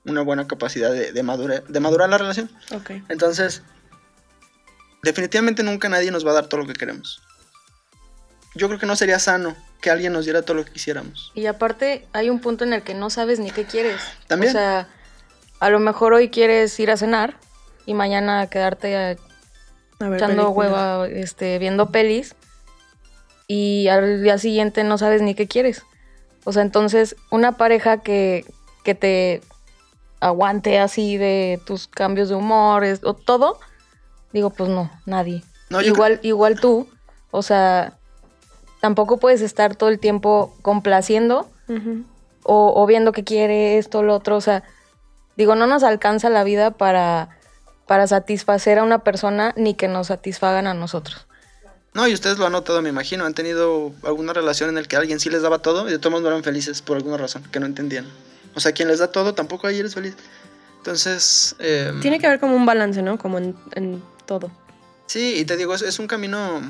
una 0.03 0.21
buena 0.21 0.47
capacidad 0.47 0.91
de, 0.91 1.11
de, 1.11 1.63
de 1.67 1.79
madurar 1.79 2.09
la 2.09 2.17
relación. 2.17 2.51
Ok. 2.71 2.91
Entonces, 3.09 3.63
definitivamente 5.03 5.63
nunca 5.63 5.89
nadie 5.89 6.11
nos 6.11 6.25
va 6.25 6.31
a 6.31 6.35
dar 6.35 6.47
todo 6.47 6.61
lo 6.61 6.67
que 6.67 6.73
queremos. 6.73 7.21
Yo 8.55 8.67
creo 8.67 8.79
que 8.79 8.85
no 8.85 8.95
sería 8.95 9.19
sano 9.19 9.55
que 9.81 9.89
alguien 9.91 10.13
nos 10.13 10.25
diera 10.25 10.41
todo 10.41 10.55
lo 10.57 10.65
que 10.65 10.71
quisiéramos. 10.71 11.31
Y 11.35 11.45
aparte, 11.45 12.07
hay 12.13 12.29
un 12.29 12.39
punto 12.39 12.63
en 12.63 12.73
el 12.73 12.81
que 12.81 12.93
no 12.93 13.09
sabes 13.09 13.39
ni 13.39 13.51
qué 13.51 13.65
quieres. 13.65 14.01
También. 14.27 14.49
O 14.51 14.53
sea, 14.53 14.87
a 15.59 15.69
lo 15.69 15.79
mejor 15.79 16.13
hoy 16.13 16.29
quieres 16.29 16.79
ir 16.79 16.89
a 16.89 16.97
cenar 16.97 17.37
y 17.85 17.93
mañana 17.93 18.47
quedarte 18.47 18.95
a 18.97 19.09
A 20.03 20.09
ver, 20.09 20.17
echando 20.17 20.43
películas. 20.43 20.55
hueva, 20.55 21.07
este, 21.07 21.59
viendo 21.59 21.91
pelis 21.91 22.35
y 23.47 23.87
al 23.89 24.23
día 24.23 24.37
siguiente 24.37 24.83
no 24.83 24.97
sabes 24.97 25.21
ni 25.21 25.35
qué 25.35 25.47
quieres. 25.47 25.83
O 26.45 26.51
sea, 26.53 26.61
entonces 26.61 27.15
una 27.31 27.53
pareja 27.57 28.01
que, 28.01 28.45
que 28.83 28.95
te 28.95 29.41
aguante 30.19 30.79
así 30.79 31.17
de 31.17 31.59
tus 31.65 31.87
cambios 31.87 32.29
de 32.29 32.35
humor 32.35 32.83
es- 32.83 33.01
o 33.03 33.13
todo, 33.13 33.59
digo, 34.33 34.49
pues 34.49 34.69
no, 34.69 34.89
nadie. 35.05 35.43
No, 35.69 35.81
igual, 35.81 36.19
igual 36.23 36.59
tú, 36.59 36.89
o 37.31 37.41
sea, 37.41 37.97
tampoco 38.85 39.17
puedes 39.17 39.41
estar 39.41 39.75
todo 39.75 39.89
el 39.89 39.97
tiempo 39.97 40.53
complaciendo 40.61 41.49
o, 42.43 42.73
o 42.79 42.85
viendo 42.85 43.13
que 43.13 43.23
quiere 43.23 43.79
esto, 43.79 44.03
lo 44.03 44.13
otro. 44.13 44.35
O 44.37 44.41
sea, 44.41 44.61
digo, 45.37 45.55
no 45.55 45.65
nos 45.65 45.81
alcanza 45.81 46.29
la 46.29 46.43
vida 46.43 46.69
para, 46.69 47.29
para 47.87 48.05
satisfacer 48.05 48.77
a 48.77 48.83
una 48.83 48.99
persona 48.99 49.55
ni 49.57 49.73
que 49.73 49.87
nos 49.87 50.05
satisfagan 50.07 50.67
a 50.67 50.75
nosotros. 50.75 51.25
No, 51.95 52.07
y 52.07 52.13
ustedes 52.13 52.37
lo 52.37 52.45
han 52.45 52.51
notado, 52.51 52.79
me 52.83 52.89
imagino. 52.89 53.25
Han 53.25 53.33
tenido 53.33 53.91
alguna 54.03 54.33
relación 54.33 54.69
en 54.69 54.75
la 54.75 54.83
que 54.83 54.97
alguien 54.97 55.19
sí 55.19 55.31
les 55.31 55.41
daba 55.41 55.57
todo 55.63 55.87
y 55.87 55.91
de 55.91 55.97
todos 55.97 56.11
modos 56.11 56.21
no 56.25 56.29
eran 56.29 56.43
felices 56.43 56.83
por 56.83 56.97
alguna 56.97 57.17
razón 57.17 57.41
que 57.51 57.59
no 57.59 57.65
entendían. 57.65 58.05
O 58.53 58.59
sea, 58.59 58.71
quien 58.71 58.87
les 58.87 58.99
da 58.99 59.07
todo 59.11 59.33
tampoco 59.33 59.65
ahí 59.65 59.79
eres 59.79 59.95
feliz. 59.95 60.15
Entonces, 60.77 61.55
eh, 61.57 61.91
Tiene 62.03 62.19
que 62.19 62.27
haber 62.27 62.39
como 62.39 62.55
un 62.55 62.67
balance, 62.67 63.01
¿no? 63.01 63.17
Como 63.17 63.39
en, 63.39 63.55
en 63.73 64.03
todo. 64.27 64.51
sí, 65.07 65.39
y 65.39 65.45
te 65.45 65.57
digo, 65.57 65.73
es, 65.73 65.81
es 65.81 65.97
un 65.97 66.05
camino, 66.05 66.61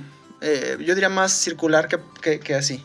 eh, 0.45 0.77
yo 0.79 0.95
diría 0.95 1.09
más 1.09 1.31
circular 1.33 1.87
que, 1.87 1.99
que- 2.21 2.39
que 2.39 2.55
así. 2.55 2.83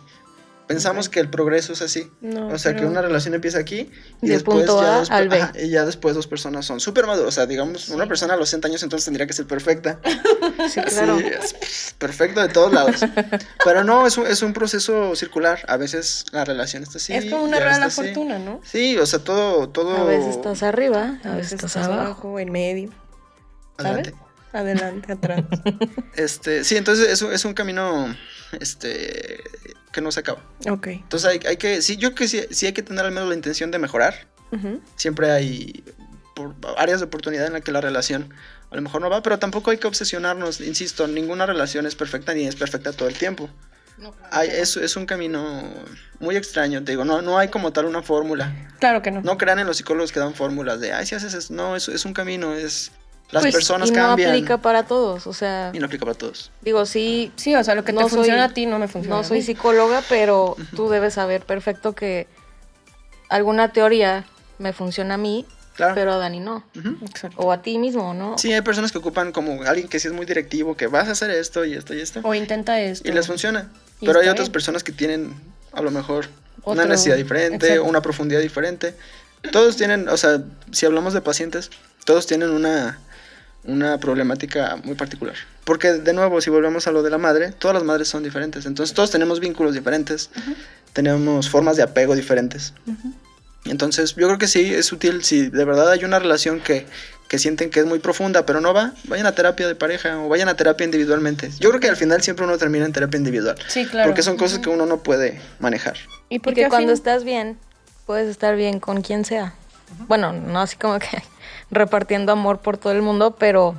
Pensamos 0.67 1.09
que 1.09 1.19
el 1.19 1.29
progreso 1.29 1.73
es 1.73 1.83
así. 1.83 2.09
No, 2.21 2.47
o 2.47 2.57
sea, 2.57 2.77
que 2.77 2.87
una 2.87 3.03
relación 3.03 3.35
empieza 3.35 3.59
aquí 3.59 3.91
y 4.23 4.29
De 4.29 4.35
después 4.35 4.59
punto 4.59 4.81
ya 4.81 4.99
A 4.99 5.17
al 5.17 5.29
B. 5.29 5.43
ajá, 5.43 5.53
y 5.61 5.69
ya 5.69 5.85
después 5.85 6.15
dos 6.15 6.29
personas 6.29 6.65
son 6.65 6.79
súper 6.79 7.09
maduras. 7.09 7.27
O 7.27 7.33
sea, 7.33 7.47
digamos, 7.47 7.89
una 7.89 8.07
persona 8.07 8.35
a 8.35 8.37
los 8.37 8.51
60 8.51 8.69
años 8.69 8.83
entonces 8.85 9.05
tendría 9.05 9.27
que 9.27 9.33
ser 9.33 9.47
perfecta. 9.49 9.99
Sí, 10.69 10.81
claro. 10.83 11.19
Sí, 11.19 11.25
es 11.27 11.95
perfecto 11.99 12.41
de 12.41 12.49
todos 12.51 12.73
lados. 12.73 13.01
Pero 13.65 13.83
no, 13.83 14.07
es 14.07 14.17
un, 14.19 14.27
es 14.29 14.43
un 14.43 14.53
proceso 14.53 15.17
circular. 15.17 15.59
A 15.67 15.77
veces 15.77 16.27
la 16.31 16.45
relación 16.45 16.85
está 16.85 16.99
así. 16.99 17.15
es 17.15 17.25
como 17.25 17.43
una 17.45 17.57
y 17.57 17.61
a 17.61 17.65
veces 17.65 17.77
rara 17.79 17.87
está 17.89 18.03
así. 18.03 18.15
fortuna, 18.15 18.39
¿no? 18.39 18.61
Sí, 18.63 18.97
o 18.99 19.07
sea, 19.07 19.19
todo, 19.25 19.69
todo. 19.71 19.97
A 19.97 20.05
veces 20.05 20.37
estás 20.37 20.63
arriba, 20.63 21.19
a 21.25 21.35
veces 21.35 21.55
estás 21.55 21.77
abajo. 21.79 22.39
en 22.39 22.53
medio. 22.53 22.91
Adelante. 23.79 24.15
Adelante, 24.53 25.13
atrás. 25.13 25.43
Este, 26.17 26.65
sí, 26.65 26.77
entonces 26.77 27.09
es, 27.09 27.23
un- 27.23 27.33
es 27.33 27.45
un 27.45 27.55
camino, 27.55 28.15
este, 28.59 29.43
que 29.93 30.01
no 30.01 30.11
se 30.13 30.21
acaba. 30.21 30.43
ok. 30.69 30.87
Entonces 30.89 31.29
hay, 31.31 31.41
hay 31.49 31.57
que, 31.57 31.83
sí, 31.83 31.97
yo 31.97 32.11
creo 32.11 32.17
que 32.17 32.29
sí, 32.29 32.43
sí 32.51 32.67
hay 32.67 32.73
que 32.73 32.83
tener 32.83 33.05
al 33.05 33.13
menos 33.13 33.29
la 33.29 33.35
intención 33.35 33.71
de 33.71 33.79
mejorar. 33.79 34.27
Siempre 34.97 35.31
hay 35.31 35.85
por- 36.35 36.57
áreas 36.77 36.99
de 37.01 37.07
oportunidad 37.07 37.47
en 37.47 37.53
la 37.53 37.61
que 37.61 37.71
la 37.71 37.81
relación 37.81 38.35
a 38.71 38.77
lo 38.77 38.83
mejor 38.83 39.01
no 39.01 39.09
va, 39.11 39.23
pero 39.23 39.39
tampoco 39.39 39.71
hay 39.71 39.79
que 39.79 39.87
obsesionarnos. 39.87 40.61
Insisto, 40.61 41.07
ninguna 41.07 41.47
relación 41.47 41.87
es 41.87 41.95
perfecta 41.95 42.35
ni 42.35 42.47
es 42.47 42.57
perfecta 42.57 42.93
todo 42.93 43.09
el 43.09 43.15
tiempo. 43.15 43.49
Hay, 44.31 44.49
es, 44.49 44.77
es 44.77 44.97
un 44.97 45.05
camino 45.07 45.63
muy 46.21 46.35
extraño, 46.37 46.83
te 46.83 46.93
digo, 46.93 47.05
no, 47.05 47.21
no 47.21 47.39
hay 47.39 47.49
como 47.49 47.73
tal 47.73 47.85
una 47.85 48.03
fórmula. 48.03 48.71
Claro 48.81 49.03
que 49.03 49.11
no. 49.11 49.21
No 49.21 49.37
crean 49.39 49.59
en 49.59 49.67
los 49.67 49.77
psicólogos 49.77 50.11
que 50.11 50.19
dan 50.21 50.35
fórmulas 50.35 50.81
de, 50.81 50.93
ay, 50.93 51.05
si 51.07 51.15
haces 51.15 51.35
eso. 51.35 51.53
No, 51.53 51.77
es, 51.77 51.89
es 51.89 52.05
un 52.05 52.15
camino, 52.15 52.55
es... 52.55 52.93
Las 53.33 53.43
Pues, 53.45 53.55
personas 53.55 53.89
y 53.89 53.93
no 53.93 53.99
cambian. 53.99 54.31
aplica 54.31 54.59
para 54.59 54.85
todos, 54.85 55.27
o 55.29 55.33
sea, 55.33 55.71
Y 55.73 55.79
no 55.79 55.87
aplica 55.87 56.05
para 56.05 56.19
todos. 56.19 56.51
digo, 56.63 56.85
sí, 56.85 57.33
Sí, 57.37 57.55
o 57.55 57.63
sea, 57.63 57.75
lo 57.77 57.85
que 57.85 57.93
No 57.93 58.01
te 58.03 58.09
soy- 58.09 58.17
funciona 58.19 58.45
a 58.45 58.49
ti 58.55 58.67
no 58.67 58.79
me 58.81 58.89
funciona. 58.89 59.17
no 59.17 59.21
a 59.21 59.25
soy 59.25 59.43
psicóloga, 59.43 60.03
pero 60.09 60.57
tú 60.75 60.89
debes 60.89 61.15
saber 61.15 61.43
perfecto 61.47 61.95
que 61.95 62.27
alguna 63.29 63.73
teoría 63.73 64.25
me 64.59 64.73
funciona 64.73 65.15
a 65.15 65.19
mí, 65.19 65.47
Claro. 65.77 65.95
pero 65.95 66.13
a 66.13 66.17
Dani 66.17 66.41
no. 66.41 66.65
O 67.37 67.53
a 67.53 67.63
ti 67.63 67.79
mismo, 67.79 68.13
¿no? 68.13 68.37
Sí, 68.37 68.53
hay 68.53 68.61
personas 68.63 68.93
que 68.93 68.99
ocupan 68.99 69.33
como 69.33 69.63
alguien 69.63 69.89
que 69.89 69.99
sí 70.01 70.09
es 70.09 70.13
muy 70.15 70.27
directivo, 70.27 70.77
que 70.77 70.89
vas 70.89 71.09
a 71.09 71.13
hacer 71.13 71.31
esto 71.31 71.65
y 71.65 71.75
esto 71.75 71.95
y 71.95 72.01
esto. 72.01 72.21
O 72.25 72.35
intenta 72.35 72.81
esto. 72.81 73.09
Y 73.09 73.13
les 73.13 73.27
funciona. 73.27 73.71
Y 74.01 74.07
Pero 74.07 74.19
hay 74.21 74.29
otras 74.29 74.49
bien. 74.49 74.53
personas 74.53 74.83
que 74.85 74.93
tienen 74.93 75.35
a 75.73 75.81
lo 75.83 75.91
mejor 75.91 76.27
una 76.65 76.85
necesidad 76.85 77.17
diferente, 77.17 77.67
exacto. 77.69 77.85
una 77.89 78.03
profundidad 78.03 78.41
diferente. 78.41 78.95
Todos 79.53 79.77
tienen, 79.77 80.09
o 80.09 80.17
sea, 80.19 80.43
si 80.73 80.85
hablamos 80.85 81.15
de 81.15 81.23
pacientes, 81.23 81.71
todos 82.05 82.27
tienen 82.27 82.51
una, 82.51 82.99
una 83.65 83.99
problemática 83.99 84.77
muy 84.85 84.95
particular. 84.95 85.35
Porque 85.65 85.93
de 85.93 86.13
nuevo, 86.13 86.41
si 86.41 86.51
volvemos 86.51 86.87
a 86.87 86.93
lo 86.93 87.03
de 87.03 87.11
la 87.11 87.19
madre, 87.19 87.53
todas 87.53 87.75
las 87.75 87.85
madres 87.85 88.09
son 88.09 88.23
diferentes. 88.23 88.67
Entonces 88.67 88.95
todos 88.95 89.11
tenemos 89.11 89.39
vínculos 89.41 89.75
diferentes, 89.75 90.31
tenemos 90.93 91.49
formas 91.49 91.77
de 91.77 91.83
apego 91.83 92.15
diferentes. 92.17 92.73
Entonces 93.65 94.15
yo 94.17 94.27
creo 94.27 94.39
que 94.39 94.49
sí 94.49 94.75
es 94.75 94.91
útil 94.93 95.23
si 95.23 95.49
de 95.51 95.65
verdad 95.65 95.91
hay 95.91 96.05
una 96.05 96.19
relación 96.19 96.61
que, 96.61 96.87
que 97.29 97.39
sienten 97.39 97.71
que 97.71 97.81
es 97.81 97.87
muy 97.87 97.99
profunda, 97.99 98.47
pero 98.47 98.61
no 98.61 98.73
va, 98.73 98.95
vayan 99.05 99.27
a 99.27 99.33
terapia 99.33 99.69
de 99.69 99.75
pareja 99.75 100.19
o 100.19 100.29
vayan 100.29 100.49
a 100.49 100.55
terapia 100.57 100.85
individualmente. 100.87 101.51
Yo 101.61 101.69
creo 101.69 101.81
que 101.81 101.89
al 101.89 101.97
final 101.97 102.23
siempre 102.23 102.47
uno 102.47 102.57
termina 102.57 102.87
en 102.87 102.93
terapia 102.93 103.19
individual. 103.19 103.57
Sí, 103.69 103.85
claro. 103.87 104.09
Porque 104.09 104.23
son 104.23 104.37
cosas 104.39 104.61
que 104.61 104.71
uno 104.71 104.87
no 104.87 105.03
puede 105.03 105.41
manejar. 105.59 105.97
Y 106.31 106.39
porque 106.39 106.69
cuando 106.69 106.89
fin- 106.89 106.95
estás 106.95 107.23
bien, 107.25 107.59
puedes 108.07 108.29
estar 108.29 108.57
bien 108.57 108.81
con 108.81 109.03
quien 109.03 109.25
sea. 109.27 109.53
Bueno, 110.09 110.33
no 110.33 110.61
así 110.61 110.77
como 110.77 110.99
que 110.99 111.23
repartiendo 111.71 112.33
amor 112.33 112.59
por 112.59 112.77
todo 112.79 112.93
el 112.93 113.03
mundo, 113.03 113.37
pero, 113.39 113.75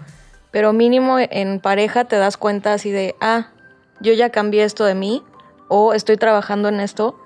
pero 0.51 0.73
mínimo 0.73 1.17
en 1.19 1.59
pareja 1.59 2.05
te 2.05 2.17
das 2.17 2.37
cuenta 2.37 2.73
así 2.73 2.91
de, 2.91 3.15
ah, 3.21 3.49
yo 3.99 4.13
ya 4.13 4.29
cambié 4.29 4.63
esto 4.63 4.85
de 4.85 4.95
mí, 4.95 5.23
o 5.67 5.93
estoy 5.93 6.17
trabajando 6.17 6.67
en 6.69 6.79
esto, 6.79 7.17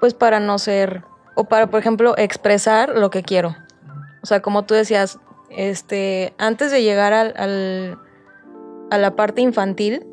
pues 0.00 0.14
para 0.14 0.40
no 0.40 0.58
ser, 0.58 1.02
o 1.34 1.44
para, 1.44 1.66
por 1.68 1.80
ejemplo, 1.80 2.14
expresar 2.16 2.90
lo 2.90 3.10
que 3.10 3.22
quiero. 3.22 3.56
O 4.22 4.26
sea, 4.26 4.40
como 4.40 4.64
tú 4.64 4.74
decías, 4.74 5.18
este, 5.50 6.34
antes 6.38 6.70
de 6.70 6.82
llegar 6.82 7.12
al, 7.12 7.34
al- 7.36 7.98
a 8.90 8.98
la 8.98 9.16
parte 9.16 9.40
infantil, 9.40 10.06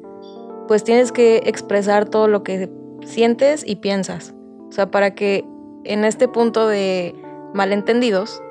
pues 0.68 0.84
tienes 0.84 1.12
que 1.12 1.38
expresar 1.46 2.06
todo 2.08 2.28
lo 2.28 2.44
que 2.44 2.70
sientes 3.06 3.64
y 3.66 3.78
piensas. 3.78 4.34
O 4.70 4.72
sea, 4.72 4.90
para 4.92 5.14
que 5.16 5.44
en 5.84 6.06
este 6.06 6.28
punto 6.28 6.68
de 6.68 7.16
malentendidos, 7.54 8.42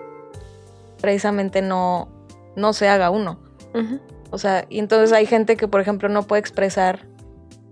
precisamente 1.00 1.62
no, 1.62 2.08
no 2.56 2.72
se 2.72 2.88
haga 2.88 3.10
uno. 3.10 3.40
O 4.30 4.38
sea, 4.38 4.64
y 4.68 4.78
entonces 4.78 5.12
hay 5.12 5.26
gente 5.26 5.56
que, 5.56 5.66
por 5.68 5.80
ejemplo, 5.80 6.08
no 6.08 6.22
puede 6.24 6.40
expresar 6.40 7.06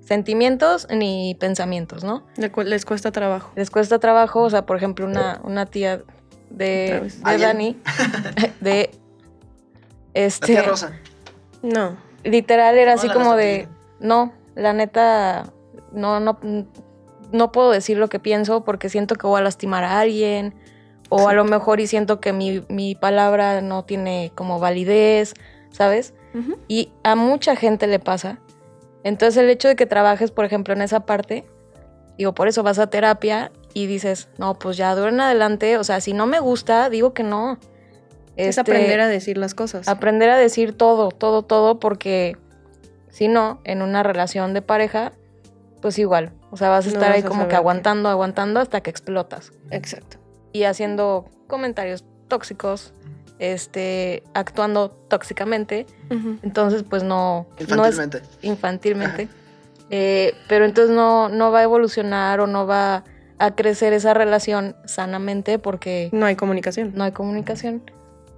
sentimientos 0.01 0.87
ni 0.91 1.35
pensamientos, 1.39 2.03
¿no? 2.05 2.25
Le 2.37 2.51
cu- 2.51 2.63
Les 2.63 2.85
cuesta 2.85 3.13
trabajo. 3.13 3.53
Les 3.57 3.71
cuesta 3.71 3.99
trabajo, 3.99 4.43
o 4.43 4.51
sea, 4.51 4.65
por 4.67 4.77
ejemplo, 4.77 5.07
una, 5.07 5.41
una 5.45 5.67
tía 5.67 6.03
de. 6.51 7.11
Dani, 7.23 7.77
de 8.61 8.91
La 10.15 10.21
este, 10.23 10.47
tía 10.47 10.63
Rosa. 10.63 10.93
No. 11.63 11.97
literal 12.25 12.79
era 12.79 12.95
así 12.95 13.09
como 13.09 13.35
de, 13.37 13.67
tía. 13.67 13.69
no, 14.01 14.33
la 14.55 14.73
neta, 14.73 15.53
no, 15.93 16.21
no, 16.21 16.39
no 17.33 17.53
puedo 17.53 17.71
decir 17.71 17.99
lo 17.99 18.09
que 18.09 18.19
pienso 18.19 18.65
porque 18.65 18.89
siento 18.89 19.15
que 19.17 19.27
voy 19.27 19.41
a 19.41 19.45
lastimar 19.45 19.85
a 19.85 20.01
alguien, 20.01 20.55
o 21.09 21.29
a 21.29 21.33
lo 21.35 21.45
mejor 21.45 21.81
y 21.81 21.87
siento 21.87 22.21
que 22.21 22.33
mi, 22.33 22.65
mi 22.69 22.95
palabra 22.95 23.61
no 23.61 23.85
tiene 23.85 24.33
como 24.35 24.59
validez, 24.61 25.35
¿sabes? 25.71 26.15
Y 26.69 26.93
a 27.03 27.17
mucha 27.17 27.57
gente 27.57 27.87
le 27.87 27.99
pasa. 27.99 28.39
Entonces 29.03 29.43
el 29.43 29.51
hecho 29.51 29.69
de 29.69 29.77
que 29.77 29.87
trabajes, 29.87 30.31
por 30.31 30.45
ejemplo, 30.45 30.75
en 30.75 30.83
esa 30.83 31.01
parte, 31.01 31.45
digo, 32.17 32.35
por 32.35 32.49
eso 32.49 32.63
vas 32.63 32.79
a 32.79 32.89
terapia 32.89 33.51
y 33.75 33.87
dices, 33.87 34.29
no, 34.39 34.55
pues 34.59 34.77
ya 34.77 34.95
de 34.95 35.09
en 35.09 35.21
adelante, 35.21 35.79
o 35.79 35.85
sea, 35.85 36.01
si 36.01 36.13
no 36.13 36.27
me 36.27 36.41
gusta, 36.41 36.91
digo 36.91 37.15
que 37.15 37.23
no. 37.23 37.59
Es 38.37 38.51
Este, 38.51 38.61
aprender 38.61 39.01
a 39.01 39.09
decir 39.09 39.37
las 39.37 39.55
cosas. 39.55 39.89
aprender 39.89 40.31
a 40.31 40.37
decir 40.37 40.73
todo, 40.73 41.11
todo, 41.11 41.43
todo, 41.43 41.81
porque 41.81 42.37
si 43.11 43.27
no, 43.27 43.61
en 43.65 43.83
una 43.83 44.03
relación 44.05 44.55
de 44.55 44.63
pareja, 44.63 45.13
pues 45.83 45.99
igual. 45.99 46.33
O 46.51 46.57
sea, 46.57 46.69
vas 46.69 46.87
a 46.87 46.89
No 46.91 46.95
estar 46.95 47.09
vas 47.09 47.17
ahí 47.17 47.23
como 47.25 47.43
que 47.45 47.49
qué. 47.51 47.57
aguantando, 47.57 48.09
aguantando 48.09 48.61
hasta 48.61 48.81
que 48.81 48.91
explotas. 48.91 49.51
Exacto. 49.71 50.18
Y 50.53 50.65
haciendo 50.65 51.27
comentarios 51.47 52.05
tóxicos, 52.29 52.93
este, 53.39 54.23
actuando 54.35 54.91
tóxicamente. 54.91 55.87
Entonces, 56.43 56.83
pues 56.89 57.03
no, 57.03 57.47
no 57.75 57.85
es 57.85 57.95
Infantilmente. 57.99 58.23
infantilmente. 58.43 59.29
Eh, 59.91 60.35
pero 60.49 60.65
entonces 60.67 60.95
no, 60.95 61.29
no 61.29 61.51
va 61.51 61.61
a 61.61 61.63
evolucionar 61.63 62.41
o 62.41 62.47
no 62.47 62.67
va 62.67 63.05
a 63.39 63.55
crecer 63.55 63.93
esa 63.93 64.13
relación 64.15 64.77
sanamente 64.85 65.59
porque 65.59 66.11
No 66.13 66.27
hay 66.27 66.37
comunicación. 66.37 66.93
no 66.95 67.05
hay 67.05 67.13
comunicación. 67.13 67.83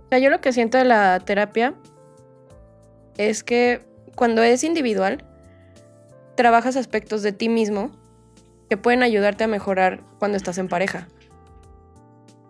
O 0.06 0.08
sea, 0.10 0.18
yo 0.18 0.30
lo 0.30 0.40
que 0.40 0.52
siento 0.52 0.78
de 0.78 0.84
la 0.84 1.18
terapia 1.20 1.74
es 3.16 3.42
que 3.42 3.80
cuando 4.14 4.42
es 4.42 4.62
individual, 4.64 5.24
trabajas 6.36 6.76
aspectos 6.76 7.22
de 7.22 7.32
ti 7.32 7.48
mismo 7.48 7.90
que 8.68 8.76
pueden 8.76 9.02
ayudarte 9.02 9.44
a 9.44 9.46
mejorar 9.48 10.02
cuando 10.18 10.36
estás 10.36 10.58
en 10.58 10.68
pareja. 10.68 11.08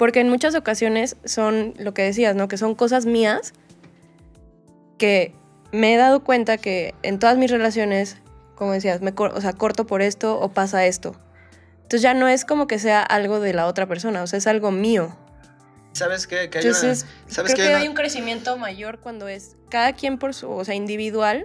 Porque 0.01 0.21
en 0.21 0.31
muchas 0.31 0.55
ocasiones 0.55 1.17
son 1.27 1.75
lo 1.77 1.93
que 1.93 2.01
decías, 2.01 2.35
¿no? 2.35 2.49
Que 2.49 2.57
son 2.57 2.75
cosas 2.75 3.05
mías 3.05 3.53
que 4.97 5.35
me 5.73 5.93
he 5.93 5.99
dado 5.99 6.25
cuenta 6.25 6.57
que 6.57 6.95
en 7.03 7.19
todas 7.19 7.37
mis 7.37 7.51
relaciones, 7.51 8.17
como 8.55 8.73
decías, 8.73 9.03
me 9.03 9.13
o 9.15 9.41
sea, 9.43 9.53
corto 9.53 9.87
por 9.87 10.01
esto 10.01 10.41
o 10.41 10.49
pasa 10.49 10.87
esto. 10.87 11.15
Entonces 11.83 12.01
ya 12.01 12.15
no 12.15 12.29
es 12.29 12.47
como 12.47 12.67
que 12.67 12.79
sea 12.79 13.03
algo 13.03 13.41
de 13.41 13.53
la 13.53 13.67
otra 13.67 13.87
persona, 13.87 14.23
o 14.23 14.27
sea, 14.27 14.39
es 14.39 14.47
algo 14.47 14.71
mío. 14.71 15.15
¿Sabes 15.93 16.27
qué? 16.27 16.49
Que 16.49 16.61
hay 16.61 16.65
una- 16.65 16.77
Entonces, 16.79 17.05
¿sabes 17.27 17.53
creo 17.53 17.57
qué? 17.57 17.63
que 17.65 17.69
Hay 17.69 17.75
hay 17.75 17.83
una- 17.83 17.91
un 17.91 17.97
crecimiento 17.97 18.57
mayor 18.57 19.01
cuando 19.01 19.29
es 19.29 19.57
cada 19.69 19.93
quien 19.93 20.17
por 20.19 20.33
su, 20.33 20.51
o 20.51 20.65
sea, 20.65 20.75
individual. 20.75 21.45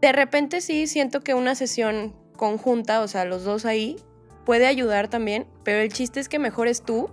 De 0.00 0.12
repente 0.12 0.62
sí 0.62 0.86
siento 0.86 1.20
que 1.20 1.34
una 1.34 1.54
sesión 1.54 2.14
conjunta, 2.36 3.02
o 3.02 3.08
sea, 3.08 3.26
los 3.26 3.44
dos 3.44 3.66
ahí, 3.66 3.96
puede 4.50 4.66
ayudar 4.66 5.06
también, 5.06 5.46
pero 5.62 5.78
el 5.78 5.92
chiste 5.92 6.18
es 6.18 6.28
que 6.28 6.40
mejores 6.40 6.82
tú 6.82 7.08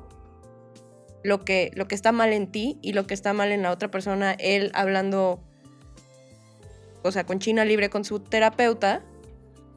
lo 1.24 1.46
que, 1.46 1.70
lo 1.76 1.88
que 1.88 1.94
está 1.94 2.12
mal 2.12 2.34
en 2.34 2.52
ti 2.52 2.80
y 2.82 2.94
lo 2.94 3.06
que 3.06 3.14
está 3.14 3.32
mal 3.32 3.52
en 3.52 3.62
la 3.62 3.70
otra 3.70 3.92
persona, 3.92 4.32
él 4.40 4.72
hablando, 4.74 5.40
o 7.04 7.12
sea, 7.12 7.28
con 7.28 7.38
China 7.38 7.64
libre 7.64 7.92
con 7.92 8.04
su 8.06 8.22
terapeuta, 8.22 9.04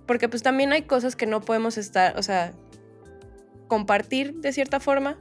porque 0.06 0.26
pues 0.26 0.42
también 0.42 0.72
hay 0.72 0.84
cosas 0.84 1.16
que 1.16 1.26
no 1.26 1.42
podemos 1.42 1.76
estar, 1.76 2.18
o 2.18 2.22
sea, 2.22 2.54
compartir 3.68 4.36
de 4.36 4.54
cierta 4.54 4.80
forma 4.80 5.18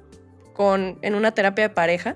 con, 0.54 0.98
en 1.02 1.16
una 1.16 1.34
terapia 1.34 1.68
de 1.68 1.74
pareja 1.76 2.16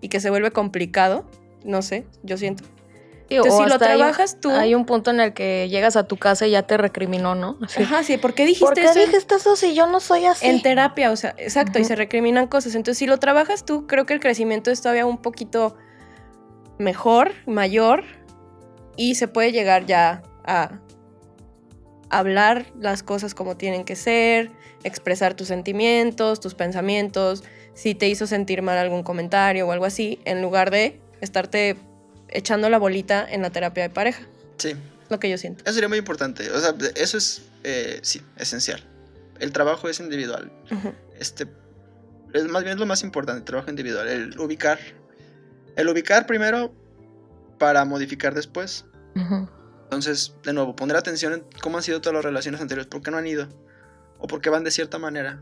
y 0.00 0.08
que 0.08 0.20
se 0.20 0.30
vuelve 0.30 0.50
complicado, 0.50 1.28
no 1.62 1.82
sé, 1.82 2.06
yo 2.22 2.38
siento. 2.38 2.64
Entonces, 3.30 3.52
o 3.54 3.62
si 3.64 3.68
lo 3.68 3.74
un- 3.74 3.78
trabajas 3.78 4.40
tú- 4.40 4.50
Hay 4.50 4.74
un 4.74 4.86
punto 4.86 5.10
en 5.10 5.20
el 5.20 5.34
que 5.34 5.68
llegas 5.68 5.96
a 5.96 6.04
tu 6.08 6.16
casa 6.16 6.46
y 6.46 6.52
ya 6.52 6.62
te 6.62 6.76
recriminó, 6.78 7.34
¿no? 7.34 7.58
Así, 7.62 7.82
Ajá, 7.82 8.02
sí, 8.02 8.16
¿por 8.16 8.32
qué 8.34 8.46
dijiste 8.46 8.64
¿Por 8.66 8.74
qué 8.74 8.84
eso? 8.84 8.98
dijiste 8.98 9.34
eso 9.34 9.54
si 9.56 9.74
yo 9.74 9.86
no 9.86 10.00
soy 10.00 10.24
así? 10.24 10.46
En 10.46 10.62
terapia, 10.62 11.10
o 11.10 11.16
sea, 11.16 11.34
exacto, 11.36 11.78
y 11.78 11.84
se 11.84 11.94
recriminan 11.94 12.46
cosas. 12.46 12.74
Entonces, 12.74 12.98
si 12.98 13.06
lo 13.06 13.18
trabajas 13.18 13.64
tú, 13.66 13.86
creo 13.86 14.06
que 14.06 14.14
el 14.14 14.20
crecimiento 14.20 14.70
es 14.70 14.80
todavía 14.80 15.04
un 15.04 15.18
poquito 15.18 15.76
mejor, 16.78 17.32
mayor, 17.46 18.04
y 18.96 19.14
se 19.16 19.28
puede 19.28 19.52
llegar 19.52 19.84
ya 19.86 20.22
a 20.44 20.80
hablar 22.10 22.66
las 22.78 23.02
cosas 23.02 23.34
como 23.34 23.56
tienen 23.56 23.84
que 23.84 23.94
ser, 23.96 24.50
expresar 24.84 25.34
tus 25.34 25.48
sentimientos, 25.48 26.40
tus 26.40 26.54
pensamientos, 26.54 27.44
si 27.74 27.94
te 27.94 28.08
hizo 28.08 28.26
sentir 28.26 28.62
mal 28.62 28.78
algún 28.78 29.02
comentario 29.02 29.66
o 29.68 29.72
algo 29.72 29.84
así, 29.84 30.18
en 30.24 30.40
lugar 30.40 30.70
de 30.70 31.00
estarte 31.20 31.76
echando 32.30 32.68
la 32.68 32.78
bolita 32.78 33.26
en 33.28 33.42
la 33.42 33.50
terapia 33.50 33.82
de 33.84 33.90
pareja. 33.90 34.22
Sí, 34.58 34.74
Lo 35.08 35.18
que 35.20 35.30
yo 35.30 35.38
siento. 35.38 35.62
eso 35.64 35.74
sería 35.74 35.88
muy 35.88 35.98
importante. 35.98 36.50
O 36.50 36.60
sea, 36.60 36.74
eso 36.96 37.16
es, 37.18 37.42
eh, 37.64 37.98
sí, 38.02 38.20
esencial. 38.36 38.82
El 39.40 39.52
trabajo 39.52 39.88
es 39.88 40.00
individual. 40.00 40.50
Ujú. 40.70 40.92
Este, 41.18 41.46
es 42.34 42.44
más 42.48 42.62
bien 42.64 42.74
es 42.74 42.80
lo 42.80 42.86
más 42.86 43.02
importante, 43.02 43.38
el 43.38 43.44
trabajo 43.44 43.70
individual. 43.70 44.08
El 44.08 44.38
ubicar. 44.38 44.78
El 45.76 45.88
ubicar 45.88 46.26
primero 46.26 46.74
para 47.58 47.84
modificar 47.84 48.34
después. 48.34 48.84
Ujú. 49.16 49.48
Entonces, 49.84 50.34
de 50.44 50.52
nuevo, 50.52 50.76
poner 50.76 50.96
atención 50.96 51.32
en 51.32 51.44
cómo 51.62 51.78
han 51.78 51.82
sido 51.82 52.00
todas 52.00 52.14
las 52.14 52.24
relaciones 52.24 52.60
anteriores, 52.60 52.88
por 52.88 53.00
qué 53.02 53.10
no 53.10 53.16
han 53.16 53.26
ido, 53.26 53.48
o 54.18 54.26
por 54.26 54.40
qué 54.40 54.50
van 54.50 54.62
de 54.64 54.70
cierta 54.70 54.98
manera, 54.98 55.40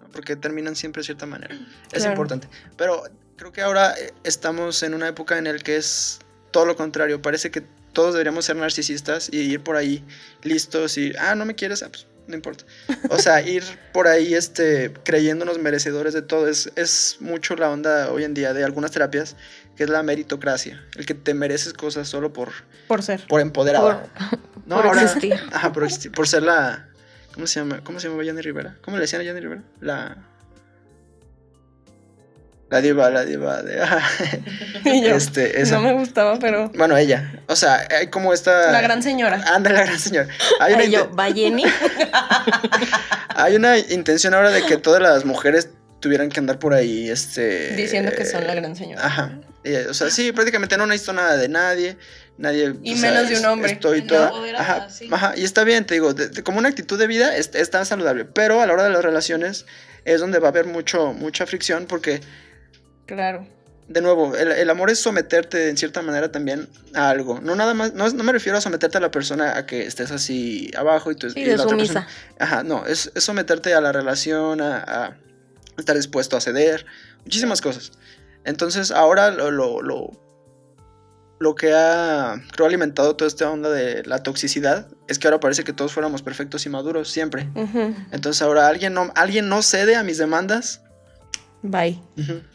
¿no? 0.00 0.08
porque 0.12 0.36
terminan 0.36 0.76
siempre 0.76 1.00
de 1.00 1.04
cierta 1.06 1.24
manera. 1.26 1.54
Es 1.92 1.98
Claro. 2.00 2.10
importante. 2.10 2.48
Pero 2.76 3.04
creo 3.38 3.52
que 3.52 3.62
ahora 3.62 3.94
eh, 3.98 4.12
estamos 4.24 4.82
en 4.82 4.92
una 4.94 5.08
época 5.08 5.38
en 5.38 5.44
la 5.44 5.56
que 5.58 5.76
es 5.76 6.18
todo 6.50 6.66
lo 6.66 6.76
contrario. 6.76 7.22
Parece 7.22 7.50
que 7.50 7.62
todos 7.92 8.12
deberíamos 8.14 8.44
ser 8.44 8.56
narcisistas 8.56 9.28
y 9.32 9.38
ir 9.38 9.62
por 9.62 9.76
ahí 9.76 10.04
listos 10.42 10.98
y, 10.98 11.12
ah, 11.18 11.34
no 11.34 11.44
me 11.46 11.54
quieres, 11.54 11.82
ah, 11.82 11.88
pues 11.88 12.06
no 12.26 12.34
importa. 12.34 12.64
O 13.08 13.18
sea, 13.18 13.40
ir 13.48 13.64
por 13.92 14.06
ahí 14.08 14.34
este, 14.34 14.92
creyéndonos 15.04 15.58
merecedores 15.58 16.12
de 16.12 16.22
todo. 16.22 16.48
Es, 16.48 16.70
es 16.76 17.16
mucho 17.20 17.56
la 17.56 17.70
onda 17.70 18.10
hoy 18.12 18.24
en 18.24 18.34
día 18.34 18.52
de 18.52 18.64
algunas 18.64 18.90
terapias, 18.90 19.36
que 19.76 19.84
es 19.84 19.90
la 19.90 20.02
meritocracia. 20.02 20.84
El 20.96 21.06
que 21.06 21.14
te 21.14 21.32
mereces 21.34 21.72
cosas 21.72 22.08
solo 22.08 22.32
por, 22.32 22.50
Por 22.86 23.02
ser. 23.02 23.26
por 23.26 23.40
empoderada. 23.40 24.02
Por, 24.02 24.38
No, 24.66 24.76
por 24.76 24.86
ahora- 24.88 25.02
existir. 25.02 25.34
Ajá, 25.52 25.72
por, 25.72 25.84
existir, 25.84 26.12
por 26.12 26.28
ser 26.28 26.42
la. 26.42 26.88
¿Cómo 27.32 27.46
se 27.46 27.60
llama? 27.60 27.82
¿Cómo 27.84 28.00
se 28.00 28.08
llama 28.08 28.24
Jenny 28.24 28.40
Rivera? 28.42 28.76
¿Cómo 28.82 28.96
le 28.96 29.02
decían 29.02 29.22
a 29.22 29.24
Jenny 29.24 29.40
Rivera? 29.40 29.62
La. 29.80 30.27
La 32.70 32.80
diva, 32.82 33.08
la 33.10 33.24
diva 33.24 33.62
de. 33.62 33.80
ajá. 33.80 34.00
Y 34.84 35.02
yo, 35.02 35.16
Este, 35.16 35.60
esa. 35.60 35.76
no 35.76 35.82
me 35.82 35.92
gustaba, 35.94 36.38
pero... 36.38 36.70
Bueno, 36.74 36.96
ella. 36.96 37.40
O 37.46 37.56
sea, 37.56 37.86
hay 37.98 38.08
como 38.08 38.32
esta. 38.32 38.70
La 38.72 38.80
gran 38.82 39.02
señora. 39.02 39.42
Anda, 39.54 39.70
la 39.72 39.84
gran 39.84 39.98
señora. 39.98 40.28
Hay 40.60 40.74
una, 40.74 40.82
Ay, 40.82 40.90
yo, 40.90 41.10
¿va 41.14 41.32
Jenny? 41.32 41.64
hay 43.34 43.56
una 43.56 43.78
intención 43.78 44.34
ahora 44.34 44.50
de 44.50 44.64
que 44.64 44.76
todas 44.76 45.00
las 45.02 45.24
mujeres 45.24 45.70
tuvieran 46.00 46.28
que 46.28 46.40
andar 46.40 46.58
por 46.58 46.74
ahí, 46.74 47.08
este. 47.10 47.74
Diciendo 47.74 48.12
que 48.16 48.24
son 48.24 48.46
la 48.46 48.54
gran 48.54 48.76
señora. 48.76 49.04
Ajá. 49.04 49.38
O 49.90 49.94
sea, 49.94 50.10
sí, 50.10 50.32
prácticamente 50.32 50.76
no 50.76 50.86
necesito 50.86 51.12
nada 51.12 51.36
de 51.36 51.48
nadie. 51.48 51.96
Nadie. 52.38 52.74
Y 52.82 52.94
o 52.94 52.96
sea, 52.96 53.10
menos 53.10 53.28
de 53.28 53.38
un 53.38 53.44
hombre. 53.46 53.72
Estoy 53.72 54.02
toda. 54.02 54.32
Ajá, 54.56 54.88
sí. 54.88 55.08
ajá. 55.10 55.34
Y 55.36 55.44
está 55.44 55.64
bien, 55.64 55.84
te 55.84 55.94
digo, 55.94 56.14
de- 56.14 56.28
de- 56.28 56.42
como 56.42 56.58
una 56.58 56.68
actitud 56.68 56.98
de 56.98 57.06
vida 57.06 57.36
es, 57.36 57.50
es 57.54 57.70
tan 57.70 57.84
saludable. 57.84 58.24
Pero 58.24 58.60
a 58.60 58.66
la 58.66 58.72
hora 58.72 58.84
de 58.84 58.90
las 58.90 59.04
relaciones 59.04 59.66
es 60.04 60.20
donde 60.20 60.38
va 60.38 60.48
a 60.48 60.50
haber 60.50 60.66
mucho, 60.66 61.12
mucha 61.12 61.46
fricción 61.46 61.86
porque, 61.86 62.20
Claro. 63.08 63.44
de 63.88 64.02
nuevo, 64.02 64.36
el, 64.36 64.52
el 64.52 64.68
amor 64.70 64.90
es 64.90 64.98
someterte 65.00 65.70
en 65.70 65.76
cierta 65.78 66.02
manera 66.02 66.30
también 66.30 66.68
a 66.94 67.08
algo. 67.08 67.40
No 67.40 67.56
nada 67.56 67.72
más, 67.72 67.94
no, 67.94 68.06
es- 68.06 68.12
no 68.12 68.22
me 68.22 68.32
refiero 68.32 68.58
a 68.58 68.60
someterte 68.60 68.98
a 68.98 69.00
la 69.00 69.10
persona 69.10 69.56
a 69.56 69.64
que 69.64 69.86
estés 69.86 70.10
así 70.10 70.70
abajo 70.76 71.10
y 71.10 71.14
tú 71.16 71.30
Sí, 71.30 71.40
y 71.40 71.44
de 71.46 71.56
la 71.56 71.62
otra 71.64 71.76
persona- 71.78 72.06
Ajá, 72.38 72.62
no, 72.64 72.84
es, 72.84 73.10
es 73.14 73.24
someterte 73.24 73.72
a 73.74 73.80
la 73.80 73.90
relación, 73.92 74.60
a, 74.60 74.76
a 74.82 75.16
estar 75.78 75.96
dispuesto 75.96 76.36
a 76.36 76.40
ceder, 76.42 76.84
muchísimas 77.24 77.62
cosas. 77.62 77.92
Entonces, 78.44 78.90
ahora 78.90 79.30
lo, 79.30 79.50
lo, 79.50 79.80
lo, 79.80 80.10
lo 81.40 81.54
que 81.54 81.72
ha, 81.72 82.34
creo, 82.52 82.66
alimentado 82.66 83.16
toda 83.16 83.26
esta 83.28 83.50
onda 83.50 83.70
de 83.70 84.02
la 84.04 84.22
toxicidad 84.22 84.86
es 85.06 85.18
que 85.18 85.28
ahora 85.28 85.40
parece 85.40 85.64
que 85.64 85.72
todos 85.72 85.92
fuéramos 85.94 86.20
perfectos 86.20 86.66
y 86.66 86.68
maduros 86.68 87.10
siempre. 87.10 87.48
Entonces, 88.12 88.42
ahora 88.42 88.68
alguien 88.68 88.92
no, 88.92 89.10
alguien 89.14 89.48
no 89.48 89.62
cede 89.62 89.96
a 89.96 90.02
mis 90.02 90.18
demandas. 90.18 90.82
Bye. 91.62 92.00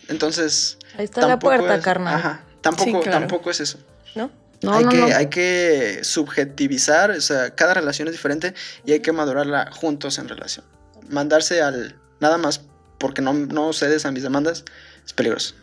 Entonces, 0.08 0.78
Ahí 0.97 1.06
está 1.06 1.22
la 1.22 1.28
tampoco 1.30 1.56
puerta, 1.58 1.76
es- 1.76 1.84
carnal. 1.84 2.16
Ajá, 2.16 2.43
tampoco, 2.62 2.86
Sí, 2.86 2.91
claro. 3.04 3.20
tampoco 3.20 3.49
es 3.51 3.60
eso. 3.60 3.80
¿No? 4.16 4.32
No, 4.62 4.74
hay, 4.74 4.86
no, 4.86 4.89
que, 4.91 4.97
no. 4.97 5.06
hay 5.08 5.28
que 5.28 5.99
subjetivizar, 6.04 7.12
o 7.12 7.20
sea, 7.22 7.54
cada 7.54 7.74
relación 7.74 8.08
es 8.08 8.14
diferente 8.14 8.54
y 8.86 8.93
hay 8.93 9.01
que 9.01 9.12
madurarla 9.12 9.70
juntos 9.72 10.18
en 10.20 10.30
relación. 10.30 10.66
Mandarse 11.10 11.62
al 11.62 11.99
nada 12.22 12.38
más 12.38 12.62
porque 12.97 13.22
no, 13.22 13.34
no 13.34 13.74
cedes 13.74 14.06
a 14.06 14.12
mis 14.12 14.24
demandas 14.24 14.64
es 15.06 15.12
peligroso. 15.12 15.56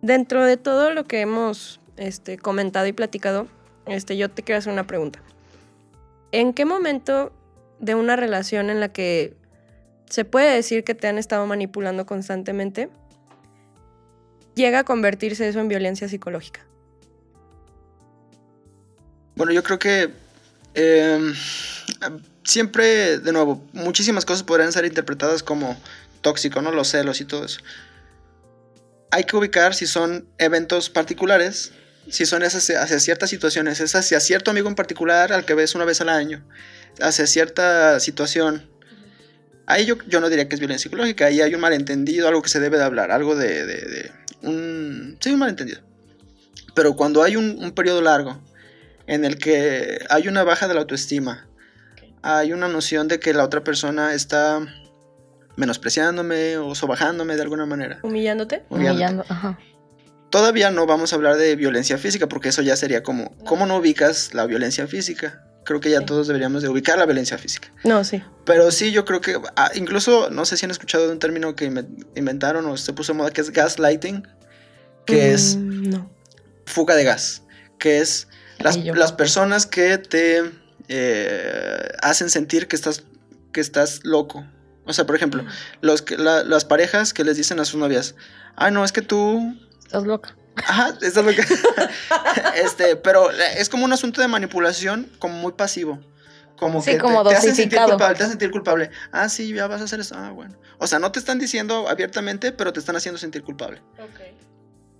Dentro 0.00 0.44
de 0.44 0.56
todo 0.56 0.90
lo 0.92 1.04
que 1.04 1.20
hemos 1.20 1.78
este, 1.96 2.36
comentado 2.36 2.86
y 2.88 2.92
platicado, 2.92 3.46
este, 3.86 4.16
yo 4.16 4.28
te 4.28 4.42
quiero 4.42 4.58
hacer 4.58 4.72
una 4.72 4.88
pregunta. 4.88 5.20
¿En 6.32 6.52
qué 6.52 6.64
momento 6.64 7.32
de 7.78 7.94
una 7.94 8.16
relación 8.16 8.70
en 8.70 8.80
la 8.80 8.88
que 8.92 9.36
se 10.12 10.26
puede 10.26 10.54
decir 10.54 10.84
que 10.84 10.94
te 10.94 11.08
han 11.08 11.16
estado 11.16 11.46
manipulando 11.46 12.04
constantemente, 12.04 12.90
llega 14.54 14.80
a 14.80 14.84
convertirse 14.84 15.48
eso 15.48 15.58
en 15.58 15.68
violencia 15.68 16.06
psicológica? 16.06 16.66
Bueno, 19.36 19.52
yo 19.52 19.62
creo 19.62 19.78
que 19.78 20.10
eh, 20.74 21.32
siempre, 22.44 23.20
de 23.20 23.32
nuevo, 23.32 23.64
muchísimas 23.72 24.26
cosas 24.26 24.42
podrían 24.42 24.70
ser 24.70 24.84
interpretadas 24.84 25.42
como 25.42 25.80
tóxico, 26.20 26.60
¿no? 26.60 26.72
Los 26.72 26.88
celos 26.88 27.22
y 27.22 27.24
todo 27.24 27.46
eso. 27.46 27.62
Hay 29.12 29.24
que 29.24 29.34
ubicar 29.34 29.74
si 29.74 29.86
son 29.86 30.28
eventos 30.36 30.90
particulares, 30.90 31.72
si 32.10 32.26
son 32.26 32.42
esas 32.42 32.68
hacia 32.68 33.00
ciertas 33.00 33.30
situaciones, 33.30 33.80
es 33.80 33.94
hacia 33.94 34.20
cierto 34.20 34.50
amigo 34.50 34.68
en 34.68 34.74
particular 34.74 35.32
al 35.32 35.46
que 35.46 35.54
ves 35.54 35.74
una 35.74 35.86
vez 35.86 36.02
al 36.02 36.10
año, 36.10 36.46
hacia 37.00 37.26
cierta 37.26 37.98
situación. 37.98 38.71
Ahí 39.72 39.86
yo, 39.86 39.96
yo 40.08 40.20
no 40.20 40.28
diría 40.28 40.48
que 40.48 40.54
es 40.54 40.60
violencia 40.60 40.84
psicológica, 40.84 41.26
ahí 41.26 41.40
hay 41.40 41.54
un 41.54 41.60
malentendido, 41.60 42.28
algo 42.28 42.42
que 42.42 42.48
se 42.48 42.60
debe 42.60 42.78
de 42.78 42.84
hablar, 42.84 43.10
algo 43.10 43.34
de... 43.36 43.64
de- 43.66 43.76
de- 43.76 44.12
un, 44.42 45.16
sí, 45.20 45.30
un 45.32 45.38
malentendido. 45.38 45.80
Pero 46.74 46.94
cuando 46.96 47.22
hay 47.22 47.36
un, 47.36 47.56
un 47.62 47.72
periodo 47.72 48.02
largo 48.02 48.40
en 49.06 49.24
el 49.24 49.38
que 49.38 50.00
hay 50.10 50.26
una 50.28 50.42
baja 50.42 50.66
de 50.68 50.74
la 50.74 50.80
autoestima, 50.80 51.46
hay 52.22 52.52
una 52.52 52.68
noción 52.68 53.08
de 53.08 53.20
que 53.20 53.32
la 53.34 53.44
otra 53.44 53.62
persona 53.62 54.14
está 54.14 54.60
menospreciándome 55.56 56.56
o 56.58 56.74
sobajándome 56.74 57.36
de 57.36 57.42
alguna 57.42 57.66
manera. 57.66 57.98
¿Humillándote? 58.02 58.62
Humillando. 58.68 59.24
Ajá. 59.28 59.58
Todavía 60.30 60.70
no 60.70 60.86
vamos 60.86 61.12
a 61.12 61.16
hablar 61.16 61.36
de 61.36 61.56
violencia 61.56 61.98
física 61.98 62.26
porque 62.26 62.48
eso 62.48 62.62
ya 62.62 62.74
sería 62.76 63.02
como, 63.02 63.36
¿cómo 63.44 63.66
no 63.66 63.76
ubicas 63.76 64.32
la 64.34 64.46
violencia 64.46 64.86
física? 64.86 65.44
Creo 65.64 65.80
que 65.80 65.90
ya 65.90 66.00
Sí. 66.00 66.06
todos 66.06 66.26
deberíamos 66.26 66.62
de 66.62 66.68
ubicar 66.68 66.98
la 66.98 67.06
violencia 67.06 67.38
física. 67.38 67.72
No, 67.84 68.02
sí. 68.04 68.22
Pero 68.44 68.70
sí, 68.72 68.90
yo 68.92 69.04
creo 69.04 69.20
que, 69.20 69.40
ah, 69.56 69.70
incluso, 69.74 70.28
no 70.30 70.44
sé 70.44 70.56
si 70.56 70.64
han 70.64 70.70
escuchado 70.72 71.06
de 71.06 71.12
un 71.12 71.18
término 71.18 71.54
que 71.54 71.70
inven- 71.70 72.06
inventaron 72.16 72.66
o 72.66 72.76
se 72.76 72.92
puso 72.92 73.12
de 73.12 73.18
moda, 73.18 73.30
que 73.30 73.40
es 73.40 73.50
gaslighting, 73.50 74.26
que 75.06 75.32
es 75.32 75.56
Mm, 75.56 75.90
No. 75.90 76.10
fuga 76.66 76.94
de 76.96 77.04
gas, 77.04 77.42
que 77.78 77.98
es 78.00 78.28
las, 78.58 78.76
Ay, 78.76 78.90
las 78.94 79.12
personas 79.12 79.66
que 79.66 79.98
te 79.98 80.42
eh, 80.88 81.88
hacen 82.02 82.28
sentir 82.28 82.66
que 82.68 82.76
estás, 82.76 83.04
que 83.52 83.60
estás 83.60 84.00
loco. 84.04 84.44
O 84.84 84.92
sea, 84.92 85.06
por 85.06 85.14
ejemplo, 85.16 85.44
los 85.80 86.02
que, 86.02 86.16
la- 86.18 86.42
las 86.44 86.64
parejas 86.64 87.12
que 87.14 87.24
les 87.24 87.36
dicen 87.36 87.60
a 87.60 87.64
sus 87.64 87.78
novias, 87.80 88.14
ah, 88.56 88.70
no, 88.70 88.84
es 88.84 88.90
que 88.92 89.00
tú... 89.02 89.56
Estás 89.84 90.04
loca. 90.04 90.36
Ajá, 90.56 90.94
estás 91.00 91.24
loca. 91.24 91.42
este, 92.56 92.96
pero 92.96 93.30
es 93.30 93.68
como 93.68 93.84
un 93.84 93.92
asunto 93.92 94.20
de 94.20 94.28
manipulación 94.28 95.10
como 95.18 95.34
muy 95.34 95.52
pasivo. 95.52 95.98
como 96.58 96.82
Sí, 96.82 96.92
que 96.92 96.98
como 96.98 97.22
te, 97.24 97.30
te 97.30 97.36
hacen 97.36 97.54
sentir 97.54 97.78
culpable, 97.80 98.16
te 98.16 98.22
hacen 98.22 98.30
sentir 98.32 98.50
culpable. 98.50 98.90
Ah, 99.12 99.28
sí, 99.28 99.52
ya 99.52 99.66
vas 99.66 99.80
a 99.80 99.84
hacer 99.84 100.00
eso. 100.00 100.14
Ah, 100.16 100.30
bueno. 100.30 100.54
O 100.78 100.86
sea, 100.86 100.98
no 100.98 101.10
te 101.12 101.18
están 101.18 101.38
diciendo 101.38 101.88
abiertamente, 101.88 102.52
pero 102.52 102.72
te 102.72 102.80
están 102.80 102.96
haciendo 102.96 103.18
sentir 103.18 103.42
culpable. 103.42 103.82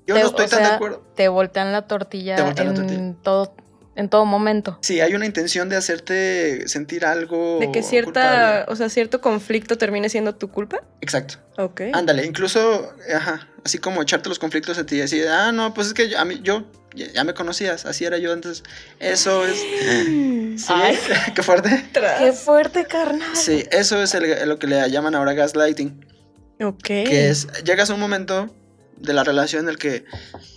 Yo 0.06 0.14
Te- 0.16 0.20
no 0.22 0.26
estoy 0.28 0.46
o 0.46 0.48
tan 0.48 0.62
de 0.62 0.68
acuerdo. 0.68 1.04
Te 1.14 1.28
voltean 1.28 1.70
la 1.72 1.86
tortilla, 1.86 2.34
Te 2.36 2.42
voltean 2.42 2.66
la 2.68 2.72
en, 2.72 2.76
tortilla. 2.78 3.14
Todo, 3.22 3.54
en 3.94 4.08
todo 4.08 4.24
momento. 4.24 4.78
Sí, 4.82 5.00
hay 5.00 5.14
una 5.14 5.26
intención 5.26 5.68
de 5.68 5.76
hacerte 5.76 6.66
sentir 6.68 7.04
algo. 7.04 7.58
De 7.60 7.70
que 7.70 7.82
cierta, 7.82 8.10
culpable. 8.64 8.64
o 8.68 8.76
sea, 8.76 8.88
cierto 8.88 9.20
conflicto 9.20 9.76
termine 9.78 10.08
siendo 10.08 10.34
tu 10.34 10.48
culpa. 10.50 10.82
Exacto. 11.00 11.34
Ok. 11.58 11.82
Ándale, 11.92 12.24
incluso, 12.24 12.94
ajá, 13.14 13.48
así 13.64 13.78
como 13.78 14.00
echarte 14.02 14.28
los 14.28 14.38
conflictos 14.38 14.78
a 14.78 14.86
ti, 14.86 15.00
así, 15.00 15.22
ah, 15.22 15.52
no, 15.52 15.74
pues 15.74 15.88
es 15.88 15.94
que 15.94 16.08
yo- 16.08 16.18
a 16.18 16.24
mí, 16.24 16.40
yo, 16.42 16.64
ya, 16.94 17.06
ya 17.12 17.24
me 17.24 17.34
conocías, 17.34 17.84
así 17.84 18.04
era 18.04 18.16
yo 18.18 18.32
antes. 18.32 18.62
Eso 18.98 19.44
es. 19.46 19.58
Sí, 20.54 20.66
Ay. 20.68 20.98
qué 21.34 21.42
fuerte. 21.42 21.82
¡Qué 22.18 22.32
fuerte, 22.34 22.84
carnal! 22.84 23.34
Sí, 23.34 23.64
eso 23.70 24.02
es 24.02 24.14
el- 24.14 24.46
lo 24.48 24.58
que 24.58 24.66
le 24.66 24.90
llaman 24.90 25.14
ahora 25.14 25.32
gaslighting. 25.32 26.04
Ok. 26.62 26.82
Que 26.84 27.30
es, 27.30 27.46
llegas 27.64 27.88
a 27.88 27.94
un 27.94 28.00
momento 28.00 28.54
de 28.98 29.14
la 29.14 29.24
relación 29.24 29.64
en 29.64 29.70
el 29.70 29.78
que 29.78 30.04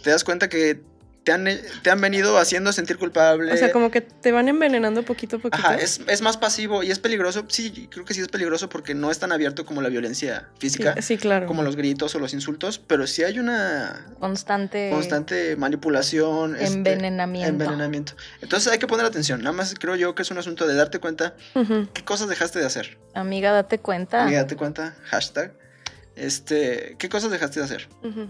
te 0.04 0.10
das 0.10 0.24
cuenta 0.26 0.50
que 0.50 0.82
te 1.26 1.32
han, 1.32 1.46
te 1.82 1.90
han 1.90 2.00
venido 2.00 2.38
haciendo 2.38 2.72
sentir 2.72 2.98
culpable. 3.00 3.52
O 3.52 3.58
sea, 3.58 3.72
como 3.72 3.90
que 3.90 4.00
te 4.02 4.32
van 4.32 4.48
envenenando 4.48 5.04
poquito 5.04 5.38
a 5.38 5.40
poquito. 5.40 5.58
Ajá, 5.58 5.76
es, 5.76 6.00
es 6.08 6.22
más 6.22 6.38
pasivo 6.38 6.84
y 6.84 6.92
es 6.92 7.00
peligroso. 7.00 7.46
Sí, 7.50 7.90
creo 7.92 8.06
que 8.06 8.14
sí 8.14 8.22
es 8.22 8.28
peligroso 8.28 8.70
porque 8.70 8.94
no 8.94 9.10
es 9.10 9.18
tan 9.18 9.32
abierto 9.32 9.66
como 9.66 9.82
la 9.82 9.90
violencia 9.90 10.50
física, 10.60 10.94
Sí, 10.98 11.02
sí, 11.02 11.18
claro. 11.18 11.48
como 11.48 11.64
los 11.64 11.76
gritos 11.76 12.14
o 12.14 12.20
los 12.20 12.34
insultos, 12.36 12.78
pero 12.80 13.08
sí 13.08 13.24
hay 13.24 13.40
una 13.40 14.06
Constante, 14.20 14.90
constante 14.92 15.56
manipulación, 15.56 16.56
este, 16.56 16.74
envenenamiento. 16.76 17.50
envenenamiento. 17.50 18.14
Entonces 18.42 18.72
hay 18.72 18.78
que 18.78 18.86
poner 18.88 19.06
atención. 19.08 19.42
Nada 19.42 19.56
más 19.56 19.74
creo 19.80 19.96
yo 19.96 20.14
que 20.14 20.22
es 20.22 20.30
un 20.30 20.38
asunto 20.38 20.68
de 20.68 20.76
darte 20.76 21.00
cuenta 21.00 21.36
qué 21.94 22.04
cosas 22.06 22.30
dejaste 22.30 22.60
de 22.60 22.66
hacer. 22.66 23.00
Amiga, 23.16 23.52
date 23.52 23.80
cuenta. 23.80 24.22
Amiga, 24.24 24.42
date 24.42 24.56
cuenta, 24.56 24.96
hashtag. 25.06 25.54
Este, 26.16 26.96
¿qué 27.00 27.10
cosas 27.10 27.32
dejaste 27.32 27.60
de 27.60 27.66
hacer? 27.66 27.90
Ujú. 28.04 28.30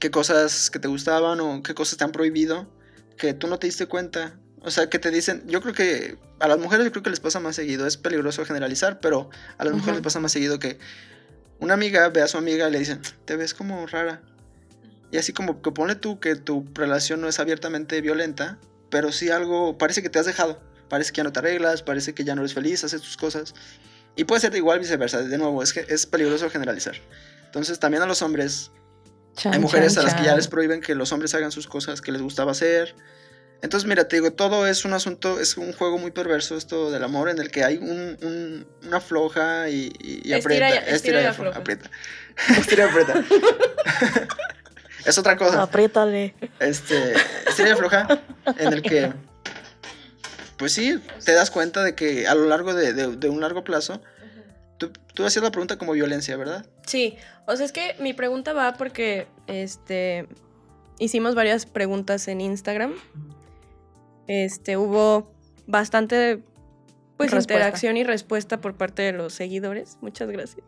Qué 0.00 0.10
cosas 0.10 0.70
que 0.70 0.78
te 0.78 0.88
gustaban 0.88 1.40
o 1.40 1.62
qué 1.62 1.74
cosas 1.74 1.98
te 1.98 2.04
han 2.04 2.12
prohibido 2.12 2.66
que 3.20 3.34
tú 3.34 3.46
no 3.46 3.58
te 3.58 3.66
diste 3.66 3.86
cuenta. 3.86 4.34
O 4.62 4.70
sea, 4.70 4.88
que 4.88 4.98
te 4.98 5.10
dicen, 5.10 5.44
yo 5.46 5.60
creo 5.60 5.74
que 5.74 6.18
a 6.40 6.48
las 6.48 6.58
mujeres 6.58 6.86
yo 6.86 6.90
creo 6.90 7.02
que 7.02 7.10
les 7.10 7.20
pasa 7.20 7.38
más 7.38 7.54
seguido, 7.54 7.86
es 7.86 7.96
peligroso 7.96 8.44
generalizar, 8.44 8.98
pero 9.00 9.30
a 9.58 9.64
las 9.64 9.74
mujeres 9.74 9.96
les 9.96 10.02
pasa 10.02 10.20
más 10.20 10.32
seguido 10.32 10.58
que 10.58 10.78
una 11.60 11.74
amiga 11.74 12.08
ve 12.08 12.22
a 12.22 12.28
su 12.28 12.38
amiga 12.38 12.68
y 12.68 12.72
le 12.72 12.78
dicen, 12.78 13.00
te 13.26 13.36
ves 13.36 13.54
como 13.54 13.86
rara. 13.86 14.22
Y 15.12 15.18
así 15.18 15.32
como 15.32 15.60
que 15.60 15.70
pone 15.72 15.94
tú 15.94 16.18
que 16.18 16.34
tu 16.36 16.66
relación 16.74 17.20
no 17.20 17.28
es 17.28 17.38
abiertamente 17.38 18.00
violenta, 18.00 18.58
pero 18.90 19.12
sí 19.12 19.30
algo, 19.30 19.76
parece 19.76 20.02
que 20.02 20.08
te 20.08 20.18
has 20.18 20.26
dejado, 20.26 20.60
parece 20.88 21.12
que 21.12 21.18
ya 21.18 21.24
no 21.24 21.32
te 21.32 21.40
arreglas, 21.40 21.82
parece 21.82 22.14
que 22.14 22.24
ya 22.24 22.34
no 22.34 22.42
eres 22.42 22.54
feliz, 22.54 22.84
haces 22.84 23.02
tus 23.02 23.16
cosas. 23.16 23.54
Y 24.16 24.24
puede 24.24 24.40
ser 24.40 24.54
igual 24.56 24.78
viceversa, 24.78 25.22
de 25.22 25.38
nuevo, 25.38 25.62
es 25.62 25.72
que 25.72 25.84
es 25.88 26.06
peligroso 26.06 26.48
generalizar. 26.50 26.96
Entonces 27.46 27.78
también 27.78 28.02
a 28.02 28.06
los 28.06 28.22
hombres 28.22 28.70
Chan, 29.36 29.54
hay 29.54 29.60
mujeres 29.60 29.94
chan, 29.94 30.02
a 30.02 30.06
las 30.06 30.14
que 30.14 30.24
ya 30.24 30.34
les 30.36 30.48
prohíben 30.48 30.80
que 30.80 30.94
los 30.94 31.12
hombres 31.12 31.34
hagan 31.34 31.52
sus 31.52 31.66
cosas 31.66 32.00
que 32.00 32.12
les 32.12 32.20
gustaba 32.22 32.52
hacer. 32.52 32.94
Entonces, 33.62 33.86
mira, 33.86 34.08
te 34.08 34.16
digo, 34.16 34.32
todo 34.32 34.66
es 34.66 34.84
un 34.86 34.94
asunto, 34.94 35.38
es 35.38 35.56
un 35.58 35.72
juego 35.74 35.98
muy 35.98 36.10
perverso 36.12 36.56
esto 36.56 36.90
del 36.90 37.04
amor 37.04 37.28
en 37.28 37.38
el 37.38 37.50
que 37.50 37.62
hay 37.62 37.76
un, 37.76 38.16
un- 38.22 38.66
una 38.86 39.00
floja 39.00 39.68
y, 39.68 39.92
y- 40.00 40.22
y 40.24 40.32
Estira 40.32 40.68
aprieta. 40.68 40.90
y- 40.90 40.94
estira 40.94 41.22
y 41.22 41.24
afloja. 41.26 41.58
aprieta. 41.58 41.90
estira 42.58 42.84
y 42.86 42.88
aprieta. 42.88 43.22
es 45.04 45.18
otra 45.18 45.36
cosa. 45.36 45.62
Apriétale. 45.62 46.34
Este, 46.58 47.14
estira 47.46 47.68
y 47.68 47.72
afloja 47.72 48.22
en 48.58 48.72
el 48.72 48.80
que, 48.82 49.12
pues 50.56 50.72
sí, 50.72 50.98
te 51.24 51.32
das 51.32 51.50
cuenta 51.50 51.82
de 51.82 51.94
que 51.94 52.26
a 52.28 52.34
lo 52.34 52.46
largo 52.46 52.74
de, 52.74 52.92
de- 52.92 53.16
de 53.16 53.28
un 53.28 53.40
largo 53.42 53.62
plazo, 53.64 54.00
tú, 55.20 55.26
hacías 55.26 55.42
la 55.42 55.50
pregunta 55.50 55.78
como 55.78 55.92
violencia, 55.92 56.36
¿verdad? 56.36 56.66
Sí, 56.86 57.16
o 57.46 57.56
sea, 57.56 57.66
es 57.66 57.72
que 57.72 57.96
mi 58.00 58.12
pregunta 58.12 58.52
va 58.52 58.74
porque 58.74 59.26
este 59.46 60.26
hicimos 60.98 61.34
varias 61.34 61.66
preguntas 61.66 62.28
en 62.28 62.40
Instagram. 62.40 62.94
Este 64.26 64.76
hubo 64.76 65.32
bastante 65.66 66.42
pues 67.16 67.30
Respuesta. 67.30 67.54
interacción 67.54 67.96
y 67.96 68.04
respuesta 68.04 68.60
por 68.60 68.76
parte 68.76 69.02
de 69.02 69.12
los 69.12 69.34
seguidores. 69.34 69.98
Muchas 70.00 70.30
gracias. 70.30 70.64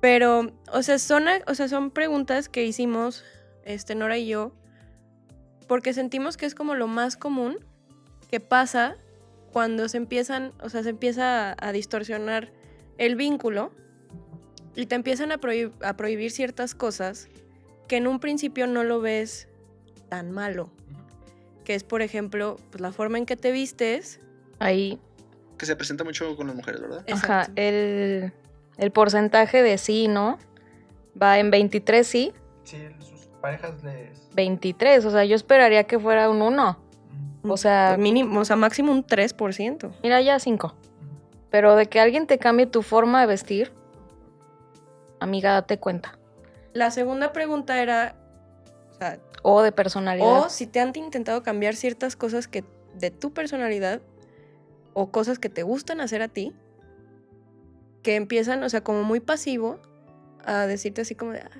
Pero, 0.00 0.52
o 0.72 0.82
sea, 0.82 0.98
son, 0.98 1.24
o 1.46 1.54
sea, 1.54 1.68
son 1.68 1.90
preguntas 1.90 2.48
que 2.48 2.64
hicimos 2.64 3.24
este 3.64 3.94
Nora 3.94 4.16
y 4.18 4.26
yo 4.26 4.52
porque 5.66 5.92
sentimos 5.92 6.36
que 6.36 6.46
es 6.46 6.54
como 6.54 6.74
lo 6.74 6.88
más 6.88 7.16
común 7.16 7.58
que 8.30 8.40
pasa 8.40 8.96
cuando 9.52 9.88
se 9.88 9.98
empiezan, 9.98 10.52
o 10.60 10.68
sea, 10.68 10.82
se 10.82 10.88
empieza 10.90 11.50
a, 11.50 11.56
a 11.58 11.72
distorsionar 11.72 12.52
el 13.00 13.16
vínculo 13.16 13.72
y 14.76 14.86
te 14.86 14.94
empiezan 14.94 15.32
a, 15.32 15.38
prohib- 15.40 15.72
a 15.82 15.96
prohibir 15.96 16.30
ciertas 16.30 16.74
cosas 16.74 17.28
que 17.88 17.96
en 17.96 18.06
un 18.06 18.20
principio 18.20 18.66
no 18.68 18.84
lo 18.84 19.00
ves 19.00 19.48
tan 20.08 20.30
malo. 20.30 20.70
Que 21.64 21.74
es, 21.74 21.82
por 21.82 22.02
ejemplo, 22.02 22.56
pues, 22.70 22.80
la 22.80 22.92
forma 22.92 23.18
en 23.18 23.26
que 23.26 23.36
te 23.36 23.50
vistes. 23.52 24.20
Ahí, 24.58 24.98
Que 25.58 25.66
se 25.66 25.74
presenta 25.76 26.04
mucho 26.04 26.36
con 26.36 26.46
las 26.46 26.54
mujeres, 26.56 26.80
¿verdad? 26.80 27.04
ajá, 27.10 27.48
el, 27.56 28.32
el 28.76 28.90
porcentaje 28.92 29.62
de 29.62 29.78
sí 29.78 30.04
y 30.04 30.08
no 30.08 30.38
va 31.20 31.38
en 31.38 31.50
23 31.50 32.06
sí, 32.06 32.32
Sí, 32.64 32.76
sus 33.00 33.26
parejas 33.40 33.82
les... 33.82 34.28
23. 34.34 35.04
O 35.06 35.10
sea, 35.10 35.24
yo 35.24 35.34
esperaría 35.34 35.84
que 35.84 35.98
fuera 35.98 36.28
un 36.30 36.40
1. 36.42 36.78
O 37.44 37.56
sea, 37.56 37.96
mínimo, 37.98 38.40
o 38.40 38.44
sea, 38.44 38.54
máximo 38.56 38.92
un 38.92 39.04
3%. 39.04 39.90
mira 40.02 40.20
ya 40.20 40.38
5. 40.38 40.74
Pero 41.50 41.74
de 41.76 41.86
que 41.86 42.00
alguien 42.00 42.26
te 42.26 42.38
cambie 42.38 42.66
tu 42.66 42.82
forma 42.82 43.20
de 43.20 43.26
vestir, 43.26 43.72
amiga, 45.18 45.52
date 45.52 45.78
cuenta. 45.78 46.18
La 46.72 46.90
segunda 46.90 47.32
pregunta 47.32 47.82
era, 47.82 48.14
o 48.90 48.94
sea, 48.94 49.18
O 49.42 49.62
de 49.62 49.72
personalidad. 49.72 50.40
o 50.44 50.48
si 50.48 50.66
te 50.66 50.80
han 50.80 50.92
intentado 50.94 51.42
cambiar 51.42 51.74
ciertas 51.74 52.14
cosas 52.16 52.46
que 52.46 52.64
de 52.94 53.10
tu 53.10 53.32
personalidad 53.32 54.00
o 54.92 55.10
cosas 55.10 55.38
que 55.38 55.48
te 55.48 55.62
gustan 55.62 56.00
hacer 56.00 56.22
a 56.22 56.28
ti, 56.28 56.54
que 58.02 58.16
empiezan, 58.16 58.62
o 58.62 58.68
sea, 58.68 58.82
como 58.82 59.02
muy 59.02 59.20
pasivo 59.20 59.78
a 60.44 60.66
decirte 60.66 61.02
así 61.02 61.14
como 61.14 61.32
de, 61.32 61.40
"Ah, 61.40 61.50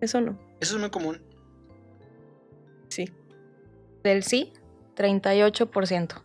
eso 0.00 0.20
no. 0.20 0.38
Eso 0.60 0.74
es 0.76 0.80
muy 0.80 0.90
común. 0.90 1.20
Sí. 2.88 3.12
Del 4.02 4.22
sí, 4.24 4.52
38%. 4.94 6.22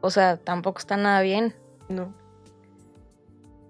O 0.00 0.10
sea, 0.10 0.36
tampoco 0.36 0.78
está 0.78 0.96
nada 0.96 1.20
bien. 1.20 1.54
No. 1.92 2.14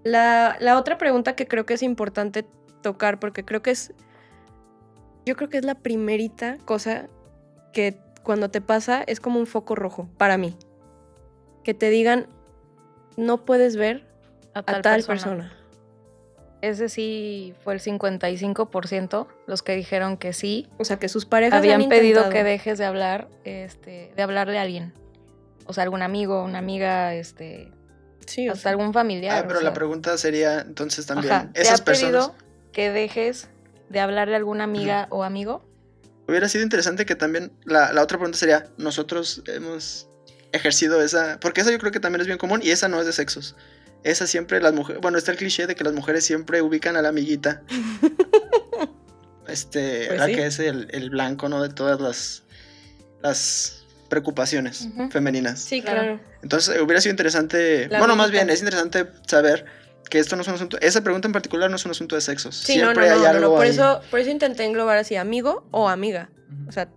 La, 0.03 0.57
la 0.59 0.77
otra 0.77 0.97
pregunta 0.97 1.35
que 1.35 1.47
creo 1.47 1.65
que 1.65 1.75
es 1.75 1.83
importante 1.83 2.45
tocar, 2.81 3.19
porque 3.19 3.43
creo 3.43 3.61
que 3.61 3.71
es. 3.71 3.93
Yo 5.25 5.35
creo 5.35 5.49
que 5.49 5.57
es 5.57 5.65
la 5.65 5.75
primerita 5.75 6.57
cosa 6.65 7.07
que 7.71 7.97
cuando 8.23 8.49
te 8.49 8.61
pasa 8.61 9.03
es 9.05 9.19
como 9.19 9.39
un 9.39 9.47
foco 9.47 9.75
rojo 9.75 10.09
para 10.17 10.37
mí. 10.37 10.55
Que 11.63 11.73
te 11.73 11.89
digan, 11.89 12.27
no 13.17 13.45
puedes 13.45 13.75
ver 13.75 14.05
a 14.53 14.63
tal, 14.63 15.03
persona. 15.03 15.53
Ese 16.61 16.87
sí 16.87 17.53
fue 17.63 17.73
el 17.73 17.81
55%, 17.81 19.27
los 19.47 19.63
que 19.63 19.75
dijeron 19.75 20.15
que 20.15 20.31
sí. 20.31 20.69
O 20.77 20.85
sea, 20.85 20.97
que 20.97 21.09
sus 21.09 21.25
parejas 21.25 21.59
Habían 21.59 21.81
han 21.81 21.89
pedido 21.89 22.29
que 22.29 22.43
dejes 22.43 22.77
de 22.77 22.85
hablar, 22.85 23.27
este, 23.43 24.13
de 24.15 24.23
hablarle 24.23 24.57
a 24.57 24.61
alguien. 24.61 24.93
O 25.65 25.73
sea, 25.73 25.83
algún 25.83 26.01
amigo, 26.01 26.43
una 26.43 26.59
amiga, 26.59 27.13
este, 27.15 27.69
Sí, 28.27 28.47
o 28.49 28.53
hasta 28.53 28.63
sea, 28.63 28.71
algún 28.71 28.93
familiar. 28.93 29.37
Ah, 29.43 29.47
pero 29.47 29.59
sea. 29.59 29.69
la 29.69 29.73
pregunta 29.73 30.17
sería 30.17 30.61
entonces 30.61 31.05
también, 31.05 31.33
Ajá, 31.33 31.49
¿te 31.53 31.61
esas 31.61 31.81
ha 31.81 31.85
personas... 31.85 32.31
que 32.71 32.91
dejes 32.91 33.49
de 33.89 33.99
hablarle 33.99 34.33
a 34.35 34.37
alguna 34.37 34.63
amiga 34.63 35.07
o 35.09 35.23
amigo? 35.23 35.63
Hubiera 36.27 36.47
sido 36.49 36.63
interesante 36.63 37.05
que 37.05 37.15
también 37.15 37.51
la, 37.65 37.91
la 37.93 38.01
otra 38.01 38.17
pregunta 38.17 38.37
sería, 38.37 38.67
nosotros 38.77 39.43
hemos 39.47 40.07
ejercido 40.53 41.01
esa, 41.01 41.39
porque 41.41 41.61
esa 41.61 41.71
yo 41.71 41.79
creo 41.79 41.91
que 41.91 41.99
también 41.99 42.21
es 42.21 42.27
bien 42.27 42.37
común 42.39 42.61
y 42.63 42.69
esa 42.71 42.87
no 42.87 42.99
es 42.99 43.05
de 43.05 43.13
sexos. 43.13 43.55
Esa 44.03 44.27
siempre 44.27 44.61
las 44.61 44.73
mujeres, 44.73 45.01
bueno, 45.01 45.17
está 45.17 45.31
el 45.31 45.37
cliché 45.37 45.65
de 45.67 45.75
que 45.75 45.83
las 45.83 45.93
mujeres 45.93 46.25
siempre 46.25 46.61
ubican 46.61 46.95
a 46.97 47.01
la 47.01 47.09
amiguita. 47.09 47.61
este, 49.47 50.05
Pues 50.07 50.19
la 50.19 50.25
sí. 50.27 50.35
que 50.35 50.45
es 50.45 50.59
el, 50.59 50.87
el 50.91 51.09
blanco, 51.09 51.49
¿no? 51.49 51.61
De 51.61 51.69
todas 51.69 51.99
las, 52.01 52.43
las 53.21 53.82
preocupaciones 54.17 54.87
femeninas. 55.09 55.59
sí, 55.59 55.81
claro. 55.81 56.19
Entonces 56.43 56.79
hubiera 56.79 57.01
sido 57.01 57.11
interesante, 57.11 57.87
La 57.89 57.97
bueno, 57.97 58.15
más 58.15 58.29
bien 58.29 58.47
es 58.51 58.59
interesante 58.59 59.07
saber 59.25 59.65
que 60.07 60.19
esto 60.19 60.35
no 60.35 60.43
es 60.43 60.47
un 60.47 60.53
asunto, 60.53 60.77
esa 60.81 61.01
pregunta 61.01 61.27
en 61.27 61.31
particular 61.31 61.67
no 61.71 61.77
es 61.77 61.85
un 61.85 61.91
asunto 61.91 62.13
de 62.15 62.21
sexos. 62.21 62.55
Sí, 62.55 62.77
no, 62.77 62.85
no, 62.85 62.91
siempre 62.91 63.07
no, 63.09 63.15
hay 63.15 63.21
no, 63.21 63.27
algo 63.27 63.41
no, 63.41 63.49
Por 63.55 63.63
ahí. 63.63 63.69
eso, 63.71 64.01
por 64.11 64.19
eso 64.19 64.29
intenté 64.29 64.65
englobar 64.65 64.97
así, 64.99 65.15
amigo 65.15 65.65
o 65.71 65.89
amiga. 65.89 66.29
O 66.67 66.71
sea, 66.71 66.87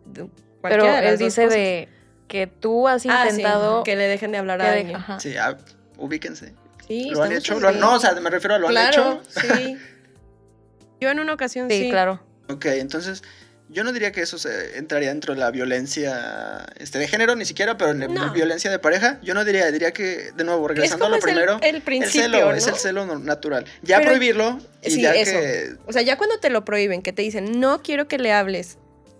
Pero 0.62 0.84
de 0.84 1.08
él 1.08 1.16
dice 1.16 1.44
cosas. 1.44 1.58
de 1.58 1.88
que 2.28 2.46
tú 2.46 2.86
has 2.86 3.06
Ah, 3.06 3.24
sí, 3.24 3.30
intentado 3.36 3.82
que 3.82 3.96
le 3.96 4.08
dejen 4.08 4.32
de 4.32 4.38
hablar 4.38 4.60
a 4.60 4.72
alguien. 4.72 4.96
ajá. 4.96 5.18
Sí, 5.20 5.34
ah, 5.38 5.56
ubíquense. 5.96 6.52
Sí, 6.86 7.08
¿Lo 7.10 7.22
han 7.22 7.32
hecho? 7.32 7.54
en- 7.54 7.62
¿Lo 7.62 7.68
han- 7.68 7.80
no, 7.80 7.94
o 7.94 7.98
sea, 7.98 8.12
me 8.20 8.28
refiero 8.28 8.56
a 8.56 8.58
lo 8.58 8.68
han 8.68 8.76
hecho. 8.76 9.22
sí. 9.30 9.78
Yo 11.00 11.08
en 11.10 11.20
una 11.20 11.32
ocasión 11.32 11.70
sí. 11.70 11.84
Sí, 11.84 11.90
claro. 11.90 12.20
Ok, 12.48 12.66
entonces 12.66 13.22
Yo 13.68 13.82
no 13.82 13.92
diría 13.92 14.12
que 14.12 14.20
eso 14.20 14.38
se 14.38 14.78
entraría 14.78 15.08
dentro 15.08 15.34
de 15.34 15.40
la 15.40 15.50
violencia 15.50 16.64
este, 16.78 16.98
de 17.00 17.08
género, 17.08 17.34
ni 17.34 17.44
siquiera, 17.44 17.76
pero 17.76 17.90
en 17.90 17.98
la 18.00 18.06
No. 18.06 18.32
violencia 18.32 18.70
de 18.70 18.78
pareja, 18.78 19.18
yo 19.22 19.34
no 19.34 19.44
diría, 19.44 19.70
diría 19.72 19.92
que, 19.92 20.30
de 20.36 20.44
nuevo, 20.44 20.68
regresando 20.68 21.06
a 21.06 21.08
lo 21.08 21.16
es 21.16 21.24
el- 21.24 21.30
primero, 21.32 21.58
el 21.62 21.82
principio, 21.82 22.22
celo, 22.22 22.40
¿no? 22.44 22.52
es 22.52 22.66
el 22.68 22.76
celo 22.76 23.18
natural. 23.18 23.64
Ya 23.82 23.98
Pero- 23.98 24.10
prohibirlo 24.10 24.60
y 24.82 24.90
Sí, 24.92 25.02
ya 25.02 25.14
eso. 25.14 25.32
que... 25.32 25.74
O 25.86 25.92
sea, 25.92 26.02
ya 26.02 26.16
cuando 26.16 26.38
te 26.38 26.48
lo 26.48 26.64
prohíben, 26.64 27.02
que 27.02 27.12
te 27.12 27.22
dicen, 27.22 27.58
no 27.58 27.82
quiero 27.82 28.06
que 28.06 28.18
le 28.18 28.32
hables 28.32 28.78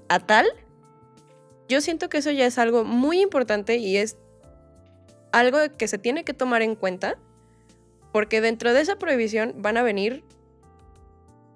a 0.08 0.20
tal, 0.20 0.46
yo 1.68 1.80
siento 1.80 2.08
que 2.08 2.18
eso 2.18 2.30
ya 2.30 2.46
es 2.46 2.56
algo 2.58 2.84
muy 2.84 3.20
importante 3.20 3.76
y 3.78 3.96
es 3.96 4.16
algo 5.32 5.58
que 5.76 5.88
se 5.88 5.98
tiene 5.98 6.24
que 6.24 6.34
tomar 6.34 6.62
en 6.62 6.76
cuenta, 6.76 7.18
porque 8.12 8.40
dentro 8.40 8.72
de 8.72 8.80
esa 8.80 8.96
prohibición 8.96 9.54
van 9.56 9.76
a 9.76 9.82
venir 9.82 10.22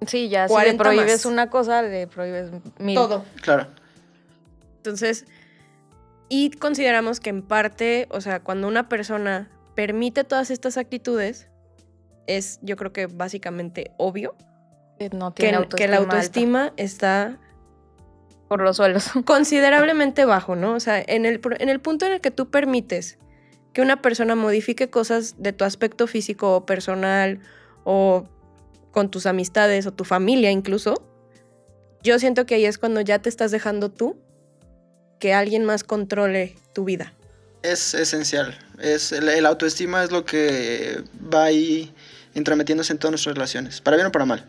Sí, 0.07 0.29
ya 0.29 0.49
si 0.49 0.55
le 0.55 0.61
40 0.77 0.83
prohíbes 0.83 1.13
más. 1.13 1.27
una 1.27 1.51
cosa, 1.51 1.83
le 1.83 2.07
prohíbes 2.07 2.51
mil. 2.79 2.95
todo. 2.95 3.25
Claro. 3.43 3.67
Entonces, 4.77 5.27
y 6.29 6.51
consideramos 6.51 7.21
que 7.21 7.31
en 7.31 7.43
parte, 7.43 8.07
o 8.11 8.21
sea, 8.21 8.41
cuando 8.41 8.69
una 8.69 8.89
persona 8.89 9.51
permite 9.75 10.25
todas 10.25 10.51
estas 10.51 10.77
actitudes, 10.77 11.49
es 12.27 12.59
yo 12.63 12.77
creo 12.77 12.93
que 12.93 13.07
básicamente 13.07 13.91
obvio 13.97 14.37
Que 14.99 15.11
no 15.11 15.35
que, 15.35 15.43
tiene 15.43 15.59
que 15.69 15.85
autoestima 15.85 15.91
la 15.91 15.97
alta. 15.97 16.15
autoestima 16.17 16.73
está 16.77 17.39
por 18.49 18.63
los 18.63 18.77
suelos. 18.77 19.11
considerablemente 19.25 20.25
bajo, 20.25 20.57
¿no? 20.57 20.75
O 20.75 20.81
sea, 20.81 21.03
en 21.07 21.27
el, 21.27 21.41
en 21.59 21.69
el 21.69 21.81
punto 21.81 22.07
en 22.07 22.13
el 22.13 22.21
que 22.21 22.31
tú 22.31 22.51
permites 22.51 23.19
que 23.73 23.83
una 23.83 24.03
persona 24.03 24.35
modifique 24.35 24.91
cosas 24.91 25.37
de 25.39 25.53
tu 25.53 25.65
aspecto 25.65 26.07
físico 26.07 26.57
o 26.57 26.67
personal 26.67 27.41
o 27.85 28.25
con 28.91 29.11
tus 29.11 29.27
amistades 29.27 29.87
o 29.87 29.93
tu 29.93 30.05
familia 30.05 30.51
incluso, 30.51 31.03
yo 32.03 32.19
siento 32.19 32.47
que 32.47 32.55
ahí 32.57 32.65
es 32.65 32.79
cuando 32.79 33.01
ya 33.01 33.19
te 33.21 33.29
estás 33.29 33.51
dejando 33.51 33.91
tú 33.91 34.17
que 35.19 35.35
alguien 35.35 35.65
más 35.65 35.85
controle 35.85 36.57
tu 36.73 36.85
vida. 36.85 37.13
Es 37.63 37.95
esencial. 37.95 38.57
Es, 38.81 39.13
el, 39.13 39.29
el 39.29 39.45
autoestima 39.45 40.03
es 40.03 40.11
lo 40.11 40.25
que 40.25 41.03
va 41.33 41.45
ahí 41.45 41.93
intrometiéndose 42.35 42.93
en 42.93 42.99
todas 42.99 43.13
nuestras 43.13 43.35
relaciones, 43.35 43.81
para 43.81 43.97
bien 43.97 44.07
o 44.07 44.13
para 44.13 44.25
mal. 44.25 44.47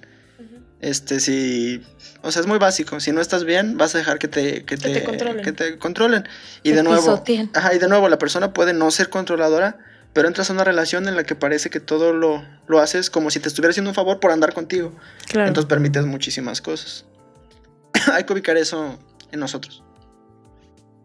Este, 0.81 1.19
si. 1.19 1.81
O 2.23 2.31
sea, 2.31 2.41
es 2.41 2.47
muy 2.47 2.57
básico. 2.57 2.99
Si 2.99 3.11
no 3.11 3.21
estás 3.21 3.43
bien, 3.43 3.77
vas 3.77 3.93
a 3.93 3.99
dejar 3.99 4.17
que 4.17 4.27
te, 4.27 4.65
que 4.65 4.75
Que 4.75 4.77
te 4.77 4.89
te, 4.89 5.03
controlen. 5.03 5.45
que 5.45 5.51
te 5.51 5.77
controlen. 5.77 6.27
Y 6.63 6.71
Te 6.71 6.77
de 6.77 6.83
nuevo. 6.83 7.23
Ajá, 7.53 7.75
y 7.75 7.77
de 7.77 7.87
nuevo, 7.87 8.09
la 8.09 8.17
persona 8.17 8.51
puede 8.51 8.73
no 8.73 8.89
ser 8.89 9.09
controladora, 9.09 9.77
pero 10.13 10.27
entras 10.27 10.49
a 10.49 10.53
una 10.53 10.63
relación 10.63 11.07
en 11.07 11.15
la 11.15 11.23
que 11.23 11.35
parece 11.35 11.69
que 11.69 11.79
todo 11.79 12.11
lo, 12.13 12.43
lo 12.67 12.79
haces 12.79 13.09
como 13.09 13.29
si 13.31 13.39
te 13.39 13.47
estuviera 13.47 13.71
haciendo 13.71 13.91
un 13.91 13.95
favor 13.95 14.19
por 14.19 14.31
andar 14.31 14.53
contigo. 14.53 14.91
Claro. 15.27 15.47
Entonces 15.47 15.67
permites 15.69 16.05
muchísimas 16.05 16.61
cosas. 16.61 17.05
Hay 18.13 18.23
que 18.25 18.33
ubicar 18.33 18.57
eso 18.57 18.97
en 19.31 19.39
nosotros. 19.39 19.83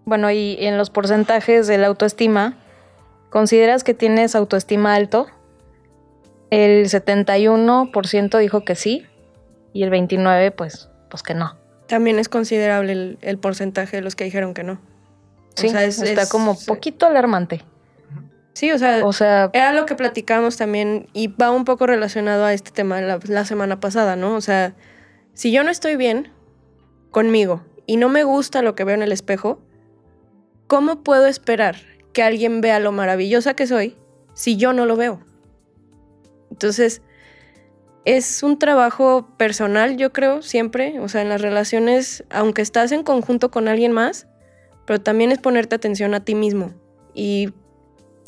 Bueno, 0.04 0.30
y 0.30 0.56
en 0.60 0.76
los 0.78 0.90
porcentajes 0.90 1.66
de 1.66 1.78
la 1.78 1.86
autoestima, 1.88 2.56
¿consideras 3.30 3.82
que 3.84 3.94
tienes 3.94 4.34
autoestima 4.36 4.94
alto? 4.94 5.26
El 6.50 6.86
71% 6.88 8.38
dijo 8.38 8.64
que 8.64 8.76
sí 8.76 9.04
y 9.72 9.82
el 9.82 9.90
29% 9.90 10.52
pues, 10.54 10.88
pues 11.10 11.22
que 11.22 11.34
no. 11.34 11.56
También 11.88 12.18
es 12.18 12.28
considerable 12.28 12.92
el, 12.92 13.18
el 13.20 13.38
porcentaje 13.38 13.96
de 13.96 14.02
los 14.02 14.16
que 14.16 14.24
dijeron 14.24 14.54
que 14.54 14.64
no. 14.64 14.74
O 14.74 14.78
Sí, 15.60 15.68
sea, 15.70 15.84
es- 15.84 16.00
está 16.02 16.22
es- 16.22 16.28
como 16.28 16.56
poquito 16.66 17.06
alarmante. 17.06 17.64
Sí, 18.56 18.72
o 18.72 18.78
sea, 18.78 19.04
O 19.04 19.12
sea, 19.12 19.50
Era 19.52 19.74
lo 19.74 19.84
que 19.84 19.94
platicábamos 19.96 20.56
también 20.56 21.08
y 21.12 21.26
va 21.26 21.50
un 21.50 21.66
poco 21.66 21.86
relacionado 21.86 22.46
a 22.46 22.54
este 22.54 22.70
tema 22.70 23.02
la, 23.02 23.20
la 23.28 23.44
semana 23.44 23.80
pasada, 23.80 24.16
¿no? 24.16 24.34
O 24.34 24.40
sea, 24.40 24.74
si 25.34 25.52
yo 25.52 25.62
no 25.62 25.70
estoy 25.70 25.96
bien 25.96 26.32
conmigo 27.10 27.62
y 27.84 27.98
no 27.98 28.08
me 28.08 28.24
gusta 28.24 28.62
lo 28.62 28.74
que 28.74 28.84
veo 28.84 28.94
en 28.94 29.02
el 29.02 29.12
espejo, 29.12 29.60
¿cómo 30.68 31.02
puedo 31.02 31.26
esperar 31.26 31.76
que 32.14 32.22
alguien 32.22 32.62
vea 32.62 32.80
lo 32.80 32.92
maravillosa 32.92 33.52
que 33.52 33.66
soy 33.66 33.94
si 34.32 34.56
yo 34.56 34.72
no 34.72 34.86
lo 34.86 34.96
veo? 34.96 35.20
Entonces, 36.50 37.02
es 38.06 38.42
un 38.42 38.58
trabajo 38.58 39.28
personal, 39.36 39.98
yo 39.98 40.14
creo, 40.14 40.40
siempre. 40.40 40.98
O 41.00 41.10
sea, 41.10 41.20
en 41.20 41.28
las 41.28 41.42
relaciones, 41.42 42.24
aunque 42.30 42.62
estás 42.62 42.90
en 42.92 43.02
conjunto 43.02 43.50
con 43.50 43.68
alguien 43.68 43.92
más, 43.92 44.26
pero 44.86 44.98
también 44.98 45.30
es 45.30 45.40
ponerte 45.40 45.76
atención 45.76 46.14
a 46.14 46.24
ti 46.24 46.34
mismo 46.34 46.72
y 47.12 47.52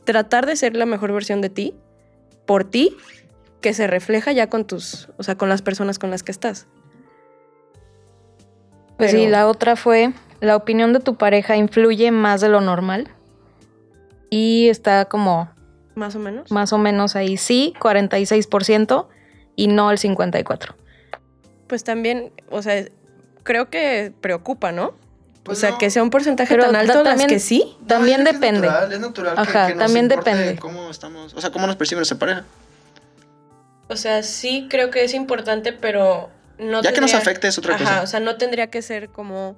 tratar 0.09 0.47
de 0.47 0.57
ser 0.57 0.75
la 0.75 0.87
mejor 0.87 1.13
versión 1.13 1.43
de 1.43 1.51
ti, 1.51 1.75
por 2.47 2.65
ti, 2.65 2.97
que 3.61 3.75
se 3.75 3.87
refleja 3.87 4.33
ya 4.33 4.49
con 4.49 4.65
tus, 4.65 5.11
o 5.19 5.23
sea, 5.23 5.37
con 5.37 5.51
las 5.51 5.61
personas 5.61 5.99
con 5.99 6.11
las 6.11 6.23
que 6.23 6.33
estás. 6.33 6.67
pues 8.97 9.11
Pero- 9.13 9.19
sí, 9.25 9.29
la 9.29 9.47
otra 9.47 9.77
fue, 9.77 10.13
la 10.41 10.57
opinión 10.57 10.95
de 10.95 11.01
tu 11.01 11.17
pareja 11.17 11.57
influye 11.57 12.11
más 12.11 12.41
de 12.41 12.49
lo 12.49 12.61
normal. 12.63 13.09
Y 14.31 14.69
está 14.71 15.05
como 15.05 15.51
Más 15.95 16.17
o 16.17 16.19
menos. 16.19 16.51
más 16.51 16.73
o 16.73 16.79
menos 16.79 17.15
ahí 17.15 17.37
sí, 17.37 17.75
46% 17.79 19.09
y 19.57 19.67
no 19.69 19.91
el 19.91 19.99
54%. 19.99 20.75
Pues 21.67 21.85
también, 21.85 22.33
o 22.51 22.63
sea, 22.63 22.83
creo 23.43 23.69
que 23.69 24.13
preocupa, 24.23 24.73
¿no? 24.73 24.95
Pues 25.49 25.59
o 25.59 25.61
sea, 25.63 25.71
no. 25.71 25.79
que 25.79 25.91
sea 25.91 26.03
un 26.03 26.11
porcentaje 26.11 26.49
Pero 26.55 26.67
tan 26.67 26.77
alto 26.77 26.95
las 27.03 27.05
también- 27.05 27.29
que 27.29 27.39
sí. 27.41 27.77
También 27.87 28.23
depende. 28.25 28.67
Es 28.69 28.73
natural, 28.73 28.93
es 28.93 29.01
natural 29.01 29.35
que- 29.35 29.41
Ajá, 29.41 29.67
que, 29.69 29.75
nos 29.75 29.85
también 29.85 30.09
depende. 30.09 30.57
cómo 30.59 30.91
estamos, 30.91 31.35
o 31.35 31.41
sea, 31.41 31.51
cómo 31.51 31.67
nos 31.67 31.77
percibe 31.77 31.99
nuestra 31.99 32.19
pareja. 32.19 32.45
O 33.89 33.97
sea, 33.97 34.23
sí 34.23 34.67
creo 34.71 34.91
que 34.91 35.03
es 35.05 35.15
importante, 35.15 35.73
pero 35.73 36.29
no 36.59 36.83
ya 36.83 36.93
que 36.93 37.01
nos 37.01 37.15
afecte 37.15 37.49
es 37.49 37.57
otra 37.59 37.75
Ajá, 37.77 37.85
cosa. 37.85 38.03
o 38.03 38.07
sea, 38.07 38.21
no 38.21 38.37
tendría 38.37 38.69
que 38.69 38.83
ser 38.83 39.09
como 39.09 39.57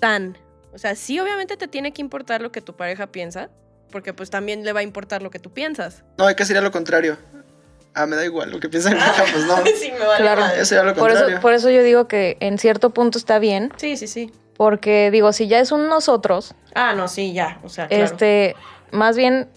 tan. 0.00 0.36
O 0.72 0.78
sea, 0.78 0.94
sí, 0.94 1.18
obviamente 1.18 1.56
te 1.56 1.68
tiene 1.68 1.92
que 1.92 2.00
importar 2.02 2.40
lo 2.42 2.52
que 2.52 2.60
tu 2.60 2.76
pareja 2.76 3.06
piensa, 3.08 3.50
porque 3.90 4.12
pues 4.14 4.30
también 4.30 4.64
le 4.64 4.72
va 4.72 4.80
a 4.80 4.82
importar 4.82 5.22
lo 5.22 5.30
que 5.30 5.38
tú 5.38 5.50
piensas. 5.50 6.04
No, 6.18 6.26
hay 6.26 6.34
que 6.34 6.44
sería 6.44 6.62
lo 6.62 6.70
contrario. 6.70 7.16
Ah, 7.96 8.06
me 8.06 8.14
da 8.14 8.24
igual 8.24 8.50
lo 8.50 8.60
que 8.60 8.68
piensan 8.68 8.92
mi 8.94 9.00
pareja, 9.00 9.24
pues 9.32 9.46
no. 9.46 9.56
sí, 9.80 9.90
me 9.98 10.06
vale 10.06 10.22
Claro. 10.22 10.44
Eso 10.54 10.64
sería 10.66 10.84
lo 10.84 10.94
Por 10.94 11.10
eso, 11.10 11.24
por 11.40 11.52
eso 11.54 11.70
yo 11.70 11.82
digo 11.82 12.06
que 12.06 12.36
en 12.40 12.58
cierto 12.58 12.90
punto 12.90 13.18
está 13.18 13.38
bien, 13.38 13.72
Sí, 13.76 13.96
sí, 13.96 14.06
sí. 14.06 14.30
porque 14.56 15.10
digo, 15.10 15.32
si 15.32 15.48
ya 15.48 15.58
es 15.60 15.72
un 15.72 15.88
nosotros, 15.88 16.54
Ah, 16.74 16.92
no, 16.94 17.08
sí, 17.08 17.32
ya. 17.32 17.58
O 17.64 17.68
sea, 17.70 17.88
claro. 17.88 18.04
este, 18.04 18.54
más 18.92 19.16
bien 19.16 19.48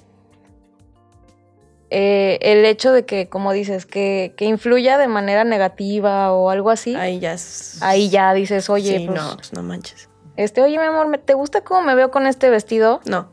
eh, 1.92 2.38
el 2.42 2.66
hecho 2.66 2.92
de 2.92 3.06
que, 3.06 3.28
como 3.30 3.52
dices, 3.52 3.86
que, 3.86 4.34
que 4.38 4.46
influya 4.46 4.98
de 4.98 5.08
manera 5.08 5.44
negativa 5.44 6.32
o 6.32 6.50
algo 6.50 6.70
así, 6.70 6.96
ahí, 6.96 7.14
Ahí 7.16 7.20
ya 7.20 7.34
es. 7.34 7.80
ya 8.12 8.34
dices, 8.34 8.70
oye, 8.70 9.00
Sí, 9.00 9.06
pues, 9.08 9.20
no, 9.22 9.36
pues 9.36 9.54
no 9.54 9.64
manches. 9.64 10.08
este, 10.38 10.62
oye, 10.62 10.78
mi 10.78 10.86
amor, 10.86 11.08
¿me- 11.08 11.18
¿te 11.18 11.34
gusta 11.34 11.62
cómo 11.62 11.82
me 11.82 11.96
veo 11.96 12.12
con 12.12 12.28
este 12.28 12.50
vestido? 12.50 13.02
No. 13.06 13.32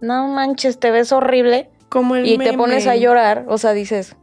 No 0.00 0.28
manches, 0.28 0.78
te 0.78 0.90
ves 0.90 1.10
horrible. 1.12 1.68
Como 1.88 2.14
el 2.16 2.26
Y 2.26 2.38
te 2.38 2.52
pones 2.52 2.86
a 2.86 2.94
llorar, 2.96 3.44
o 3.48 3.58
sea, 3.58 3.72
dices, 3.72 4.16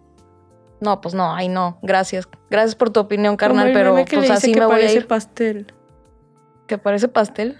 no, 0.84 1.01
pues 1.01 1.15
no, 1.15 1.34
ay 1.34 1.47
no, 1.47 1.79
gracias. 1.81 2.27
Gracias 2.49 2.75
por 2.75 2.91
tu 2.91 2.99
opinión, 2.99 3.36
carnal, 3.38 3.71
pero 3.73 3.95
pues 3.95 4.29
así 4.29 4.51
que 4.51 4.59
me 4.59 4.65
voy 4.65 4.75
a 4.75 4.77
parece 4.77 4.97
ir. 4.97 5.07
pastel. 5.07 5.73
¿Que 6.67 6.77
parece 6.77 7.07
pastel? 7.07 7.57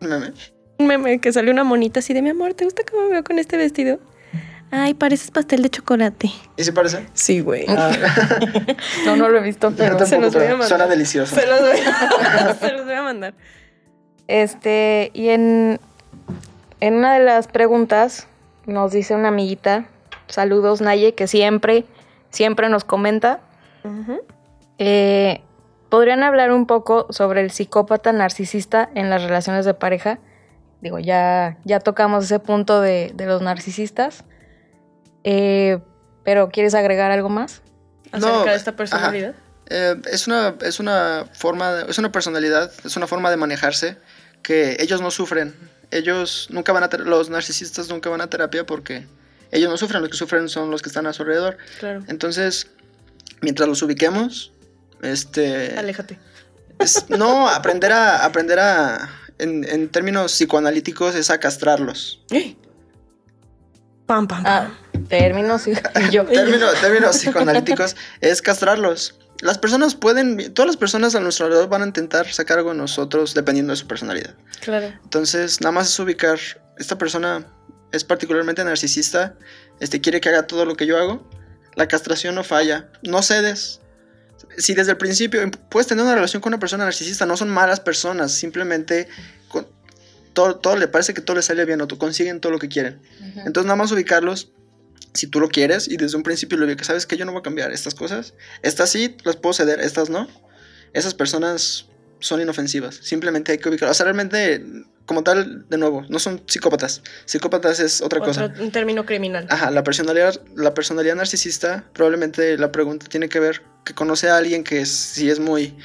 Meme. 0.00 0.32
Un 0.78 0.86
meme 0.86 1.20
que 1.20 1.32
sale 1.32 1.50
una 1.50 1.64
monita 1.64 2.00
así 2.00 2.12
de 2.12 2.22
mi 2.22 2.30
amor, 2.30 2.54
¿te 2.54 2.64
gusta 2.64 2.82
cómo 2.90 3.04
me 3.04 3.12
veo 3.12 3.24
con 3.24 3.38
este 3.38 3.56
vestido? 3.56 3.98
Ay, 4.70 4.94
pareces 4.94 5.30
pastel 5.30 5.62
de 5.62 5.70
chocolate. 5.70 6.30
¿Y 6.56 6.64
si 6.64 6.72
parece? 6.72 7.06
Sí, 7.14 7.40
güey. 7.40 7.64
No, 9.06 9.16
no 9.16 9.28
lo 9.28 9.38
he 9.38 9.42
visto, 9.42 9.72
pero... 9.76 9.96
tampoco, 9.96 10.06
se 10.06 10.18
los 10.18 10.34
voy 10.34 10.44
a 10.44 10.50
mandar. 10.50 10.68
Suena 10.68 10.86
delicioso. 10.86 11.34
Se 11.36 11.46
los 11.46 11.60
voy 11.60 11.78
a, 11.78 12.54
se 12.60 12.72
los 12.72 12.84
voy 12.84 12.94
a 12.94 13.02
mandar. 13.02 13.34
Este, 14.26 15.12
y 15.14 15.28
en, 15.28 15.78
en 16.80 16.94
una 16.94 17.14
de 17.14 17.24
las 17.24 17.46
preguntas 17.46 18.26
nos 18.66 18.90
dice 18.90 19.14
una 19.14 19.28
amiguita, 19.28 19.86
saludos 20.26 20.80
Naye, 20.80 21.14
que 21.14 21.28
siempre, 21.28 21.84
siempre 22.30 22.68
nos 22.68 22.84
comenta, 22.84 23.40
eh, 24.78 25.40
¿podrían 25.88 26.22
hablar 26.22 26.52
un 26.52 26.66
poco 26.66 27.06
sobre 27.10 27.40
el 27.40 27.50
psicópata 27.50 28.12
narcisista 28.12 28.88
en 28.94 29.10
las 29.10 29.22
relaciones 29.22 29.64
de 29.64 29.74
pareja? 29.74 30.18
Digo, 30.80 30.98
ya, 30.98 31.56
ya 31.64 31.80
tocamos 31.80 32.24
ese 32.24 32.38
punto 32.38 32.80
de, 32.80 33.12
de 33.14 33.26
los 33.26 33.42
narcisistas, 33.42 34.24
Eh, 35.28 35.80
pero 36.22 36.50
¿quieres 36.50 36.74
agregar 36.74 37.10
algo 37.10 37.28
más? 37.28 37.60
Acerca 38.12 38.28
No, 38.38 38.44
de 38.44 38.54
esta 38.54 38.76
personalidad. 38.76 39.34
Eh, 39.68 39.96
es, 40.12 40.28
una, 40.28 40.54
es 40.62 40.78
una 40.78 41.24
forma, 41.32 41.72
de- 41.72 41.90
es 41.90 41.98
una 41.98 42.12
personalidad, 42.12 42.70
es 42.84 42.96
una 42.96 43.08
forma 43.08 43.30
de 43.30 43.36
manejarse 43.36 43.96
que 44.42 44.76
ellos 44.78 45.00
no 45.00 45.10
sufren. 45.10 45.52
Ellos 45.90 46.46
nunca 46.50 46.72
van 46.72 46.84
a, 46.84 46.88
los 46.98 47.28
narcisistas 47.30 47.88
nunca 47.88 48.08
van 48.08 48.20
a 48.20 48.28
terapia 48.28 48.64
porque 48.66 49.06
ellos 49.50 49.70
no 49.70 49.76
sufren, 49.76 50.00
los 50.02 50.10
que 50.10 50.16
sufren 50.16 50.48
son 50.48 50.70
los 50.70 50.82
que 50.82 50.88
están 50.88 51.06
a 51.06 51.12
su 51.12 51.22
alrededor. 51.22 51.56
Claro. 51.78 52.02
Entonces, 52.08 52.68
mientras 53.40 53.68
los 53.68 53.82
ubiquemos, 53.82 54.52
este... 55.02 55.76
Aléjate. 55.78 56.18
es- 56.78 57.08
no, 57.10 57.48
aprender 57.48 57.92
a, 57.92 58.24
aprender 58.24 58.58
a, 58.58 59.08
en, 59.38 59.64
en 59.68 59.88
términos 59.88 60.32
psicoanalíticos, 60.32 61.14
es 61.14 61.30
a 61.30 61.38
castrarlos. 61.38 62.22
Pam, 64.06 64.26
pam, 64.28 64.42
pam. 64.42 64.42
Ah, 64.46 64.70
términos 65.08 65.64
yo. 66.10 66.24
Término- 66.26 66.72
términos 66.80 67.16
psicoanalíticos 67.18 67.96
es 68.20 68.40
castrarlos. 68.40 69.16
Las 69.42 69.58
personas 69.58 69.94
pueden, 69.94 70.54
todas 70.54 70.66
las 70.66 70.76
personas 70.78 71.14
a 71.14 71.20
nuestro 71.20 71.46
alrededor 71.46 71.68
van 71.68 71.82
a 71.82 71.86
intentar 71.86 72.26
sacar 72.32 72.56
algo 72.58 72.70
de 72.70 72.76
nosotros 72.78 73.34
dependiendo 73.34 73.72
de 73.72 73.76
su 73.76 73.86
personalidad. 73.86 74.34
Claro. 74.60 74.86
Entonces, 75.04 75.60
nada 75.60 75.72
más 75.72 75.88
es 75.88 75.98
ubicar, 75.98 76.38
esta 76.78 76.96
persona 76.96 77.44
es 77.96 78.04
particularmente 78.04 78.62
narcisista, 78.64 79.36
este 79.80 80.00
quiere 80.00 80.20
que 80.20 80.28
haga 80.28 80.46
todo 80.46 80.64
lo 80.64 80.76
que 80.76 80.86
yo 80.86 80.98
hago. 80.98 81.28
La 81.74 81.88
castración 81.88 82.34
no 82.34 82.44
falla, 82.44 82.90
no 83.02 83.22
cedes. 83.22 83.80
Si 84.56 84.74
desde 84.74 84.92
el 84.92 84.96
principio 84.96 85.40
puedes 85.70 85.86
tener 85.86 86.04
una 86.04 86.14
relación 86.14 86.40
con 86.40 86.50
una 86.50 86.60
persona 86.60 86.84
narcisista, 86.84 87.26
no 87.26 87.36
son 87.36 87.50
malas 87.50 87.80
personas, 87.80 88.32
simplemente 88.32 89.08
con, 89.48 89.66
todo, 90.32 90.56
todo 90.56 90.76
le 90.76 90.88
parece 90.88 91.14
que 91.14 91.20
todo 91.20 91.36
le 91.36 91.42
sale 91.42 91.64
bien 91.64 91.80
o 91.80 91.86
tú 91.86 91.98
consiguen 91.98 92.40
todo 92.40 92.52
lo 92.52 92.58
que 92.58 92.68
quieren. 92.68 93.00
Entonces, 93.44 93.64
nada 93.64 93.76
más 93.76 93.92
ubicarlos 93.92 94.52
si 95.16 95.26
tú 95.26 95.40
lo 95.40 95.48
quieres 95.48 95.88
y 95.88 95.96
desde 95.96 96.16
un 96.16 96.22
principio 96.22 96.58
lo 96.58 96.76
que 96.76 96.84
sabes 96.84 97.06
que 97.06 97.16
yo 97.16 97.24
no 97.24 97.32
voy 97.32 97.40
a 97.40 97.42
cambiar 97.42 97.72
estas 97.72 97.94
cosas. 97.94 98.34
Estas 98.62 98.90
sí 98.90 99.16
las 99.24 99.36
puedo 99.36 99.54
ceder, 99.54 99.80
estas 99.80 100.10
no. 100.10 100.28
Esas 100.92 101.14
personas 101.14 101.86
son 102.20 102.40
inofensivas. 102.40 102.96
Simplemente 103.02 103.52
hay 103.52 103.58
que 103.58 103.68
ubicar. 103.68 103.88
O 103.88 103.94
sea, 103.94 104.04
realmente, 104.04 104.64
como 105.06 105.22
tal, 105.22 105.68
de 105.68 105.78
nuevo, 105.78 106.04
no 106.08 106.18
son 106.18 106.42
psicópatas. 106.46 107.00
Psicópatas 107.24 107.80
es 107.80 108.00
otra 108.02 108.18
Otro- 108.20 108.32
cosa. 108.32 108.52
un 108.60 108.70
término 108.72 109.06
criminal. 109.06 109.46
Ajá, 109.48 109.70
la 109.70 109.82
personalidad, 109.84 110.40
la 110.56 110.74
personalidad 110.74 111.14
narcisista, 111.14 111.84
probablemente 111.94 112.58
la 112.58 112.72
pregunta 112.72 113.06
tiene 113.06 113.28
que 113.28 113.38
ver 113.40 113.62
que 113.84 113.94
conoce 113.94 114.28
a 114.28 114.36
alguien 114.36 114.64
que 114.64 114.80
es, 114.80 114.90
sí 114.90 115.30
es 115.30 115.38
muy, 115.38 115.76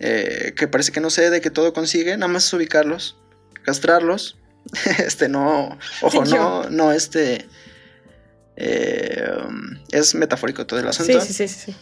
eh, 0.00 0.52
que 0.56 0.66
parece 0.68 0.90
que 0.92 1.00
no 1.00 1.08
cede, 1.10 1.40
que 1.40 1.50
todo 1.50 1.72
consigue, 1.72 2.16
nada 2.16 2.30
más 2.32 2.46
es 2.46 2.52
ubicarlos, 2.52 3.16
castrarlos, 3.62 4.36
este, 4.98 5.28
no, 5.28 5.78
ojo, 6.02 6.24
no, 6.26 6.68
no, 6.68 6.92
este, 6.92 7.46
eh, 8.56 9.26
es 9.90 10.14
metafórico 10.14 10.66
todo 10.66 10.78
el 10.80 10.88
asunto. 10.88 11.20
Sí, 11.20 11.32
sí, 11.32 11.48
sí, 11.48 11.54
sí. 11.66 11.76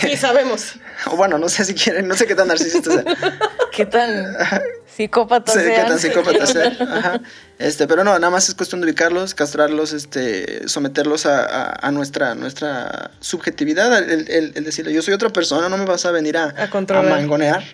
Sí, 0.00 0.08
Sí, 0.10 0.16
sabemos. 0.16 0.74
O 1.06 1.16
bueno, 1.16 1.38
no 1.38 1.48
sé 1.48 1.64
si 1.64 1.74
quieren, 1.74 2.06
no 2.06 2.14
sé 2.14 2.26
qué 2.26 2.34
tan 2.34 2.48
narcisista 2.48 2.90
sea. 2.92 3.04
¿Qué 3.72 3.86
tan 3.86 4.36
psicópatas 4.94 5.54
sé 5.54 5.64
qué 5.64 5.80
tan 5.82 5.98
psicópata 5.98 6.46
sea. 6.46 6.68
Ajá. 6.78 7.20
Este, 7.58 7.86
pero 7.88 8.04
no, 8.04 8.12
nada 8.18 8.30
más 8.30 8.48
es 8.48 8.54
cuestión 8.54 8.80
de 8.80 8.86
ubicarlos, 8.86 9.34
castrarlos, 9.34 9.92
este, 9.92 10.68
someterlos 10.68 11.26
a, 11.26 11.44
a- 11.44 11.88
a 11.88 11.90
nuestra, 11.90 12.34
nuestra 12.34 13.10
subjetividad, 13.20 13.98
el, 13.98 14.28
el- 14.30 14.52
el 14.54 14.64
decirle, 14.64 14.92
yo 14.92 15.00
soy 15.02 15.14
otra 15.14 15.30
persona, 15.30 15.68
no 15.68 15.78
me 15.78 15.86
vas 15.86 16.04
a 16.06 16.10
venir 16.12 16.36
a, 16.36 16.54
A 16.56 16.70
controlar. 16.70 17.10
mangonear. 17.10 17.64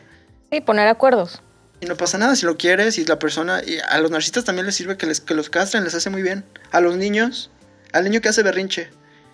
Sí, 0.52 0.60
poner 0.60 0.88
acuerdos. 0.88 1.42
Y 1.80 1.86
no 1.86 1.96
pasa 1.96 2.16
nada 2.18 2.34
si 2.36 2.46
lo 2.46 2.56
quieres 2.56 2.96
y 2.98 3.04
la 3.04 3.18
persona, 3.18 3.60
y 3.64 3.78
a 3.78 3.98
los 3.98 4.10
narcisistas 4.10 4.44
también 4.44 4.66
les 4.66 4.74
sirve 4.76 4.96
que, 4.96 5.06
les, 5.06 5.20
que 5.20 5.34
los 5.34 5.50
castren, 5.50 5.84
les 5.84 5.94
hace 5.94 6.10
muy 6.10 6.22
bien. 6.22 6.44
A 6.70 6.80
los 6.80 6.96
niños, 6.96 7.50
al 7.92 8.04
niño 8.04 8.20
que 8.20 8.28
hace 8.28 8.42
berrinche 8.42 8.90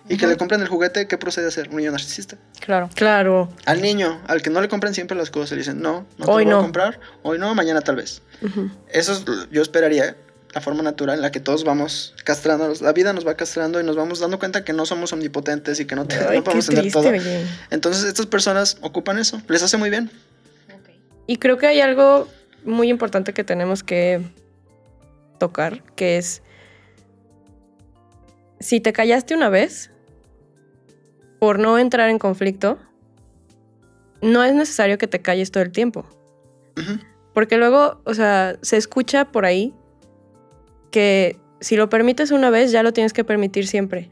y 0.07 0.17
que 0.17 0.27
le 0.27 0.37
compran 0.37 0.61
el 0.61 0.67
juguete, 0.67 1.07
¿qué 1.07 1.17
procede 1.17 1.45
a 1.45 1.47
hacer? 1.49 1.69
Un 1.69 1.77
niño 1.77 1.91
narcisista. 1.91 2.37
Claro. 2.59 2.89
Claro. 2.93 3.49
Al 3.65 3.81
niño, 3.81 4.21
al 4.27 4.41
que 4.43 4.49
no 4.51 4.61
le 4.61 4.67
compran 4.67 4.93
siempre 4.93 5.17
las 5.17 5.31
cosas, 5.31 5.51
le 5.51 5.57
dicen, 5.57 5.81
no, 5.81 6.05
no 6.17 6.25
te 6.25 6.31
Hoy 6.31 6.43
lo 6.45 6.49
voy 6.51 6.53
no. 6.53 6.59
a 6.59 6.61
comprar, 6.61 6.99
hoy 7.23 7.39
no, 7.39 7.53
mañana 7.55 7.81
tal 7.81 7.95
vez. 7.95 8.21
Eso 8.91 9.13
es, 9.13 9.25
yo 9.51 9.61
esperaría, 9.63 10.15
la 10.53 10.61
forma 10.61 10.83
natural 10.83 11.15
en 11.17 11.21
la 11.23 11.31
que 11.31 11.39
todos 11.39 11.63
vamos 11.63 12.13
castrándonos. 12.23 12.81
La 12.81 12.93
vida 12.93 13.11
nos 13.13 13.25
va 13.27 13.35
castrando 13.35 13.81
y 13.81 13.83
nos 13.83 13.95
vamos 13.95 14.19
dando 14.19 14.37
cuenta 14.39 14.63
que 14.63 14.73
no 14.73 14.85
somos 14.85 15.11
omnipotentes 15.11 15.79
y 15.79 15.85
que 15.85 15.95
no, 15.95 16.05
te- 16.05 16.15
Ay, 16.17 16.23
no 16.23 16.29
qué 16.35 16.41
podemos 16.43 16.65
tener 16.67 16.81
triste, 16.83 16.99
todo. 17.01 17.09
oye. 17.09 17.45
Entonces 17.71 18.03
estas 18.05 18.27
personas 18.27 18.77
ocupan 18.81 19.17
eso, 19.17 19.41
les 19.49 19.63
hace 19.63 19.75
muy 19.77 19.89
bien. 19.89 20.11
Y 21.27 21.37
creo 21.37 21.57
que 21.57 21.65
hay 21.65 21.81
algo 21.81 22.27
muy 22.63 22.89
importante 22.89 23.33
que 23.33 23.43
tenemos 23.43 23.83
que 23.83 24.21
tocar, 25.39 25.83
que 25.95 26.17
es, 26.17 26.41
si 28.65 28.81
te 28.81 28.93
callaste 28.93 29.35
una 29.35 29.49
vez 29.49 29.91
por 31.37 31.59
no 31.59 31.77
entrar 31.77 32.09
en 32.09 32.17
conflicto, 32.17 32.79
no 34.23 34.43
es 34.43 34.55
necesario 34.55 34.97
que 34.97 35.05
te 35.05 35.21
calles 35.21 35.51
todo 35.51 35.61
el 35.61 35.71
tiempo. 35.71 36.07
Porque 37.31 37.57
luego, 37.57 38.01
o 38.05 38.15
sea, 38.15 38.57
se 38.63 38.77
escucha 38.77 39.31
por 39.31 39.45
ahí 39.45 39.75
que 40.89 41.37
si 41.59 41.75
lo 41.75 41.89
permites 41.89 42.31
una 42.31 42.49
vez, 42.49 42.71
ya 42.71 42.81
lo 42.81 42.91
tienes 42.91 43.13
que 43.13 43.23
permitir 43.23 43.67
siempre. 43.67 44.09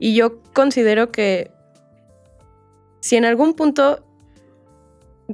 Y 0.00 0.16
yo 0.16 0.42
considero 0.52 1.12
que 1.12 1.52
si 2.98 3.14
en 3.14 3.24
algún 3.24 3.54
punto 3.54 4.04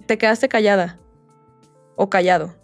te 0.04 0.18
quedaste 0.18 0.50
callada 0.50 1.00
o 1.96 2.10
callado 2.10 2.54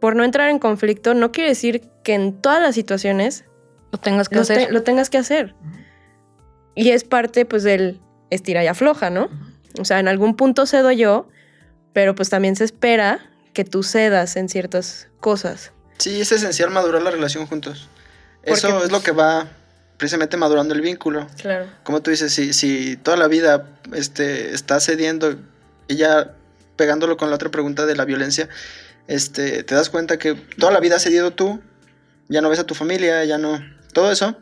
por 0.00 0.16
no 0.16 0.24
entrar 0.24 0.48
en 0.48 0.58
conflicto, 0.58 1.12
no 1.12 1.32
quiere 1.32 1.50
decir 1.50 1.82
que 2.02 2.14
en 2.14 2.40
todas 2.40 2.62
las 2.62 2.74
situaciones 2.74 3.44
Lo 3.92 3.98
tengas 3.98 4.28
que 4.28 4.36
lo, 4.36 4.42
hacer. 4.42 4.66
te- 4.66 4.72
lo 4.72 4.82
tengas 4.82 5.10
que 5.10 5.18
hacer. 5.18 5.54
Y 6.74 6.90
es 6.90 7.04
parte 7.04 7.44
pues 7.44 7.62
del 7.62 8.00
estira 8.30 8.62
y 8.62 8.66
afloja, 8.68 9.10
¿no? 9.10 9.28
O 9.78 9.84
sea, 9.84 9.98
en 10.00 10.08
algún 10.08 10.36
punto 10.36 10.66
cedo 10.66 10.90
yo, 10.92 11.28
pero 11.92 12.14
pues 12.14 12.28
también 12.30 12.56
se 12.56 12.64
espera 12.64 13.20
que 13.52 13.64
tú 13.64 13.82
cedas 13.82 14.36
en 14.36 14.48
ciertas 14.48 15.08
cosas. 15.18 15.72
Sí, 15.98 16.20
es 16.20 16.30
esencial 16.32 16.70
madurar 16.70 17.02
la 17.02 17.10
relación 17.10 17.46
juntos. 17.46 17.88
Porque, 18.38 18.52
Eso 18.52 18.84
es 18.84 18.90
lo 18.92 19.02
que 19.02 19.10
va 19.12 19.48
precisamente 19.98 20.36
madurando 20.36 20.72
el 20.74 20.80
vínculo. 20.80 21.26
Claro. 21.40 21.66
Como 21.82 22.00
tú 22.00 22.10
dices, 22.10 22.32
si, 22.32 22.52
si 22.54 22.96
toda 22.96 23.16
la 23.16 23.28
vida 23.28 23.68
este, 23.92 24.54
está 24.54 24.80
cediendo 24.80 25.36
y 25.88 25.96
ya 25.96 26.32
pegándolo 26.76 27.16
con 27.18 27.28
la 27.28 27.34
otra 27.36 27.50
pregunta 27.50 27.84
de 27.84 27.96
la 27.96 28.06
violencia, 28.06 28.48
este, 29.08 29.62
te 29.64 29.74
das 29.74 29.90
cuenta 29.90 30.18
que 30.18 30.34
toda 30.34 30.72
la 30.72 30.80
vida 30.80 30.96
has 30.96 31.02
cedido 31.02 31.32
tú, 31.32 31.60
ya 32.28 32.40
no 32.40 32.48
ves 32.48 32.60
a 32.60 32.64
tu 32.64 32.74
familia, 32.74 33.24
ya 33.24 33.36
no... 33.36 33.60
Todo 33.92 34.10
eso, 34.12 34.36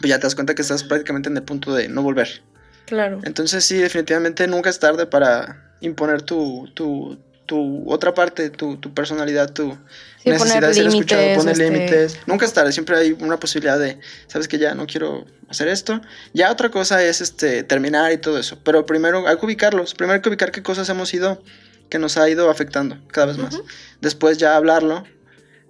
pues 0.00 0.08
ya 0.10 0.18
te 0.18 0.24
das 0.24 0.34
cuenta 0.34 0.54
que 0.54 0.62
estás 0.62 0.84
prácticamente 0.84 1.28
en 1.28 1.36
el 1.36 1.42
punto 1.42 1.74
de 1.74 1.88
no 1.88 2.02
volver. 2.02 2.42
Claro. 2.86 3.20
Entonces 3.24 3.64
sí, 3.64 3.76
definitivamente 3.78 4.46
nunca 4.46 4.70
es 4.70 4.78
tarde 4.78 5.06
para 5.06 5.74
imponer 5.80 6.22
tu, 6.22 6.68
tu, 6.74 7.18
tu 7.46 7.84
otra 7.90 8.14
parte, 8.14 8.50
tu, 8.50 8.76
tu 8.76 8.92
personalidad, 8.94 9.52
tu 9.52 9.76
Sí, 10.22 10.30
necesidad 10.30 10.68
de 10.68 10.74
ser 10.74 10.86
escuchado, 10.88 11.22
límites, 11.22 11.38
poner 11.38 11.52
este- 11.60 11.70
límites. 11.70 12.18
Nunca 12.26 12.44
es 12.44 12.52
tarde, 12.52 12.72
siempre 12.72 12.96
hay 12.96 13.12
una 13.20 13.38
posibilidad 13.38 13.78
de, 13.78 13.98
sabes 14.26 14.48
que 14.48 14.58
ya 14.58 14.74
no 14.74 14.86
quiero 14.86 15.24
hacer 15.48 15.68
esto. 15.68 16.00
Ya 16.32 16.50
otra 16.52 16.70
cosa 16.70 17.02
es 17.02 17.20
este 17.20 17.62
terminar 17.62 18.12
y 18.12 18.18
todo 18.18 18.38
eso, 18.38 18.58
pero 18.64 18.86
primero 18.86 19.26
hay 19.28 19.36
que 19.38 19.46
ubicarlos, 19.46 19.94
primero 19.94 20.14
hay 20.14 20.20
que 20.22 20.28
ubicar 20.28 20.50
qué 20.52 20.62
cosas 20.62 20.88
hemos 20.88 21.12
ido, 21.14 21.42
que 21.88 21.98
nos 22.00 22.16
ha 22.16 22.28
ido 22.28 22.50
afectando 22.50 22.98
cada 23.12 23.28
vez 23.28 23.38
más. 23.38 23.60
Después 24.00 24.38
ya 24.38 24.56
hablarlo, 24.56 25.04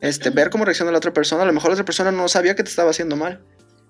este, 0.01 0.30
ver 0.30 0.51
cómo 0.51 0.64
reacciona 0.64 0.92
la 0.92 0.99
otra 0.99 1.12
persona. 1.12 1.42
A 1.42 1.47
lo 1.47 1.53
mejor 1.53 1.70
la 1.70 1.74
otra 1.74 1.84
persona 1.84 2.12
no 2.12 2.28
sabía 2.28 2.55
que 2.55 2.62
te 2.62 2.70
estaba 2.70 2.90
haciendo 2.90 3.16
mal. 3.16 3.40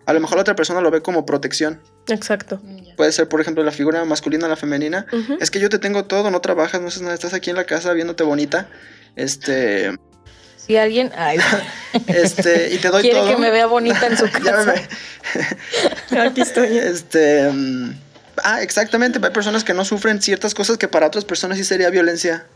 A 0.06 0.12
lo 0.12 0.20
mejor 0.20 0.36
la 0.36 0.42
otra 0.42 0.54
persona 0.54 0.80
lo 0.80 0.90
ve 0.92 1.02
como 1.02 1.26
protección. 1.26 1.80
Exacto. 2.08 2.60
Puede 2.96 3.10
ser, 3.10 3.28
por 3.28 3.40
ejemplo, 3.40 3.64
la 3.64 3.72
figura 3.72 4.04
masculina 4.04 4.46
o 4.46 4.48
la 4.48 4.54
femenina. 4.56 5.06
Es 5.40 5.50
que 5.50 5.58
yo 5.58 5.68
te 5.68 5.80
tengo 5.80 6.04
todo, 6.04 6.30
no 6.30 6.40
trabajas, 6.40 6.80
no 6.80 6.88
haces 6.88 7.02
nada, 7.02 7.14
estás 7.14 7.34
aquí 7.34 7.50
en 7.50 7.56
la 7.56 7.64
casa 7.64 7.92
viéndote 7.92 8.22
bonita. 8.22 8.68
Este, 9.16 9.96
Si 10.56 10.76
alguien 10.76 11.10
ay, 11.16 11.38
este, 12.06 12.72
y 12.72 12.78
te 12.78 12.88
doy 12.88 13.02
quiere 13.02 13.18
todo. 13.18 13.30
que 13.30 13.36
me 13.36 13.50
vea 13.50 13.66
bonita 13.66 14.06
en 14.06 14.16
su 14.16 14.26
Ya 14.44 14.52
casa. 14.52 14.74
Aquí 16.22 16.40
estoy. 16.40 16.78
Este, 16.78 17.50
mm, 17.50 17.90
ah, 18.44 18.62
exactamente, 18.62 19.18
hay 19.20 19.30
personas 19.32 19.64
que 19.64 19.74
no 19.74 19.84
sufren 19.84 20.22
ciertas 20.22 20.54
cosas 20.54 20.78
que 20.78 20.86
para 20.86 21.06
otras 21.08 21.24
personas 21.24 21.58
sí 21.58 21.64
sería 21.64 21.90
violencia. 21.90 22.46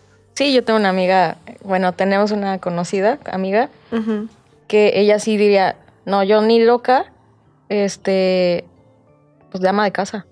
Sí, 0.41 0.55
yo 0.55 0.65
tengo 0.65 0.79
una 0.79 0.89
amiga, 0.89 1.37
bueno, 1.65 1.93
tenemos 1.93 2.31
una 2.31 2.59
conocida 2.61 3.19
amiga 3.31 3.69
que 4.69 4.93
ella 4.95 5.19
sí 5.19 5.37
diría, 5.37 5.77
no, 6.07 6.23
yo 6.23 6.41
ni 6.41 6.65
loca, 6.65 7.13
este, 7.69 8.65
pues 9.51 9.61
de 9.61 9.69
ama 9.69 9.85
de 9.85 9.93
casa. 9.93 10.25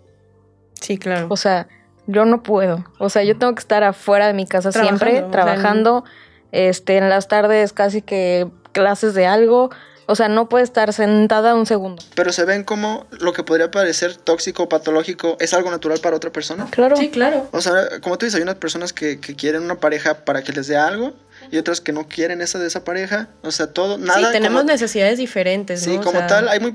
Sí, 0.80 0.96
claro. 0.96 1.26
O 1.28 1.36
sea, 1.36 1.68
yo 2.06 2.24
no 2.24 2.42
puedo. 2.42 2.86
O 2.98 3.10
sea, 3.10 3.22
yo 3.22 3.36
tengo 3.36 3.54
que 3.54 3.60
estar 3.60 3.84
afuera 3.84 4.28
de 4.28 4.32
mi 4.32 4.46
casa 4.46 4.70
Trabajando, 4.70 4.98
siempre, 4.98 5.18
o 5.18 5.24
sea, 5.24 5.30
trabajando. 5.30 6.04
Este, 6.52 6.96
en 6.96 7.10
las 7.10 7.28
tardes 7.28 7.74
casi 7.74 8.00
que 8.00 8.48
clases 8.72 9.12
de 9.12 9.26
algo. 9.26 9.68
O 10.10 10.16
sea, 10.16 10.28
no 10.28 10.48
puede 10.48 10.64
estar 10.64 10.90
sentada 10.94 11.54
un 11.54 11.66
segundo. 11.66 12.02
Pero 12.14 12.32
se 12.32 12.46
ven 12.46 12.64
como 12.64 13.06
lo 13.20 13.34
que 13.34 13.42
podría 13.42 13.70
parecer 13.70 14.16
tóxico 14.16 14.62
o 14.62 14.68
patológico 14.68 15.36
es 15.38 15.52
algo 15.52 15.70
natural 15.70 15.98
para 16.00 16.16
otra 16.16 16.32
persona. 16.32 16.66
Claro. 16.70 16.96
Sí, 16.96 17.10
claro. 17.10 17.46
O 17.52 17.60
sea, 17.60 18.00
como 18.00 18.16
tú 18.16 18.24
dices, 18.24 18.36
hay 18.36 18.42
unas 18.42 18.54
personas 18.54 18.94
que, 18.94 19.20
que 19.20 19.36
quieren 19.36 19.62
una 19.62 19.74
pareja 19.74 20.24
para 20.24 20.42
que 20.42 20.52
les 20.52 20.66
dé 20.66 20.78
algo 20.78 21.12
y 21.50 21.58
otras 21.58 21.80
que 21.80 21.92
no 21.92 22.06
quieren 22.08 22.40
esa 22.40 22.58
de 22.58 22.66
esa 22.66 22.84
pareja. 22.84 23.28
O 23.42 23.50
sea, 23.50 23.68
todo, 23.68 23.98
nada. 23.98 24.18
sí, 24.18 24.26
tenemos 24.32 24.60
como- 24.62 24.72
necesidades 24.72 25.18
diferentes, 25.18 25.82
Sí, 25.82 25.94
¿no? 25.94 26.00
O 26.00 26.04
como 26.04 26.18
sea, 26.18 26.26
tal, 26.26 26.48
hay 26.48 26.60
muy, 26.60 26.72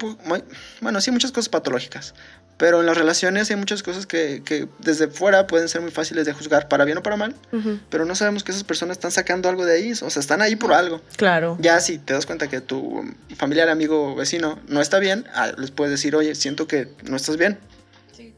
bueno, 0.82 1.02
sí, 1.02 1.12
muchas 1.12 1.32
cosas 1.32 1.50
patológicas. 1.50 2.14
Pero 2.56 2.80
en 2.82 2.86
las 2.86 2.96
relaciones 2.96 3.50
hay 3.50 3.56
muchas 3.56 3.82
cosas 3.82 4.06
que, 4.06 4.44
que 4.46 4.68
desde 4.80 5.08
fuera 5.08 5.48
pueden 5.48 5.68
ser 5.68 5.82
muy 5.82 5.90
fáciles 5.90 6.26
de 6.28 6.34
juzgar, 6.34 6.68
para 6.68 6.86
bien 6.86 6.98
o 7.00 7.04
para 7.04 7.18
mal. 7.18 7.36
ujú, 7.52 7.80
Pero 7.90 8.06
no 8.06 8.14
sabemos 8.16 8.44
que 8.44 8.52
esas 8.52 8.64
personas 8.64 8.98
están 8.98 9.12
sacando 9.12 9.50
algo 9.50 9.66
de 9.66 9.74
ahí. 9.74 9.92
O 9.92 10.10
sea, 10.10 10.20
están 10.20 10.42
ahí 10.42 10.56
por 10.56 10.72
algo. 10.72 11.02
Claro. 11.18 11.58
Ya 11.60 11.80
si 11.80 11.98
te 11.98 12.14
das 12.14 12.28
cuenta 12.28 12.48
que 12.50 12.62
tu 12.62 13.04
familiar, 13.38 13.70
amigo, 13.70 14.16
vecino 14.16 14.60
no 14.68 14.82
está 14.82 15.00
bien, 15.00 15.26
ah, 15.34 15.52
les 15.58 15.72
puedes 15.72 15.92
decir, 15.92 16.16
oye, 16.16 16.36
siento 16.36 16.68
que 16.68 16.90
no 17.04 17.16
estás 17.18 17.38
bien. 17.38 17.58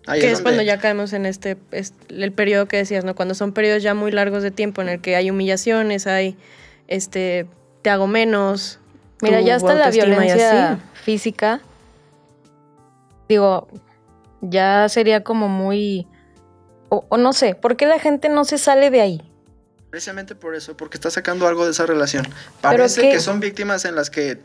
Ahí 0.07 0.21
que 0.21 0.31
es, 0.31 0.41
cuando 0.41 0.61
ya 0.61 0.79
caemos 0.79 1.13
en 1.13 1.25
este, 1.25 1.57
es 1.71 1.93
el 2.09 2.31
periodo 2.31 2.67
que 2.67 2.77
decías, 2.77 3.03
¿no? 3.05 3.15
Cuando 3.15 3.33
son 3.33 3.53
periodos 3.53 3.81
ya 3.81 3.93
muy 3.93 4.11
largos 4.11 4.43
de 4.43 4.51
tiempo 4.51 4.81
en 4.81 4.89
el 4.89 5.01
que 5.01 5.15
hay 5.15 5.31
humillaciones, 5.31 6.05
hay, 6.07 6.37
este, 6.87 7.47
te 7.81 7.89
hago 7.89 8.07
menos. 8.07 8.79
Mira, 9.21 9.41
ya 9.41 9.55
está 9.55 9.73
la 9.73 9.89
violencia 9.89 10.79
física. 10.93 11.61
Digo, 13.27 13.67
ya 14.41 14.87
sería 14.89 15.23
como 15.23 15.47
muy 15.47 16.07
O, 16.89 17.05
o 17.09 17.17
no 17.17 17.33
sé, 17.33 17.55
¿por 17.55 17.75
qué 17.75 17.87
la 17.87 17.97
gente 17.97 18.29
no 18.29 18.45
se 18.45 18.59
sale 18.59 18.91
de 18.91 19.01
ahí? 19.01 19.31
Precisamente 19.89 20.35
por 20.35 20.55
eso, 20.55 20.77
porque 20.77 20.97
está 20.97 21.09
sacando 21.09 21.47
algo 21.47 21.65
de 21.65 21.71
esa 21.71 21.85
relación. 21.85 22.27
Parece 22.61 23.01
que 23.09 23.19
son 23.19 23.39
víctimas 23.39 23.85
en 23.85 23.95
las 23.95 24.09
que, 24.09 24.39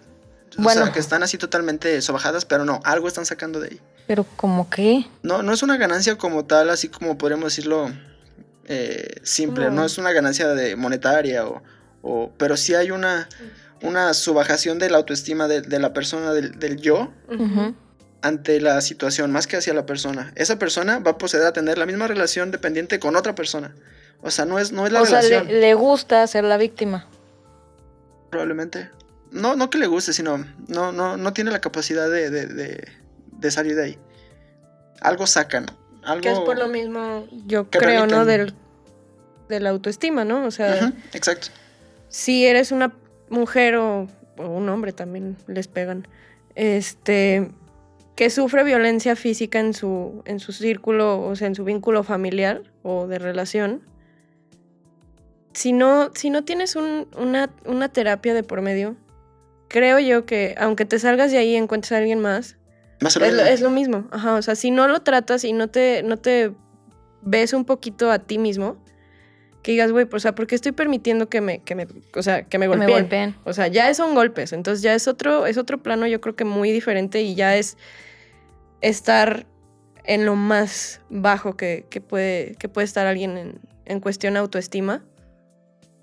o 0.59 0.63
Bueno. 0.63 0.85
sea, 0.85 0.93
que 0.93 0.99
están 1.01 1.23
así 1.23 1.39
totalmente 1.39 2.01
sobajadas, 2.03 2.45
pero 2.45 2.65
no, 2.65 2.81
algo 2.85 3.09
están 3.09 3.27
sacando 3.27 3.61
de 3.61 3.69
ahí. 3.69 3.81
Pero 4.07 4.25
como 4.37 4.69
que... 4.71 5.07
No, 5.23 5.43
no 5.43 5.53
es 5.53 5.63
una 5.63 5.77
ganancia 5.77 6.17
como 6.19 6.45
tal, 6.45 6.71
así 6.71 6.89
como 6.89 7.17
podríamos 7.19 7.47
decirlo 7.47 7.91
eh, 8.67 9.17
simple, 9.23 9.67
No. 9.67 9.71
no 9.71 9.85
es 9.85 9.99
una 9.99 10.13
ganancia 10.13 10.49
de 10.49 10.77
monetaria 10.77 11.47
o, 11.47 11.63
o- 12.03 12.33
pero 12.37 12.57
sí 12.57 12.75
hay 12.75 12.91
una, 12.91 13.29
una 13.83 14.13
subajación 14.15 14.79
de 14.79 14.91
la 14.91 14.99
autoestima 14.99 15.49
de, 15.49 15.61
de 15.63 15.79
la 15.79 15.93
persona, 15.93 16.33
del, 16.33 16.59
del 16.59 16.77
yo, 16.77 17.13
ante 18.23 18.61
la 18.61 18.81
situación, 18.81 19.33
más 19.33 19.47
que 19.47 19.57
hacia 19.57 19.73
la 19.75 19.87
persona. 19.87 20.33
Esa 20.37 20.59
persona 20.59 20.99
va 20.99 21.13
a 21.13 21.19
proceder 21.19 21.47
a 21.47 21.53
tener 21.53 21.79
la 21.79 21.87
misma 21.87 22.07
relación 22.07 22.51
dependiente 22.51 22.99
con 23.01 23.17
otra 23.17 23.35
persona. 23.35 23.75
O 24.23 24.31
sea, 24.31 24.45
no 24.45 24.59
es, 24.59 24.71
no 24.73 24.87
es 24.87 24.93
la 24.93 25.01
O 25.03 25.07
sea, 25.07 25.21
relación, 25.23 25.49
le, 25.49 25.61
le 25.61 25.75
gusta 25.75 26.27
ser 26.27 26.45
la 26.45 26.57
víctima. 26.59 27.07
probablemente. 28.31 28.91
No, 29.33 29.55
no 29.57 29.71
que 29.71 29.79
le 29.79 29.87
guste, 29.87 30.13
sino 30.13 30.45
no, 30.69 30.93
no, 30.93 31.17
no 31.17 31.33
tiene 31.33 31.51
la 31.51 31.61
capacidad 31.61 32.11
de, 32.11 32.31
de, 32.31 32.47
de- 32.47 32.89
de 33.33 33.51
salir 33.51 33.75
de 33.77 33.85
ahí. 33.85 33.99
Algo 35.01 35.27
sacan. 35.27 35.67
Algo... 36.03 36.23
Que 36.23 36.33
es 36.33 36.39
por 36.41 36.59
lo 36.59 36.69
mismo, 36.69 37.27
yo 37.47 37.71
creo, 37.71 38.07
¿no? 38.07 38.25
Del, 38.25 38.55
de 39.49 39.61
la 39.61 39.71
autoestima, 39.71 40.25
¿no? 40.25 40.45
O 40.45 40.51
sea, 40.51 40.93
exacto. 41.13 41.49
si 42.09 42.47
eres 42.47 42.73
una 42.73 42.93
mujer 43.29 43.77
o, 43.77 44.09
o 44.37 44.47
un 44.49 44.69
hombre 44.69 44.93
también 44.93 45.37
les 45.47 45.69
pegan, 45.69 46.07
este, 46.55 47.51
que 48.17 48.29
sufre 48.31 48.65
violencia 48.65 49.17
física 49.17 49.59
en 49.61 49.73
su, 49.75 50.23
en 50.27 50.41
su 50.41 50.53
círculo, 50.53 51.23
o 51.23 51.37
sea, 51.37 51.47
en 51.47 51.55
su 51.55 51.65
vínculo 51.65 52.03
familiar 52.03 52.63
o 52.83 53.07
de 53.07 53.19
relación, 53.19 53.83
si 55.53 55.73
no, 55.73 56.11
si 56.15 56.31
no 56.31 56.45
tienes 56.45 56.77
un- 56.77 57.09
una, 57.17 57.51
una 57.65 57.89
terapia 57.89 58.35
de 58.35 58.43
por 58.43 58.61
medio, 58.63 58.97
creo 59.71 60.01
yo 60.01 60.27
que 60.27 60.55
aunque 60.59 60.85
te 60.85 60.99
salgas 60.99 61.31
de 61.31 61.39
ahí 61.39 61.53
y 61.53 61.57
encuentres 61.57 61.93
a 61.93 61.99
alguien 61.99 62.19
más, 62.21 62.57
Más 63.01 63.17
es 63.17 63.33
lo, 63.33 63.43
es 63.43 63.61
lo 63.61 63.71
mismo. 63.71 64.09
Ajá, 64.11 64.35
o 64.35 64.43
sea, 64.43 64.57
si 64.57 64.71
no 64.71 64.89
lo 64.89 65.01
tratas 65.01 65.45
y 65.45 65.53
no 65.53 65.69
te, 65.69 66.03
no 66.03 66.17
te 66.17 66.53
ves 67.23 67.53
un 67.55 67.65
poquito 67.65 68.11
a 68.11 68.19
ti 68.19 68.37
mismo, 68.39 68.77
que 69.63 69.73
digas, 69.73 69.93
güey, 69.93 70.07
pues, 70.07 70.23
o 70.23 70.25
sea, 70.25 70.35
¿por 70.35 70.47
qué 70.47 70.55
estoy 70.55 70.73
permitiendo 70.73 71.29
que 71.29 71.41
me, 71.41 71.61
que 71.61 71.75
me, 71.75 71.87
o 72.15 72.23
sea, 72.23 72.43
que 72.43 72.59
me 72.59 72.65
Que 72.65 72.69
me 72.69 72.87
golpeen? 72.87 72.91
golpeen. 72.91 73.37
O 73.45 73.53
sea, 73.53 73.69
ya 73.69 73.93
son 73.95 74.15
golpes, 74.15 74.53
entonces 74.53 74.83
ya 74.83 74.95
es 74.95 75.07
otro, 75.07 75.47
es 75.47 75.57
otro 75.57 75.83
plano, 75.83 76.07
yo 76.07 76.21
creo 76.21 76.35
que 76.35 76.45
muy 76.45 76.73
diferente 76.73 77.23
y 77.23 77.35
ya 77.35 77.57
es 77.57 77.77
estar 78.81 79.47
en 80.05 80.25
lo 80.25 80.35
más 80.35 81.01
bajo 81.11 81.57
que, 81.57 81.87
que 81.91 82.01
puede, 82.01 82.57
que 82.57 82.69
puede 82.69 82.87
estar 82.87 83.07
alguien 83.07 83.37
en, 83.37 83.61
en 83.85 84.01
cuestión 84.01 84.37
autoestima. 84.37 85.05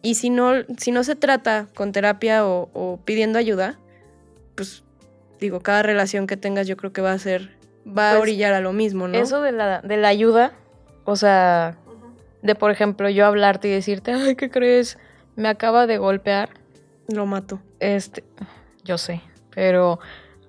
Y 0.08 0.16
si 0.16 0.30
no, 0.30 0.54
si 0.78 0.92
no 0.92 1.04
se 1.04 1.16
trata 1.18 1.68
con 1.76 1.92
terapia 1.92 2.46
o, 2.48 2.70
o 2.74 2.98
pidiendo 3.04 3.38
ayuda, 3.38 3.78
pues 4.56 4.84
digo, 5.40 5.60
cada 5.60 5.84
relación 5.84 6.28
que 6.28 6.38
tengas 6.38 6.66
yo 6.66 6.78
creo 6.78 6.94
que 6.94 7.02
va 7.02 7.12
a 7.12 7.20
ser, 7.20 7.50
va 7.86 8.12
a 8.12 8.14
Pues, 8.14 8.22
orillar 8.22 8.54
a 8.54 8.62
lo 8.62 8.72
mismo, 8.72 9.10
¿no? 9.10 9.18
Eso 9.18 9.42
de 9.42 9.52
la, 9.52 9.82
de 9.82 9.98
la 9.98 10.08
ayuda, 10.08 10.54
o 11.04 11.18
sea, 11.18 11.76
de 12.42 12.56
por 12.56 12.72
ejemplo 12.72 13.10
yo 13.10 13.26
hablarte 13.26 13.68
y 13.68 13.72
decirte, 13.72 14.14
ay, 14.14 14.36
¿qué 14.36 14.50
crees? 14.50 14.98
Me 15.36 15.50
acaba 15.50 15.88
de 15.88 15.98
golpear. 15.98 16.50
lo 17.10 17.26
mato. 17.26 17.60
Este, 17.82 18.24
yo 18.86 18.98
sé, 18.98 19.22
pero 19.54 20.00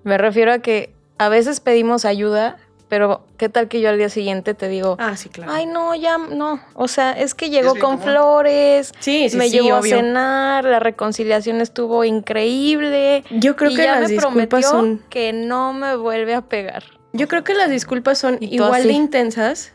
me 0.05 0.17
refiero 0.17 0.53
a 0.53 0.59
que 0.59 0.93
a 1.17 1.27
veces 1.27 1.59
pedimos 1.59 2.05
ayuda, 2.05 2.57
pero 2.89 3.21
¿qué 3.37 3.47
tal 3.47 3.67
que 3.69 3.79
yo 3.79 3.89
al 3.89 3.97
día 3.97 4.09
siguiente 4.09 4.53
te 4.55 4.67
digo, 4.67 4.97
Ah, 4.99 5.15
sí, 5.15 5.29
claro. 5.29 5.51
ay, 5.53 5.65
no, 5.67 5.95
ya, 5.95 6.17
no, 6.17 6.59
o 6.73 6.87
sea, 6.89 7.11
es 7.13 7.33
que 7.35 7.49
llegó 7.49 7.69
con 7.75 7.97
común. 7.97 7.99
flores, 8.01 8.91
sí, 8.99 9.29
sí, 9.29 9.37
me 9.37 9.45
sí, 9.45 9.51
llevó 9.51 9.77
obvio. 9.77 9.95
a 9.95 9.99
cenar, 9.99 10.65
la 10.65 10.79
reconciliación 10.79 11.61
estuvo 11.61 12.03
increíble. 12.03 13.23
Yo 13.29 13.55
creo 13.55 13.71
y 13.71 13.75
que 13.75 13.83
ya 13.83 13.99
las 13.99 14.09
me 14.11 14.17
prometió 14.17 14.57
disculpas 14.57 14.65
son 14.69 15.01
que 15.09 15.31
no 15.31 15.71
me 15.71 15.95
vuelve 15.95 16.33
a 16.33 16.41
pegar. 16.41 16.83
Yo 17.13 17.27
creo 17.27 17.43
que 17.43 17.53
las 17.53 17.69
disculpas 17.69 18.17
son 18.17 18.37
igual 18.41 18.83
de 18.83 18.91
intensas 18.93 19.71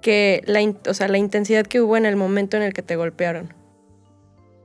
que 0.00 0.42
la, 0.46 0.62
in- 0.62 0.78
o 0.88 0.94
sea, 0.94 1.08
la 1.08 1.18
intensidad 1.18 1.66
que 1.66 1.80
hubo 1.82 1.96
en 1.98 2.06
el 2.06 2.16
momento 2.16 2.56
en 2.56 2.62
el 2.62 2.72
que 2.72 2.80
te 2.82 2.96
golpearon. 2.96 3.52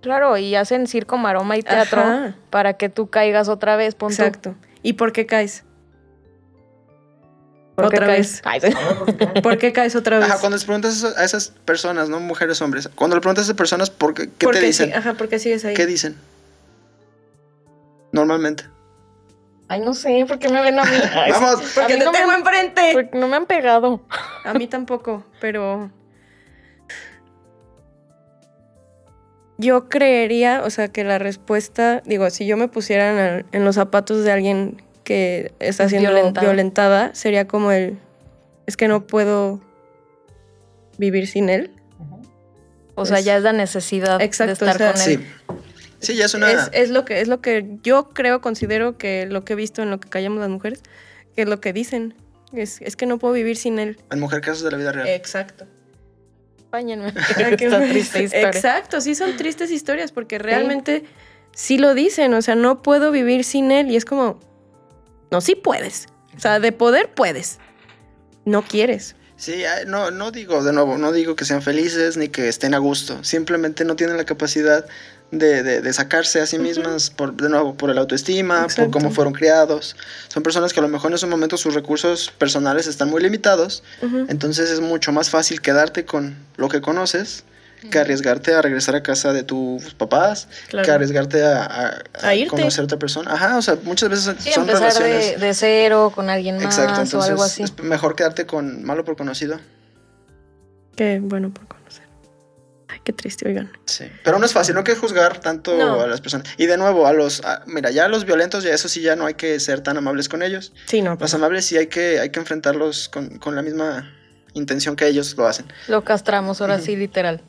Claro, 0.02 0.38
y 0.38 0.56
hacen 0.56 0.88
circo, 0.88 1.18
maroma 1.18 1.58
y 1.58 1.64
teatro 1.64 2.00
Ajá. 2.02 2.36
para 2.50 2.74
que 2.76 2.90
tú 2.90 3.08
caigas 3.08 3.50
otra 3.50 3.76
vez, 3.76 3.96
punto. 3.96 4.14
Exacto. 4.14 4.56
¿Y 4.84 4.94
por 4.94 5.12
qué 5.12 5.26
caes? 5.26 5.65
¿Por 7.76 7.90
qué 7.90 7.98
Otra 7.98 8.08
caes? 8.08 8.42
vez. 8.62 8.74
¿Por 9.44 9.58
qué 9.58 9.74
caes 9.74 9.96
otra 9.96 10.20
vez? 10.20 10.30
Ajá, 10.30 10.40
cuando 10.40 10.56
les 10.56 10.64
preguntas 10.64 11.04
a 11.04 11.24
esas 11.26 11.50
personas, 11.66 12.08
no 12.10 12.20
mujeres, 12.22 12.62
hombres, 12.62 12.90
cuando 12.96 13.16
le 13.18 13.22
preguntas 13.22 13.44
a 13.44 13.46
esas 13.48 13.58
personas, 13.58 13.90
¿por 13.90 14.14
qué, 14.14 14.30
¿qué 14.38 14.46
¿Por 14.46 14.54
te 14.56 14.62
qué 14.62 14.66
dicen? 14.68 14.88
sí- 14.92 14.94
Ajá, 14.96 15.14
¿por 15.16 15.28
qué 15.28 15.40
sigues 15.40 15.66
ahí? 15.66 15.74
¿Qué 15.74 15.86
dicen? 15.86 16.16
Normalmente. 18.14 18.64
Ay, 19.68 19.82
no 19.82 19.94
sé, 19.94 20.26
¿por 20.28 20.40
qué 20.40 20.48
me 20.48 20.62
ven 20.62 20.80
a 20.80 20.84
mí? 20.86 20.96
Ay, 21.16 21.32
Vamos. 21.32 21.56
a 21.56 21.82
Porque 21.82 21.94
mí 21.94 22.00
te 22.00 22.06
no 22.06 22.12
me 22.14 22.18
tengo 22.20 22.32
enfrente. 22.34 22.92
Porque 22.94 23.18
no 23.18 23.28
me 23.28 23.36
han 23.36 23.46
pegado. 23.46 24.02
A 24.46 24.54
mí 24.54 24.68
tampoco, 24.68 25.26
pero 25.42 25.92
yo 29.58 29.88
creería, 29.90 30.62
o 30.66 30.70
sea, 30.70 30.90
que 30.90 31.04
la 31.04 31.18
respuesta, 31.18 32.02
digo, 32.06 32.30
si 32.30 32.46
yo 32.46 32.58
me 32.58 32.68
pusiera 32.68 33.12
en, 33.12 33.18
el- 33.18 33.46
en 33.54 33.66
los 33.66 33.76
zapatos 33.76 34.24
de 34.24 34.32
alguien 34.32 34.82
que 35.06 35.54
está 35.60 35.88
siendo 35.88 36.10
Violentada. 36.10 36.46
violentada, 36.46 37.16
sería 37.16 37.48
como 37.48 37.72
el, 37.72 37.98
es 38.68 38.76
que 38.76 38.90
no 38.90 39.08
puedo 39.08 39.62
vivir 40.98 41.28
sin 41.28 41.48
él. 41.48 41.72
O 42.96 43.06
sea, 43.06 43.22
ya 43.22 43.38
es 43.38 43.44
la 43.44 43.54
necesidad 43.54 44.22
Exacto, 44.22 44.66
de 44.66 44.72
o 44.72 44.74
estar 44.74 44.78
sea, 44.78 44.92
con 44.94 45.12
él. 45.12 45.20
Sí. 45.20 45.26
Sí, 46.00 46.16
ya 46.16 46.26
es 46.26 46.34
una. 46.34 46.52
Es, 46.52 46.70
es 46.74 46.90
lo 46.90 47.06
que 47.06 47.22
es 47.22 47.28
lo 47.28 47.42
que 47.42 47.78
yo 47.82 48.10
creo, 48.10 48.42
considero 48.42 48.98
que 48.98 49.26
lo 49.26 49.46
que 49.46 49.54
he 49.54 49.56
visto 49.56 49.82
en 49.82 49.90
lo 49.90 50.00
que 50.00 50.10
callamos 50.10 50.40
las 50.40 50.50
mujeres, 50.50 50.82
que 51.36 51.44
es 51.44 51.48
lo 51.48 51.60
que 51.62 51.72
dicen. 51.74 52.14
Es, 52.54 52.80
es 52.82 52.96
que 52.96 53.06
no 53.06 53.18
puedo 53.18 53.34
vivir 53.34 53.58
sin 53.58 53.80
él. 53.80 53.98
En 54.12 54.20
mujer 54.20 54.42
casos 54.42 54.64
de 54.64 54.72
la 54.72 54.78
vida 54.78 54.92
real. 54.92 55.08
Exacto. 55.08 55.66
Acompáñenme. 56.58 57.08
Esta 57.38 57.80
triste 57.80 58.24
historia. 58.24 58.48
Exacto, 58.50 59.02
sí 59.02 59.16
son 59.16 59.36
tristes 59.36 59.72
historias 59.72 60.12
porque 60.12 60.38
realmente 60.38 61.04
sí 61.54 61.78
lo 61.78 61.94
dicen, 61.96 62.34
o 62.34 62.42
sea, 62.42 62.56
no 62.56 62.82
puedo 62.82 63.12
vivir 63.12 63.44
sin 63.44 63.72
él 63.72 63.90
y 63.90 63.96
es 63.96 64.06
como, 64.06 64.40
no, 65.36 65.42
sí 65.42 65.56
puedes, 65.56 66.08
o 66.36 66.40
sea, 66.40 66.60
de 66.60 66.72
poder 66.72 67.10
puedes, 67.14 67.60
no 68.46 68.62
quieres. 68.64 69.16
Sí, 69.38 69.64
no, 69.88 70.12
no 70.12 70.32
digo, 70.32 70.64
de 70.64 70.72
nuevo, 70.72 70.98
no 70.98 71.12
digo 71.12 71.36
que 71.36 71.44
sean 71.44 71.62
felices 71.62 72.16
ni 72.16 72.30
que 72.30 72.48
estén 72.48 72.74
a 72.74 72.78
gusto. 72.78 73.22
Simplemente 73.26 73.84
no 73.84 73.98
tienen 73.98 74.16
la 74.16 74.24
capacidad 74.24 74.86
de, 75.32 75.62
de- 75.62 75.82
de 75.82 75.94
sacarse 75.94 76.40
a 76.40 76.46
sí 76.46 76.58
mismas, 76.58 77.10
por, 77.10 77.34
de 77.36 77.50
nuevo, 77.50 77.76
por 77.76 77.90
el 77.90 77.98
autoestima, 77.98 78.68
por 78.84 78.92
cómo 78.92 79.12
fueron 79.12 79.34
criados. 79.34 79.98
Son 80.30 80.42
personas 80.42 80.72
que 80.72 80.80
a 80.80 80.84
lo 80.84 80.88
mejor 80.88 81.12
en 81.12 81.16
ese 81.16 81.26
momento 81.28 81.58
sus 81.58 81.74
recursos 81.74 82.32
personales 82.38 82.88
están 82.88 83.10
muy 83.10 83.22
limitados. 83.22 83.84
Entonces 84.30 84.70
es 84.70 84.80
mucho 84.80 85.12
más 85.12 85.30
fácil 85.30 85.60
quedarte 85.60 86.06
con 86.06 86.38
lo 86.56 86.70
que 86.70 86.80
conoces 86.80 87.44
que 87.90 88.00
arriesgarte 88.00 88.54
a 88.54 88.62
regresar 88.62 88.96
a 88.96 89.04
casa 89.04 89.34
de 89.34 89.44
tus 89.44 89.94
papás, 89.96 90.48
Claro. 90.70 90.86
que 90.86 90.92
arriesgarte 90.92 91.44
a, 91.44 91.64
a- 91.64 92.04
a 92.22 92.28
A 92.30 92.36
irte. 92.36 92.50
conocer 92.56 92.82
a 92.82 92.86
otra 92.86 93.00
persona. 93.00 93.34
Ajá, 93.34 93.58
o 93.58 93.62
sea, 93.62 93.78
muchas 93.84 94.10
veces 94.10 94.36
Sí, 94.40 94.52
son 94.52 94.64
empezar 94.64 94.82
relaciones. 94.94 95.40
de, 95.40 95.48
de 95.48 95.54
cero 95.54 96.12
con 96.14 96.30
alguien 96.30 96.56
más 96.56 96.66
Exacto, 96.66 97.00
o 97.00 97.04
entonces 97.04 97.30
algo 97.30 97.44
así. 97.44 97.64
es 97.64 97.78
mejor 97.84 98.16
quedarte 98.16 98.46
con 98.46 98.84
malo 98.84 99.04
por 99.06 99.16
conocido. 99.16 99.60
Qué 100.96 101.20
bueno 101.22 101.54
por 101.54 101.68
conocer. 101.68 102.06
Ay, 102.88 103.00
qué 103.04 103.12
triste, 103.14 103.48
oigan. 103.48 103.72
Sí. 103.86 104.06
Pero 104.24 104.40
no 104.40 104.46
es 104.46 104.54
fácil, 104.54 104.74
no 104.76 104.80
hay 104.80 104.84
que 104.86 104.96
juzgar 104.96 105.40
tanto 105.40 105.76
No. 105.78 106.02
a 106.02 106.08
las 106.08 106.22
personas. 106.22 106.48
Y 106.58 106.66
de 106.68 106.78
nuevo, 106.78 107.08
a 107.08 107.14
los, 107.14 107.44
a- 107.44 107.64
mira, 107.66 107.92
ya 107.92 108.06
a 108.06 108.08
los 108.08 108.26
violentos, 108.26 108.64
ya 108.64 108.74
eso 108.74 108.88
sí, 108.88 109.02
ya 109.02 109.16
no 109.16 109.26
hay 109.26 109.34
que 109.34 109.60
ser 109.60 109.82
tan 109.82 109.98
amables 109.98 110.30
con 110.30 110.42
ellos. 110.44 110.72
Sí, 110.86 111.02
no, 111.02 111.18
pues, 111.18 111.32
Los 111.32 111.34
amables 111.36 111.66
sí 111.66 111.78
hay 111.78 111.88
que, 111.88 112.20
hay 112.20 112.30
que 112.30 112.40
enfrentarlos 112.40 113.10
con, 113.10 113.40
con 113.40 113.56
la 113.56 113.62
misma 113.62 114.14
intención 114.56 114.96
que 114.96 115.08
ellos 115.08 115.36
lo 115.38 115.46
hacen. 115.48 115.72
Lo 115.88 116.04
castramos 116.04 116.60
ahora 116.62 116.80
sí, 116.82 116.96
literal. 116.96 117.42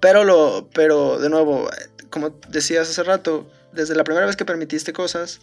Pero 0.00 0.24
lo, 0.24 0.68
pero 0.74 1.18
de 1.18 1.30
nuevo, 1.30 1.70
como 2.10 2.30
decías 2.48 2.88
hace 2.90 3.02
rato, 3.04 3.46
desde 3.72 3.94
la 3.94 4.04
primera 4.04 4.26
vez 4.26 4.36
que 4.36 4.44
permitiste 4.44 4.92
cosas, 4.92 5.40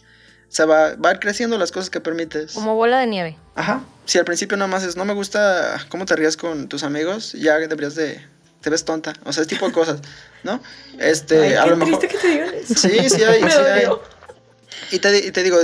se 0.48 0.64
va, 0.64 0.94
va 0.96 1.10
a 1.10 1.12
ir 1.14 1.18
creciendo 1.18 1.58
las 1.58 1.72
cosas 1.72 1.90
que 1.90 2.00
permites. 2.00 2.52
Como 2.52 2.74
bola 2.76 2.98
de 3.00 3.06
nieve. 3.06 3.38
Ajá. 3.54 3.82
Si 4.04 4.18
al 4.18 4.24
principio 4.24 4.56
nada 4.56 4.68
más 4.68 4.82
es, 4.84 4.96
no 4.96 5.04
me 5.04 5.14
gusta 5.14 5.84
cómo 5.88 6.04
te 6.04 6.14
rías 6.16 6.36
con 6.36 6.68
tus 6.68 6.82
amigos, 6.82 7.32
ya 7.32 7.56
deberías 7.58 7.94
de, 7.94 8.24
te 8.60 8.70
ves 8.70 8.84
tonta. 8.84 9.14
O 9.24 9.32
sea, 9.32 9.42
ese 9.42 9.48
tipo 9.50 9.66
de 9.66 9.72
cosas, 9.72 10.00
¿no? 10.44 10.60
Este, 10.98 11.38
Ay, 11.40 11.54
a 11.54 11.64
qué 11.64 11.70
lo 11.70 11.76
mejor... 11.76 11.98
triste 11.98 12.16
que 12.16 12.20
te 12.22 12.28
digan 12.32 12.54
eso. 12.54 12.74
Sí, 12.74 13.08
sí 13.10 13.22
hay, 13.24 13.42
Me 13.42 13.50
sí 13.50 13.56
hay. 13.58 13.84
dolió. 13.84 14.02
Y 14.90 14.98
te, 14.98 15.10
di- 15.12 15.28
y 15.28 15.30
te 15.32 15.42
digo, 15.42 15.58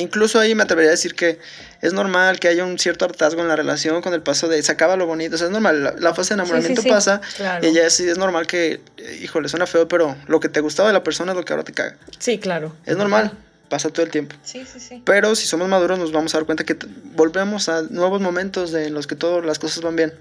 incluso 0.00 0.38
ahí 0.40 0.54
me 0.54 0.62
atrevería 0.62 0.90
a 0.90 0.92
decir 0.92 1.14
que 1.14 1.38
es 1.80 1.92
normal 1.92 2.40
que 2.40 2.48
haya 2.48 2.64
un 2.64 2.78
cierto 2.78 3.04
hartazgo 3.04 3.40
en 3.42 3.48
la 3.48 3.56
relación 3.56 4.02
con 4.02 4.14
el 4.14 4.22
paso 4.22 4.48
de 4.48 4.62
se 4.62 4.72
acaba 4.72 4.96
lo 4.96 5.06
bonito. 5.06 5.34
O 5.34 5.38
sea, 5.38 5.46
es 5.46 5.52
normal, 5.52 5.82
la, 5.84 5.94
la 5.98 6.14
fase 6.14 6.34
de 6.34 6.42
enamoramiento 6.42 6.82
sí. 6.82 6.88
pasa 6.88 7.20
Claro. 7.36 7.66
y 7.66 7.72
ya 7.72 7.88
sí 7.90 8.08
es 8.08 8.18
normal 8.18 8.46
que, 8.46 8.80
híjole, 9.22 9.48
suena 9.48 9.66
feo, 9.66 9.88
pero 9.88 10.16
lo 10.26 10.40
que 10.40 10.48
te 10.48 10.60
gustaba 10.60 10.88
de 10.88 10.92
la 10.92 11.02
persona 11.04 11.32
es 11.32 11.38
lo 11.38 11.44
que 11.44 11.52
ahora 11.52 11.64
te 11.64 11.72
caga. 11.72 11.96
Sí, 12.18 12.38
claro. 12.38 12.74
Es 12.86 12.96
normal. 12.96 13.32
pasa 13.68 13.88
todo 13.90 14.04
el 14.04 14.10
tiempo. 14.10 14.34
Sí, 14.42 14.66
sí, 14.70 14.80
sí. 14.80 15.02
Pero 15.04 15.34
si 15.36 15.46
somos 15.46 15.68
maduros 15.68 15.98
nos 15.98 16.10
vamos 16.12 16.34
a 16.34 16.38
dar 16.38 16.44
cuenta 16.46 16.64
que 16.64 16.76
volvemos 17.14 17.68
a 17.68 17.82
nuevos 17.82 18.20
momentos 18.20 18.72
de 18.72 18.86
en 18.88 18.94
los 18.94 19.06
que 19.06 19.14
todas 19.14 19.44
las 19.44 19.58
cosas 19.58 19.82
van 19.82 19.96
bien. 19.96 20.12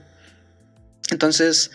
Entonces, 1.11 1.71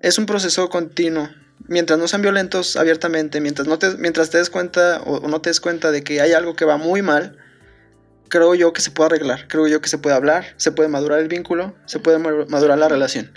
es 0.00 0.18
un 0.18 0.26
proceso 0.26 0.68
continuo. 0.68 1.28
Mientras 1.66 1.98
no 1.98 2.06
sean 2.08 2.20
violentos 2.22 2.76
abiertamente, 2.76 3.40
mientras, 3.40 3.66
no 3.66 3.78
te, 3.78 3.90
mientras 3.96 4.30
te 4.30 4.38
des 4.38 4.50
cuenta 4.50 5.00
o, 5.04 5.16
o 5.16 5.28
no 5.28 5.40
te 5.40 5.50
des 5.50 5.60
cuenta 5.60 5.90
de 5.90 6.04
que 6.04 6.20
hay 6.20 6.32
algo 6.32 6.54
que 6.56 6.64
va 6.66 6.76
muy 6.76 7.00
mal, 7.02 7.38
creo 8.28 8.54
yo 8.54 8.72
que 8.72 8.82
se 8.82 8.90
puede 8.90 9.06
arreglar. 9.06 9.48
Creo 9.48 9.66
yo 9.66 9.80
que 9.80 9.88
se 9.88 9.96
puede 9.98 10.14
hablar, 10.14 10.44
se 10.58 10.72
puede 10.72 10.88
madurar 10.90 11.20
el 11.20 11.28
vínculo, 11.28 11.74
se 11.86 11.98
puede 12.00 12.18
ma- 12.18 12.44
madurar 12.48 12.76
la 12.78 12.88
relación. 12.88 13.30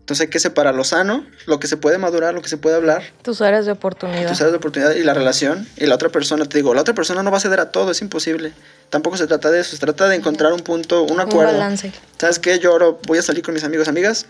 Entonces 0.00 0.22
hay 0.26 0.30
que 0.30 0.40
separar 0.40 0.74
lo 0.74 0.82
sano, 0.82 1.24
lo 1.46 1.60
que 1.60 1.68
se 1.68 1.76
puede 1.76 1.96
madurar, 1.96 2.34
lo 2.34 2.42
que 2.42 2.48
se 2.48 2.56
puede 2.56 2.74
hablar, 2.74 3.04
Tus 3.22 3.40
áreas 3.40 3.66
de 3.66 3.70
oportunidad. 3.72 4.28
tus 4.28 4.40
áreas 4.40 4.50
de 4.50 4.56
oportunidad 4.56 4.94
y 4.96 5.04
la 5.04 5.14
relación 5.14 5.64
y 5.76 5.86
la 5.86 5.94
otra 5.94 6.08
persona. 6.08 6.44
Te 6.46 6.58
digo, 6.58 6.74
la 6.74 6.80
otra 6.80 6.92
persona 6.94 7.22
no 7.22 7.30
va 7.30 7.36
a 7.36 7.40
ceder 7.40 7.60
a 7.60 7.70
todo, 7.70 7.92
es 7.92 8.02
imposible. 8.02 8.52
Tampoco 8.90 9.16
se 9.16 9.28
trata 9.28 9.52
de 9.52 9.60
eso, 9.60 9.70
se 9.70 9.78
trata 9.78 10.08
de 10.08 10.16
encontrar 10.16 10.52
un 10.52 10.60
punto, 10.60 11.04
un 11.04 11.12
un 11.12 11.20
acuerdo. 11.20 11.52
balance. 11.52 11.92
¿Sabes 12.18 12.40
qué? 12.40 12.58
Yo 12.58 12.72
ahora 12.72 12.86
voy 13.06 13.18
a 13.18 13.22
salir 13.22 13.44
con 13.44 13.54
mis 13.54 13.62
amigos, 13.62 13.86
amigas, 13.86 14.26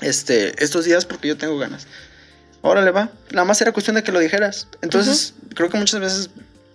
este, 0.00 0.62
estos 0.62 0.84
días 0.84 1.04
porque 1.06 1.26
yo 1.26 1.36
tengo 1.36 1.58
ganas. 1.58 1.88
Órale, 2.66 2.90
va. 2.92 3.10
Nada 3.32 3.44
más 3.44 3.60
era 3.60 3.72
cuestión 3.72 3.94
de 3.96 4.02
que 4.02 4.10
lo 4.10 4.18
dijeras. 4.20 4.68
Entonces, 4.80 5.34
creo 5.54 5.68
que 5.68 5.76
muchas 5.76 6.00
veces 6.00 6.30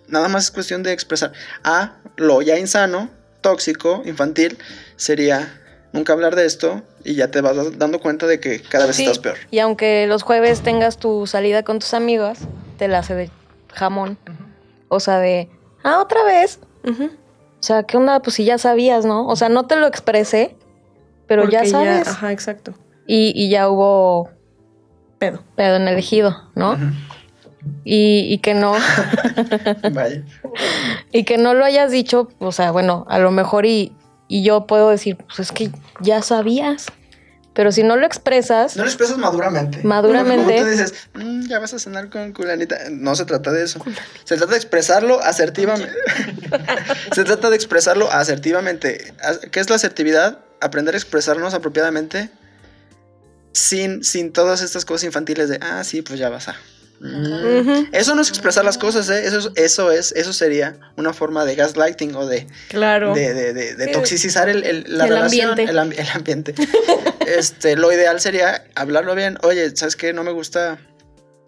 nada 0.08 0.28
más 0.28 0.46
es 0.46 0.52
cuestión 0.52 0.84
de 0.84 0.92
expresar. 0.94 1.32
A, 1.64 1.96
lo 2.16 2.42
ya 2.44 2.60
insano, 2.60 3.10
tóxico, 3.42 4.04
infantil, 4.06 4.60
sería 4.98 5.60
nunca 5.92 6.14
hablar 6.14 6.36
de 6.36 6.46
esto 6.46 6.84
y 7.04 7.16
ya 7.16 7.32
te 7.32 7.42
vas 7.42 7.56
da- 7.56 7.72
dando 7.76 8.00
cuenta 8.00 8.28
de 8.28 8.40
que 8.40 8.62
cada 8.62 8.86
vez 8.86 8.98
Sí, 8.98 9.04
estás 9.06 9.18
peor. 9.18 9.38
Y 9.50 9.58
aunque 9.60 10.06
los 10.08 10.22
jueves 10.22 10.62
tengas 10.62 10.98
tu 10.98 11.26
salida 11.26 11.64
con 11.64 11.80
tus 11.80 11.96
amigos, 11.96 12.38
te 12.78 12.88
la 12.88 13.00
hace 13.00 13.16
de 13.16 13.32
jamón. 13.74 14.20
O 14.90 15.00
sea, 15.00 15.18
de, 15.18 15.50
ah, 15.84 16.00
otra 16.02 16.24
vez. 16.24 16.60
O 16.86 17.64
sea, 17.64 17.82
¿qué 17.84 17.98
onda? 17.98 18.22
Pues 18.22 18.36
si 18.36 18.46
ya 18.46 18.58
sabías, 18.60 19.06
¿no? 19.06 19.26
O 19.28 19.36
sea, 19.36 19.50
no 19.50 19.66
te 19.66 19.76
lo 19.76 19.88
expresé, 19.88 20.56
pero 21.28 21.50
ya 21.50 21.66
sabes. 21.66 22.08
ajá, 22.08 22.32
exacto. 22.32 22.74
y, 23.08 23.34
y 23.36 23.50
ya 23.50 23.68
hubo 23.70 24.30
Pedo. 25.20 25.44
pedo 25.56 25.76
en 25.76 25.88
el 25.88 25.98
ejido, 25.98 26.50
¿no? 26.56 26.78
y, 27.84 28.22
y 28.34 28.38
que 28.40 28.54
no, 28.54 28.74
Vaya. 29.92 30.24
y 31.12 31.24
que 31.26 31.38
no 31.38 31.54
lo 31.54 31.66
hayas 31.66 31.92
dicho, 31.92 32.30
o 32.40 32.52
sea, 32.52 32.72
bueno, 32.72 33.06
a 33.10 33.20
lo 33.20 33.32
mejor 33.32 33.66
y, 33.66 33.94
y 34.28 34.44
yo 34.44 34.66
puedo 34.66 34.90
decir, 34.90 35.18
pues 35.18 35.40
es 35.40 35.52
que 35.52 35.70
ya 36.02 36.22
sabías. 36.22 36.88
Pero 37.52 37.74
si 37.74 37.84
no 37.84 37.98
lo 37.98 38.06
expresas, 38.06 38.78
No 38.78 38.84
lo 38.84 38.90
expresas 38.90 39.18
maduramente. 39.18 39.80
Maduramente. 39.84 40.54
Como 40.54 40.64
tú 40.66 40.70
dices, 40.70 40.94
"Mm, 41.16 41.48
ya 41.48 41.60
vas 41.60 41.74
a 41.74 41.80
cenar 41.80 42.10
con 42.10 42.32
culanita. 42.32 42.78
No 42.90 43.16
se 43.16 43.26
trata 43.26 43.52
de 43.52 43.64
eso. 43.64 43.84
Se 44.24 44.38
trata 44.38 44.52
de 44.52 44.58
expresarlo 44.58 45.20
asertivamente. 45.22 45.92
se 47.12 47.24
trata 47.26 47.50
de 47.50 47.56
expresarlo 47.58 48.10
asertivamente. 48.12 49.14
As- 49.22 49.40
¿Qué 49.52 49.60
es 49.60 49.70
la 49.70 49.76
asertividad? 49.76 50.40
Aprender 50.62 50.94
a 50.94 50.98
expresarnos 50.98 51.54
apropiadamente 51.54 52.30
sin, 53.54 54.04
sin 54.04 54.32
todas 54.34 54.62
estas 54.62 54.86
cosas 54.86 55.06
infantiles 55.06 55.50
de, 55.50 55.60
ah, 55.62 55.84
sí, 55.84 56.02
pues 56.02 56.20
ya 56.20 56.30
vas 56.30 56.48
a. 56.50 56.56
Mm. 57.02 57.94
Eso 57.94 58.14
no 58.14 58.22
es 58.22 58.28
expresar 58.30 58.66
las 58.66 58.78
cosas, 58.78 59.10
¿eh? 59.10 59.26
Eso, 59.26 59.38
es- 59.40 59.50
eso 59.56 59.92
es, 59.92 60.12
eso 60.12 60.34
sería 60.34 60.78
una 60.98 61.14
forma 61.14 61.46
de 61.46 61.56
gaslighting 61.56 62.14
o 62.16 62.26
de, 62.26 62.46
Claro. 62.68 63.14
de, 63.14 63.34
de, 63.34 63.54
de- 63.54 63.88
toxicizar 63.88 64.50
el, 64.50 64.64
el- 64.66 64.84
la 64.98 65.06
El 65.06 65.10
relación, 65.12 65.52
ambiente. 65.52 65.72
El, 65.72 65.78
ambi- 65.80 65.98
el 65.98 66.08
ambiente. 66.10 66.54
este, 67.26 67.78
lo 67.78 67.92
ideal 67.94 68.20
sería 68.20 68.66
hablarlo 68.76 69.16
bien. 69.16 69.38
Oye, 69.44 69.74
¿sabes 69.78 69.96
qué? 69.96 70.12
No 70.12 70.24
me 70.26 70.32
gusta 70.34 70.78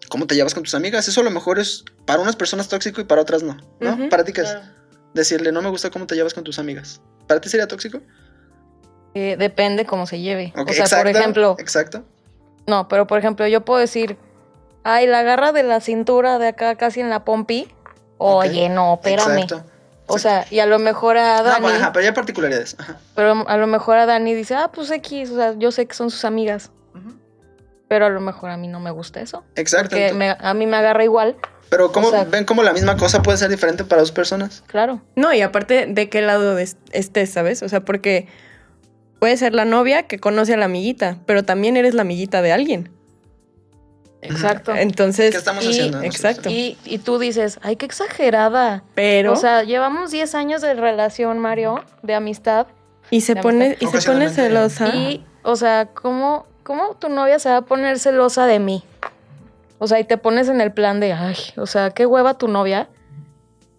cómo 0.08 0.26
te 0.26 0.34
llevas 0.34 0.54
con 0.54 0.62
tus 0.62 0.74
amigas. 0.74 1.06
Eso 1.08 1.20
a 1.20 1.24
lo 1.24 1.30
mejor 1.30 1.58
es 1.58 1.84
para 2.06 2.20
unas 2.22 2.36
personas 2.36 2.68
tóxico 2.68 3.00
y 3.02 3.04
para 3.04 3.20
otras 3.20 3.42
no. 3.42 3.58
¿no? 3.80 4.08
Para 4.08 4.24
ti, 4.24 4.32
¿qué 4.32 4.40
es? 4.42 4.56
Decirle, 5.14 5.52
no 5.52 5.60
me 5.60 5.68
gusta 5.68 5.90
cómo 5.90 6.06
te 6.06 6.14
llevas 6.14 6.32
con 6.32 6.44
tus 6.44 6.58
amigas. 6.58 7.02
¿Para 7.26 7.40
ti 7.42 7.50
sería 7.50 7.68
tóxico? 7.68 8.00
Eh, 9.14 9.36
depende 9.38 9.84
cómo 9.84 10.06
se 10.06 10.20
lleve. 10.20 10.52
Ok, 10.56 10.70
o 10.70 10.72
sea, 10.72 10.84
exacto, 10.84 11.04
por 11.10 11.16
ejemplo, 11.16 11.56
Exacto. 11.58 12.02
no, 12.66 12.88
pero 12.88 13.06
por 13.06 13.18
ejemplo, 13.18 13.46
yo 13.46 13.64
puedo 13.64 13.80
decir, 13.80 14.16
ay, 14.84 15.06
la 15.06 15.20
agarra 15.20 15.52
de 15.52 15.62
la 15.62 15.80
cintura 15.80 16.38
de 16.38 16.48
acá 16.48 16.74
casi 16.76 17.00
en 17.00 17.10
la 17.10 17.24
pompi. 17.24 17.68
Oye, 18.18 18.68
no, 18.68 18.94
espérame. 18.94 19.42
Exacto. 19.42 19.64
O 20.06 20.18
sea, 20.18 20.46
y 20.50 20.58
a 20.58 20.66
lo 20.66 20.78
mejor 20.78 21.16
a 21.16 21.38
No, 21.38 21.44
Dani, 21.44 21.66
ajá, 21.68 21.92
pero 21.92 22.04
ya 22.04 22.12
particularidades. 22.12 22.76
Ajá. 22.78 22.98
pero 23.14 23.44
a 23.48 23.56
lo 23.56 23.66
mejor 23.66 23.98
a 23.98 24.06
Dani 24.06 24.34
dice, 24.34 24.54
ah, 24.54 24.70
pues 24.72 24.90
X, 24.90 25.30
o 25.30 25.36
sea, 25.36 25.54
yo 25.56 25.70
sé 25.72 25.86
que 25.86 25.94
son 25.94 26.10
sus 26.10 26.24
amigas, 26.24 26.70
pero 27.88 28.06
a 28.06 28.08
lo 28.08 28.20
mejor 28.20 28.50
a 28.50 28.56
mí 28.56 28.68
no 28.68 28.80
me 28.80 28.90
gusta 28.90 29.20
eso. 29.20 29.44
Exacto. 29.54 29.90
Porque 29.90 30.10
ento- 30.12 30.16
me- 30.16 30.36
a 30.38 30.54
mí 30.54 30.66
me 30.66 30.76
agarra 30.76 31.04
igual, 31.04 31.36
pero 31.68 31.92
¿cómo 31.92 32.08
o 32.08 32.10
sea- 32.10 32.24
ven 32.24 32.44
cómo 32.44 32.62
la 32.62 32.72
misma 32.72 32.96
cosa 32.96 33.22
puede 33.22 33.38
ser 33.38 33.48
diferente 33.50 33.84
para 33.84 34.00
dos 34.00 34.12
personas? 34.12 34.62
claro. 34.66 35.00
No, 35.14 35.32
y 35.32 35.40
aparte 35.42 35.86
de 35.86 36.08
qué 36.08 36.20
lado 36.22 36.58
estés, 36.58 37.30
¿sabes? 37.30 37.62
O 37.62 37.68
sea, 37.68 37.80
porque 37.80 38.28
puede 39.22 39.36
ser 39.36 39.54
la 39.54 39.64
novia 39.64 40.02
que 40.08 40.18
conoce 40.18 40.54
a 40.54 40.56
la 40.56 40.64
amiguita, 40.64 41.18
pero 41.26 41.44
también 41.44 41.76
eres 41.76 41.94
la 41.94 42.02
amiguita 42.02 42.42
de 42.42 42.50
alguien. 42.50 42.90
Exacto. 44.20 44.74
Entonces, 44.74 45.30
¿Qué 45.30 45.36
estamos 45.36 45.64
y- 45.64 45.68
haciendo? 45.68 45.98
nosotros? 45.98 46.14
exacto. 46.16 46.48
Y, 46.50 46.76
y 46.84 46.98
tú 46.98 47.20
dices, 47.20 47.60
ay, 47.62 47.76
qué 47.76 47.86
exagerada. 47.86 48.82
pero 48.96 49.32
O 49.32 49.36
sea, 49.36 49.62
llevamos 49.62 50.10
10 50.10 50.34
años 50.34 50.60
de 50.60 50.74
relación, 50.74 51.38
Mario, 51.38 51.84
de 52.02 52.14
amistad. 52.16 52.66
y 53.10 53.20
se 53.20 53.36
pone 53.36 53.76
amistad. 53.78 53.88
y 53.96 54.00
se 54.00 54.10
pone 54.10 54.28
celosa. 54.28 54.88
Y, 54.88 55.24
o 55.44 55.54
sea, 55.54 55.86
¿cómo, 55.86 56.44
¿cómo 56.64 56.96
tu 56.96 57.08
novia 57.08 57.38
se 57.38 57.48
va 57.48 57.58
a 57.58 57.62
poner 57.62 58.00
celosa 58.00 58.46
de 58.46 58.58
mí? 58.58 58.82
O 59.78 59.86
sea, 59.86 60.00
y 60.00 60.04
te 60.04 60.18
pones 60.18 60.48
en 60.48 60.60
el 60.60 60.72
plan 60.72 60.98
de, 60.98 61.12
ay, 61.12 61.36
o 61.56 61.66
sea, 61.66 61.90
qué 61.90 62.06
hueva 62.06 62.38
tu 62.38 62.48
novia, 62.48 62.88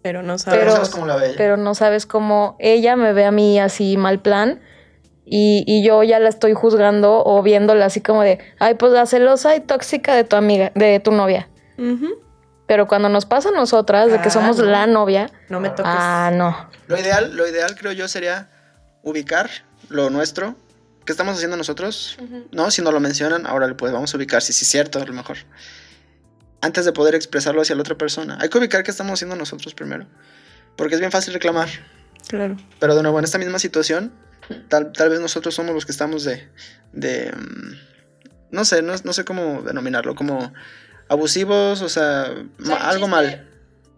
pero 0.01 0.23
no 0.23 0.35
Pero, 0.35 0.37
sabes. 0.37 0.59
no 0.59 0.65
pero- 0.65 0.71
sabes 0.75 0.89
cómo 0.89 1.05
la 1.07 1.15
ve 1.17 1.25
ella. 1.27 1.35
pero 1.37 1.57
no 1.57 1.75
sabes 1.75 2.05
cómo 2.05 2.55
ella 2.59 2.95
me 2.95 3.11
ve 3.11 3.25
a 3.25 3.31
mí 3.31 3.59
así 3.59 3.97
mal 3.97 4.19
plan. 4.21 4.61
Y, 5.25 5.63
y 5.65 5.83
yo 5.85 6.03
ya 6.03 6.19
la 6.19 6.29
estoy 6.29 6.53
juzgando 6.53 7.23
o 7.25 7.41
viéndola 7.41 7.85
así 7.85 8.01
como 8.01 8.21
de, 8.23 8.39
ay, 8.59 8.75
pues 8.75 8.91
la 8.91 9.05
celosa 9.05 9.55
y 9.55 9.61
tóxica 9.61 10.13
de 10.15 10.23
tu 10.25 10.35
amiga, 10.35 10.71
de 10.75 10.99
tu 10.99 11.11
novia. 11.11 11.47
Pero 12.67 12.87
cuando 12.87 13.09
nos 13.09 13.25
pasa 13.25 13.49
a 13.49 13.51
nosotras, 13.51 14.11
de 14.11 14.19
que 14.21 14.27
Ah, 14.29 14.31
somos 14.31 14.57
no. 14.57 14.65
la 14.65 14.87
novia, 14.87 15.29
No 15.49 15.59
me 15.59 15.69
toques. 15.69 15.85
ah, 15.87 16.31
no. 16.33 16.69
Lo 16.87 16.97
ideal, 16.99 17.35
lo 17.35 17.47
ideal 17.47 17.75
creo 17.77 17.91
yo 17.91 18.07
sería 18.07 18.49
ubicar 19.01 19.49
lo 19.89 20.09
nuestro. 20.09 20.55
¿Qué 21.05 21.11
estamos 21.11 21.35
haciendo 21.35 21.57
nosotros? 21.57 22.17
No, 22.51 22.71
si 22.71 22.81
no 22.81 22.91
lo 22.91 22.99
mencionan, 23.01 23.45
ahora 23.45 23.75
pues 23.75 23.91
vamos 23.91 24.13
a 24.13 24.17
ubicar 24.17 24.41
si 24.41 24.53
sí 24.53 24.63
es 24.63 24.69
cierto, 24.71 24.99
a 25.01 25.05
lo 25.05 25.11
mejor. 25.13 25.37
Antes 26.61 26.85
de 26.85 26.93
poder 26.93 27.15
expresarlo 27.15 27.61
hacia 27.61 27.75
la 27.75 27.81
otra 27.81 27.95
persona. 27.97 28.37
Hay 28.39 28.47
que 28.47 28.57
ubicar 28.57 28.83
qué 28.83 28.91
estamos 28.91 29.13
haciendo 29.13 29.35
nosotros 29.35 29.73
primero. 29.73 30.05
Porque 30.77 30.93
es 30.95 30.99
bien 31.01 31.11
fácil 31.11 31.33
reclamar. 31.33 31.67
Claro. 32.29 32.55
Pero 32.79 32.95
de 32.95 33.01
nuevo, 33.03 33.19
en 33.19 33.25
esta 33.25 33.37
misma 33.37 33.59
situación, 33.59 34.13
tal, 34.53 34.91
tal 34.93 35.09
vez 35.09 35.19
nosotros 35.19 35.53
somos 35.55 35.73
los 35.73 35.85
que 35.85 35.91
estamos 35.91 36.23
de. 36.23 36.47
de 36.91 37.31
mm, 37.31 37.73
no 38.51 38.65
sé, 38.65 38.81
no, 38.81 38.93
no 39.03 39.13
sé 39.13 39.25
cómo 39.25 39.61
denominarlo. 39.63 40.15
Como 40.15 40.53
abusivos, 41.09 41.81
o 41.81 41.89
sea, 41.89 42.31
algo 42.81 43.07
mal. 43.07 43.49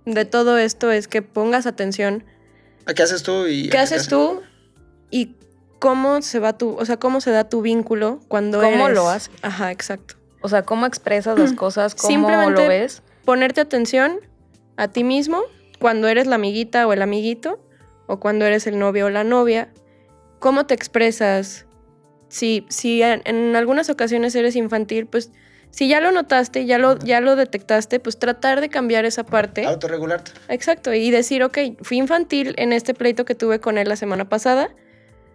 De 0.06 0.26
todo 0.26 0.58
esto 0.58 0.92
es 0.92 1.08
que 1.08 1.22
pongas 1.24 1.66
atención 1.66 2.24
¿A 2.86 2.94
¿Qué 2.94 3.02
haces 3.04 3.24
tú? 3.24 3.48
y 3.48 3.70
qué 3.70 3.78
haces 3.80 4.08
tú 4.08 4.44
y 5.10 5.36
cómo 5.80 6.22
se 6.22 6.40
va 6.40 6.56
tu, 6.58 6.76
o 6.76 6.86
sea, 6.86 6.98
cómo 6.98 7.22
se 7.22 7.32
da 7.32 7.50
tu 7.50 7.62
vínculo 7.62 8.20
cuando 8.28 8.62
¿Cómo 8.62 8.86
eres- 8.86 8.96
lo 8.96 9.10
haces? 9.10 9.32
Ajá, 9.42 9.72
exacto. 9.72 10.16
O 10.42 10.50
sea, 10.50 10.62
¿cómo 10.64 10.86
expresas 10.86 11.38
las 11.40 11.54
cosas? 11.58 11.96
¿Cómo 11.96 12.08
Simplemente- 12.10 12.62
lo 12.62 12.68
ves? 12.68 13.02
Ponerte 13.26 13.62
atención 13.62 14.20
a 14.78 14.88
ti 14.90 15.04
mismo 15.04 15.42
cuando 15.80 16.08
eres 16.08 16.28
la 16.28 16.36
amiguita 16.36 16.86
o 16.86 16.94
el 16.94 17.02
amiguito 17.02 17.60
o 18.06 18.20
cuando 18.20 18.46
eres 18.46 18.68
el 18.68 18.78
novio 18.78 19.08
o 19.08 19.10
la 19.10 19.24
novia. 19.24 19.70
¿Cómo 20.40 20.66
te 20.66 20.74
expresas? 20.74 21.66
Si, 22.28 22.66
si 22.70 23.02
en, 23.02 23.22
en 23.26 23.56
algunas 23.56 23.90
ocasiones 23.90 24.36
eres 24.36 24.56
infantil, 24.56 25.08
pues 25.08 25.32
si 25.76 25.90
ya 25.90 26.00
lo 26.00 26.12
notaste, 26.12 26.66
ya 26.66 26.78
lo, 26.78 26.98
ya 27.00 27.20
lo 27.20 27.36
detectaste, 27.36 28.00
pues 28.00 28.18
tratar 28.18 28.62
de 28.62 28.70
cambiar 28.70 29.04
esa 29.04 29.26
parte. 29.26 29.66
Autorregularte. 29.66 30.32
Exacto, 30.48 30.94
y 30.94 31.12
decir, 31.12 31.44
ok, 31.44 31.58
fui 31.82 31.98
infantil 31.98 32.54
en 32.58 32.72
este 32.72 32.94
pleito 32.94 33.26
que 33.26 33.36
tuve 33.36 33.60
con 33.60 33.78
él 33.78 33.90
la 33.90 33.98
semana 33.98 34.30
pasada. 34.30 34.70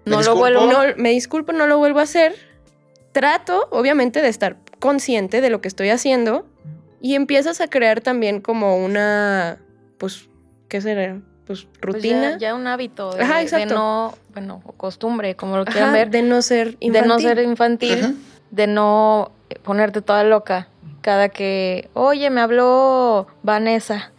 Me 0.07 0.13
No 0.13 0.23
lo 0.23 0.37
vuelvo. 0.37 0.65
No, 0.65 0.81
me 0.97 1.11
disculpo, 1.11 1.53
no 1.53 1.67
lo 1.67 1.77
vuelvo 1.77 1.99
a 1.99 2.05
hacer. 2.05 2.35
Trato, 3.13 3.69
obviamente, 3.71 4.23
de 4.23 4.29
estar 4.29 4.57
consciente 4.79 5.43
de 5.43 5.51
lo 5.51 5.61
que 5.61 5.69
estoy 5.69 5.91
haciendo 5.91 6.47
y 7.03 7.17
empiezas 7.17 7.61
a 7.61 7.69
crear 7.69 8.01
también 8.01 8.41
como 8.41 8.83
una, 8.83 9.59
pues, 9.99 10.31
¿qué 10.69 10.81
será? 10.81 11.21
Pues 11.51 11.67
Pues 11.81 11.95
rutina. 11.97 12.31
ya, 12.35 12.39
ya 12.39 12.55
un 12.55 12.69
hábito 12.69 13.11
de, 13.13 13.25
Ajá, 13.25 13.41
de 13.43 13.67
no, 13.67 14.15
bueno, 14.33 14.63
costumbre, 14.77 15.35
como 15.35 15.57
lo 15.57 15.63
Ajá, 15.63 15.73
quieran 15.73 15.93
ver, 15.93 16.09
de 16.09 16.23
no 16.23 16.43
ser 16.43 16.77
infantil. 16.79 16.93
de 16.93 17.03
no 17.09 17.19
ser 17.19 17.39
infantil, 17.41 18.17
de 18.53 18.67
no 18.69 19.33
ponerte 19.65 20.01
toda 20.01 20.23
loca 20.23 20.69
cada 21.01 21.29
que, 21.29 21.91
oye, 21.95 22.31
me 22.31 22.41
habló 22.41 23.27
Vanessa. 23.43 24.13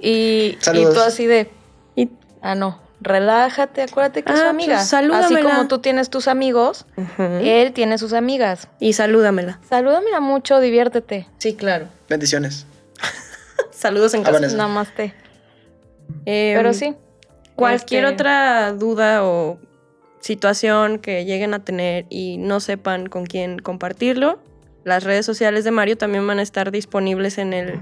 Y, 0.00 0.58
y 0.74 0.84
tú 0.92 0.98
así 1.06 1.26
de, 1.28 1.52
Y- 1.94 2.10
ah, 2.42 2.56
no, 2.56 2.80
relájate, 3.00 3.82
acuérdate 3.82 4.24
que 4.24 4.32
es 4.32 4.36
Ah, 4.36 4.38
su 4.38 4.42
pues, 4.42 4.50
amiga. 4.50 4.78
así 4.80 4.88
salúdamela. 4.88 5.42
como 5.54 5.68
tú 5.68 5.78
tienes 5.78 6.10
tus 6.10 6.26
amigos, 6.26 6.84
él 7.18 7.72
tiene 7.72 7.96
sus 7.98 8.12
amigas. 8.12 8.66
Y 8.80 8.94
salúdamela. 8.94 9.60
Salúdamela 9.68 10.18
mucho, 10.18 10.58
diviértete. 10.58 11.28
Sí, 11.38 11.54
claro. 11.54 11.86
Bendiciones. 12.08 12.66
Saludos 13.70 14.14
en 14.14 14.22
Ah, 14.26 14.32
casa. 14.32 14.56
Namaste. 14.56 15.14
Em, 16.26 16.56
Pero 16.56 16.72
sí. 16.72 16.94
Cualquier 17.56 18.04
este, 18.04 18.14
otra 18.14 18.72
duda 18.72 19.24
o 19.24 19.58
situación 20.20 20.98
que 20.98 21.24
lleguen 21.24 21.54
a 21.54 21.64
tener 21.64 22.06
y 22.08 22.38
no 22.38 22.60
sepan 22.60 23.06
con 23.06 23.26
quién 23.26 23.58
compartirlo, 23.58 24.38
las 24.84 25.04
redes 25.04 25.24
sociales 25.26 25.64
de 25.64 25.70
Mario 25.70 25.96
también 25.96 26.26
van 26.26 26.38
a 26.38 26.42
estar 26.42 26.70
disponibles 26.70 27.38
en, 27.38 27.52
el, 27.52 27.80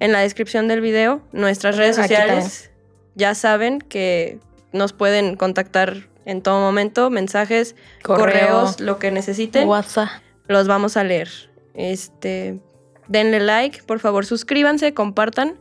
en 0.00 0.12
la 0.12 0.20
descripción 0.20 0.68
del 0.68 0.80
video. 0.80 1.22
Nuestras 1.32 1.76
redes 1.76 1.96
sociales 1.96 2.70
ya 3.14 3.34
saben 3.34 3.80
que 3.80 4.38
nos 4.72 4.92
pueden 4.92 5.36
contactar 5.36 6.08
en 6.24 6.40
todo 6.40 6.60
momento, 6.60 7.10
mensajes, 7.10 7.74
Correo. 8.02 8.24
correos, 8.24 8.80
lo 8.80 8.98
que 8.98 9.10
necesiten 9.10 9.68
WhatsApp. 9.68 10.08
los 10.46 10.68
vamos 10.68 10.96
a 10.96 11.04
leer. 11.04 11.28
Este, 11.74 12.60
denle 13.08 13.40
like, 13.40 13.82
por 13.82 13.98
favor, 13.98 14.24
suscríbanse, 14.24 14.94
compartan. 14.94 15.58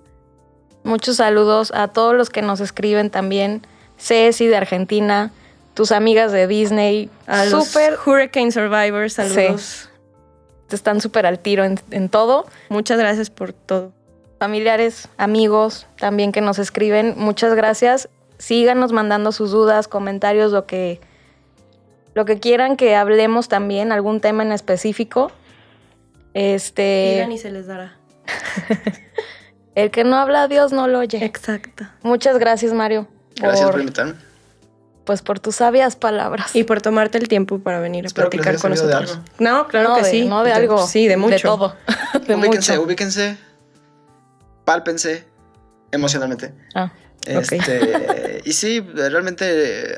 Muchos 0.84 1.18
saludos 1.18 1.72
a 1.76 1.88
todos 1.90 2.16
los 2.16 2.30
que 2.30 2.42
nos 2.42 2.60
escriben 2.60 3.10
también. 3.10 3.66
Ceci 3.98 4.48
de 4.48 4.58
Argentina, 4.58 5.32
tus 5.74 5.92
amigas 5.92 6.32
de 6.32 6.48
Disney. 6.48 7.10
A 7.28 7.46
los 7.46 7.68
Súper. 7.68 7.98
Hurricane 8.04 8.52
Survivors, 8.52 9.14
saludos. 9.14 9.90
Están 10.72 11.02
súper 11.02 11.26
al 11.26 11.40
tiro 11.40 11.66
en, 11.66 11.80
en 11.92 12.10
todo. 12.10 12.46
Muchas 12.70 12.98
gracias 12.98 13.30
por 13.30 13.54
todo. 13.54 13.92
Familiares, 14.40 15.08
amigos 15.18 15.86
también 16.00 16.32
que 16.32 16.42
nos 16.42 16.58
escriben. 16.60 17.14
Muchas 17.18 17.54
gracias. 17.54 18.10
Síganos 18.38 18.92
mandando 18.92 19.32
sus 19.32 19.52
dudas, 19.52 19.88
comentarios, 19.88 20.52
lo 20.52 20.66
que, 20.66 21.00
lo 22.16 22.26
que 22.26 22.40
quieran 22.40 22.76
que 22.76 22.96
hablemos 22.96 23.50
también, 23.50 23.92
algún 23.92 24.20
tema 24.20 24.42
en 24.42 24.52
específico. 24.52 25.32
Este, 26.34 27.12
Digan 27.14 27.32
y 27.34 27.38
se 27.38 27.52
les 27.52 27.68
dará. 27.68 27.98
el 29.76 29.92
que 29.92 30.04
no 30.04 30.18
habla, 30.18 30.48
Dios 30.48 30.72
no 30.72 30.88
lo 30.88 31.00
oye. 31.00 31.24
Exacto. 31.24 31.86
Muchas 32.04 32.38
gracias, 32.38 32.74
Mario, 32.74 33.08
Gracias 33.36 33.62
por, 33.64 33.72
por 33.72 33.80
invitarme. 33.82 34.14
pues 35.06 35.22
por 35.22 35.40
tus 35.40 35.56
sabias 35.56 35.96
palabras. 35.96 36.56
Y 36.56 36.64
por 36.64 36.82
tomarte 36.82 37.18
el 37.18 37.28
tiempo 37.28 37.60
para 37.60 37.80
venir 37.80 38.04
a 38.06 38.08
Espero 38.08 38.30
platicar 38.30 38.58
con 38.60 38.72
nosotros. 38.72 39.20
No, 39.40 39.68
claro 39.68 39.90
no 39.90 39.96
que 39.96 40.04
de, 40.04 40.12
sí. 40.12 40.26
no 40.28 40.44
de 40.44 40.50
De- 40.50 40.56
algo. 40.56 40.86
Sí, 40.86 41.08
de 41.08 41.18
mucho. 41.18 41.36
De 41.36 41.40
todo. 41.42 41.76
De 42.28 42.36
ubíquense, 42.36 42.74
mucho. 42.74 42.84
ubíquense, 42.84 43.38
pálpense 44.66 45.26
emocionalmente. 45.92 46.54
Ah. 46.76 46.92
Este, 47.26 47.80
y 48.44 48.54
sí, 48.54 48.80
realmente 48.80 49.96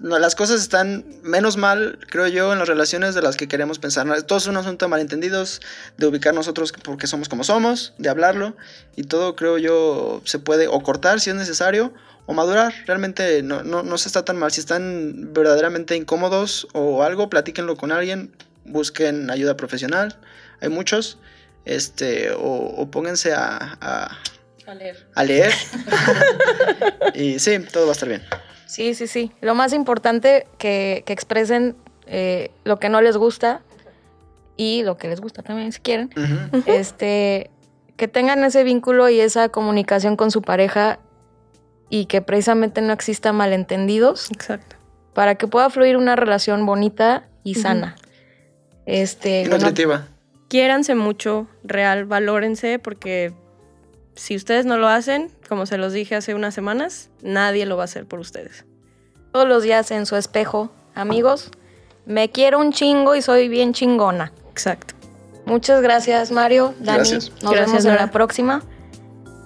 las 0.00 0.34
cosas 0.34 0.60
están 0.60 1.04
menos 1.22 1.56
mal, 1.56 1.98
creo 2.10 2.26
yo, 2.26 2.52
en 2.52 2.58
las 2.58 2.68
relaciones 2.68 3.14
de 3.14 3.22
las 3.22 3.36
que 3.36 3.48
queremos 3.48 3.78
pensar. 3.78 4.22
Todo 4.22 4.38
es 4.38 4.46
un 4.46 4.56
asunto 4.56 4.86
de 4.86 4.90
malentendidos, 4.90 5.60
de 5.96 6.06
ubicar 6.06 6.34
nosotros 6.34 6.72
porque 6.72 7.06
somos 7.06 7.28
como 7.28 7.44
somos, 7.44 7.94
de 7.98 8.08
hablarlo, 8.08 8.56
y 8.96 9.04
todo 9.04 9.36
creo 9.36 9.58
yo 9.58 10.22
se 10.24 10.38
puede 10.38 10.68
o 10.68 10.80
cortar 10.82 11.20
si 11.20 11.30
es 11.30 11.36
necesario 11.36 11.92
o 12.26 12.34
madurar. 12.34 12.74
Realmente 12.86 13.42
no, 13.42 13.62
no, 13.62 13.82
no 13.82 13.98
se 13.98 14.08
está 14.08 14.24
tan 14.24 14.36
mal. 14.36 14.50
Si 14.50 14.60
están 14.60 15.32
verdaderamente 15.32 15.96
incómodos 15.96 16.68
o 16.72 17.02
algo, 17.02 17.30
platíquenlo 17.30 17.76
con 17.76 17.92
alguien, 17.92 18.32
busquen 18.64 19.30
ayuda 19.30 19.56
profesional. 19.56 20.16
Hay 20.60 20.68
muchos. 20.68 21.18
Este, 21.64 22.30
o, 22.36 22.88
pónganse 22.90 23.32
a, 23.32 24.18
a 24.66 24.74
leer. 24.74 25.06
a 25.14 25.24
leer. 25.24 25.52
y 27.14 27.38
sí, 27.38 27.58
todo 27.72 27.84
va 27.84 27.90
a 27.90 27.92
estar 27.92 28.08
bien. 28.08 28.22
Sí, 28.66 28.94
sí, 28.94 29.06
sí. 29.06 29.32
Lo 29.40 29.54
más 29.54 29.72
importante 29.72 30.46
que, 30.58 31.02
que 31.06 31.12
expresen 31.12 31.76
eh, 32.06 32.50
lo 32.64 32.78
que 32.78 32.88
no 32.88 33.00
les 33.00 33.16
gusta 33.16 33.62
y 34.56 34.82
lo 34.82 34.96
que 34.96 35.08
les 35.08 35.20
gusta 35.20 35.42
también, 35.42 35.72
si 35.72 35.80
quieren. 35.80 36.10
Este, 36.66 37.50
que 37.96 38.08
tengan 38.08 38.44
ese 38.44 38.64
vínculo 38.64 39.08
y 39.08 39.20
esa 39.20 39.48
comunicación 39.48 40.16
con 40.16 40.30
su 40.30 40.42
pareja 40.42 40.98
y 41.88 42.06
que 42.06 42.22
precisamente 42.22 42.80
no 42.80 42.92
exista 42.92 43.32
malentendidos 43.32 44.30
Exacto. 44.30 44.76
para 45.12 45.36
que 45.36 45.46
pueda 45.46 45.70
fluir 45.70 45.96
una 45.96 46.16
relación 46.16 46.66
bonita 46.66 47.28
y 47.42 47.56
sana. 47.56 47.96
Este, 48.86 49.42
Y 49.42 49.48
bueno, 49.48 49.66
nutritiva. 49.66 50.08
Quiéranse 50.48 50.94
mucho, 50.94 51.48
real, 51.62 52.04
valórense, 52.04 52.78
porque 52.78 53.32
si 54.14 54.36
ustedes 54.36 54.66
no 54.66 54.76
lo 54.76 54.88
hacen, 54.88 55.30
como 55.48 55.66
se 55.66 55.76
los 55.78 55.92
dije 55.92 56.14
hace 56.16 56.34
unas 56.34 56.54
semanas, 56.54 57.10
nadie 57.22 57.66
lo 57.66 57.76
va 57.76 57.82
a 57.82 57.86
hacer 57.86 58.06
por 58.06 58.20
ustedes. 58.20 58.64
todos 59.32 59.48
los 59.48 59.62
días 59.64 59.90
en 59.90 60.06
su 60.06 60.14
espejo, 60.16 60.70
amigos, 60.94 61.50
me 62.06 62.30
quiero 62.30 62.60
un 62.60 62.72
chingo 62.72 63.14
y 63.16 63.22
soy 63.22 63.48
bien 63.48 63.72
chingona. 63.72 64.32
Exacto. 64.50 64.94
Muchas 65.46 65.82
gracias, 65.82 66.30
Mario, 66.30 66.74
Dani. 66.78 66.98
Gracias. 66.98 67.30
Nos 67.42 67.52
Gracias, 67.52 67.66
vemos 67.66 67.84
en 67.84 67.90
Nora. 67.92 68.06
la 68.06 68.12
próxima. 68.12 68.62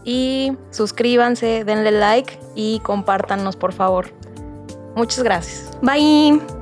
Y 0.05 0.53
suscríbanse, 0.71 1.65
denle 1.65 1.91
like 1.91 2.39
y 2.55 2.81
compártanos, 2.81 3.57
por 3.57 3.73
favor. 3.73 4.13
Muchas 4.95 5.23
gracias. 5.25 5.71
Bye. 5.83 6.58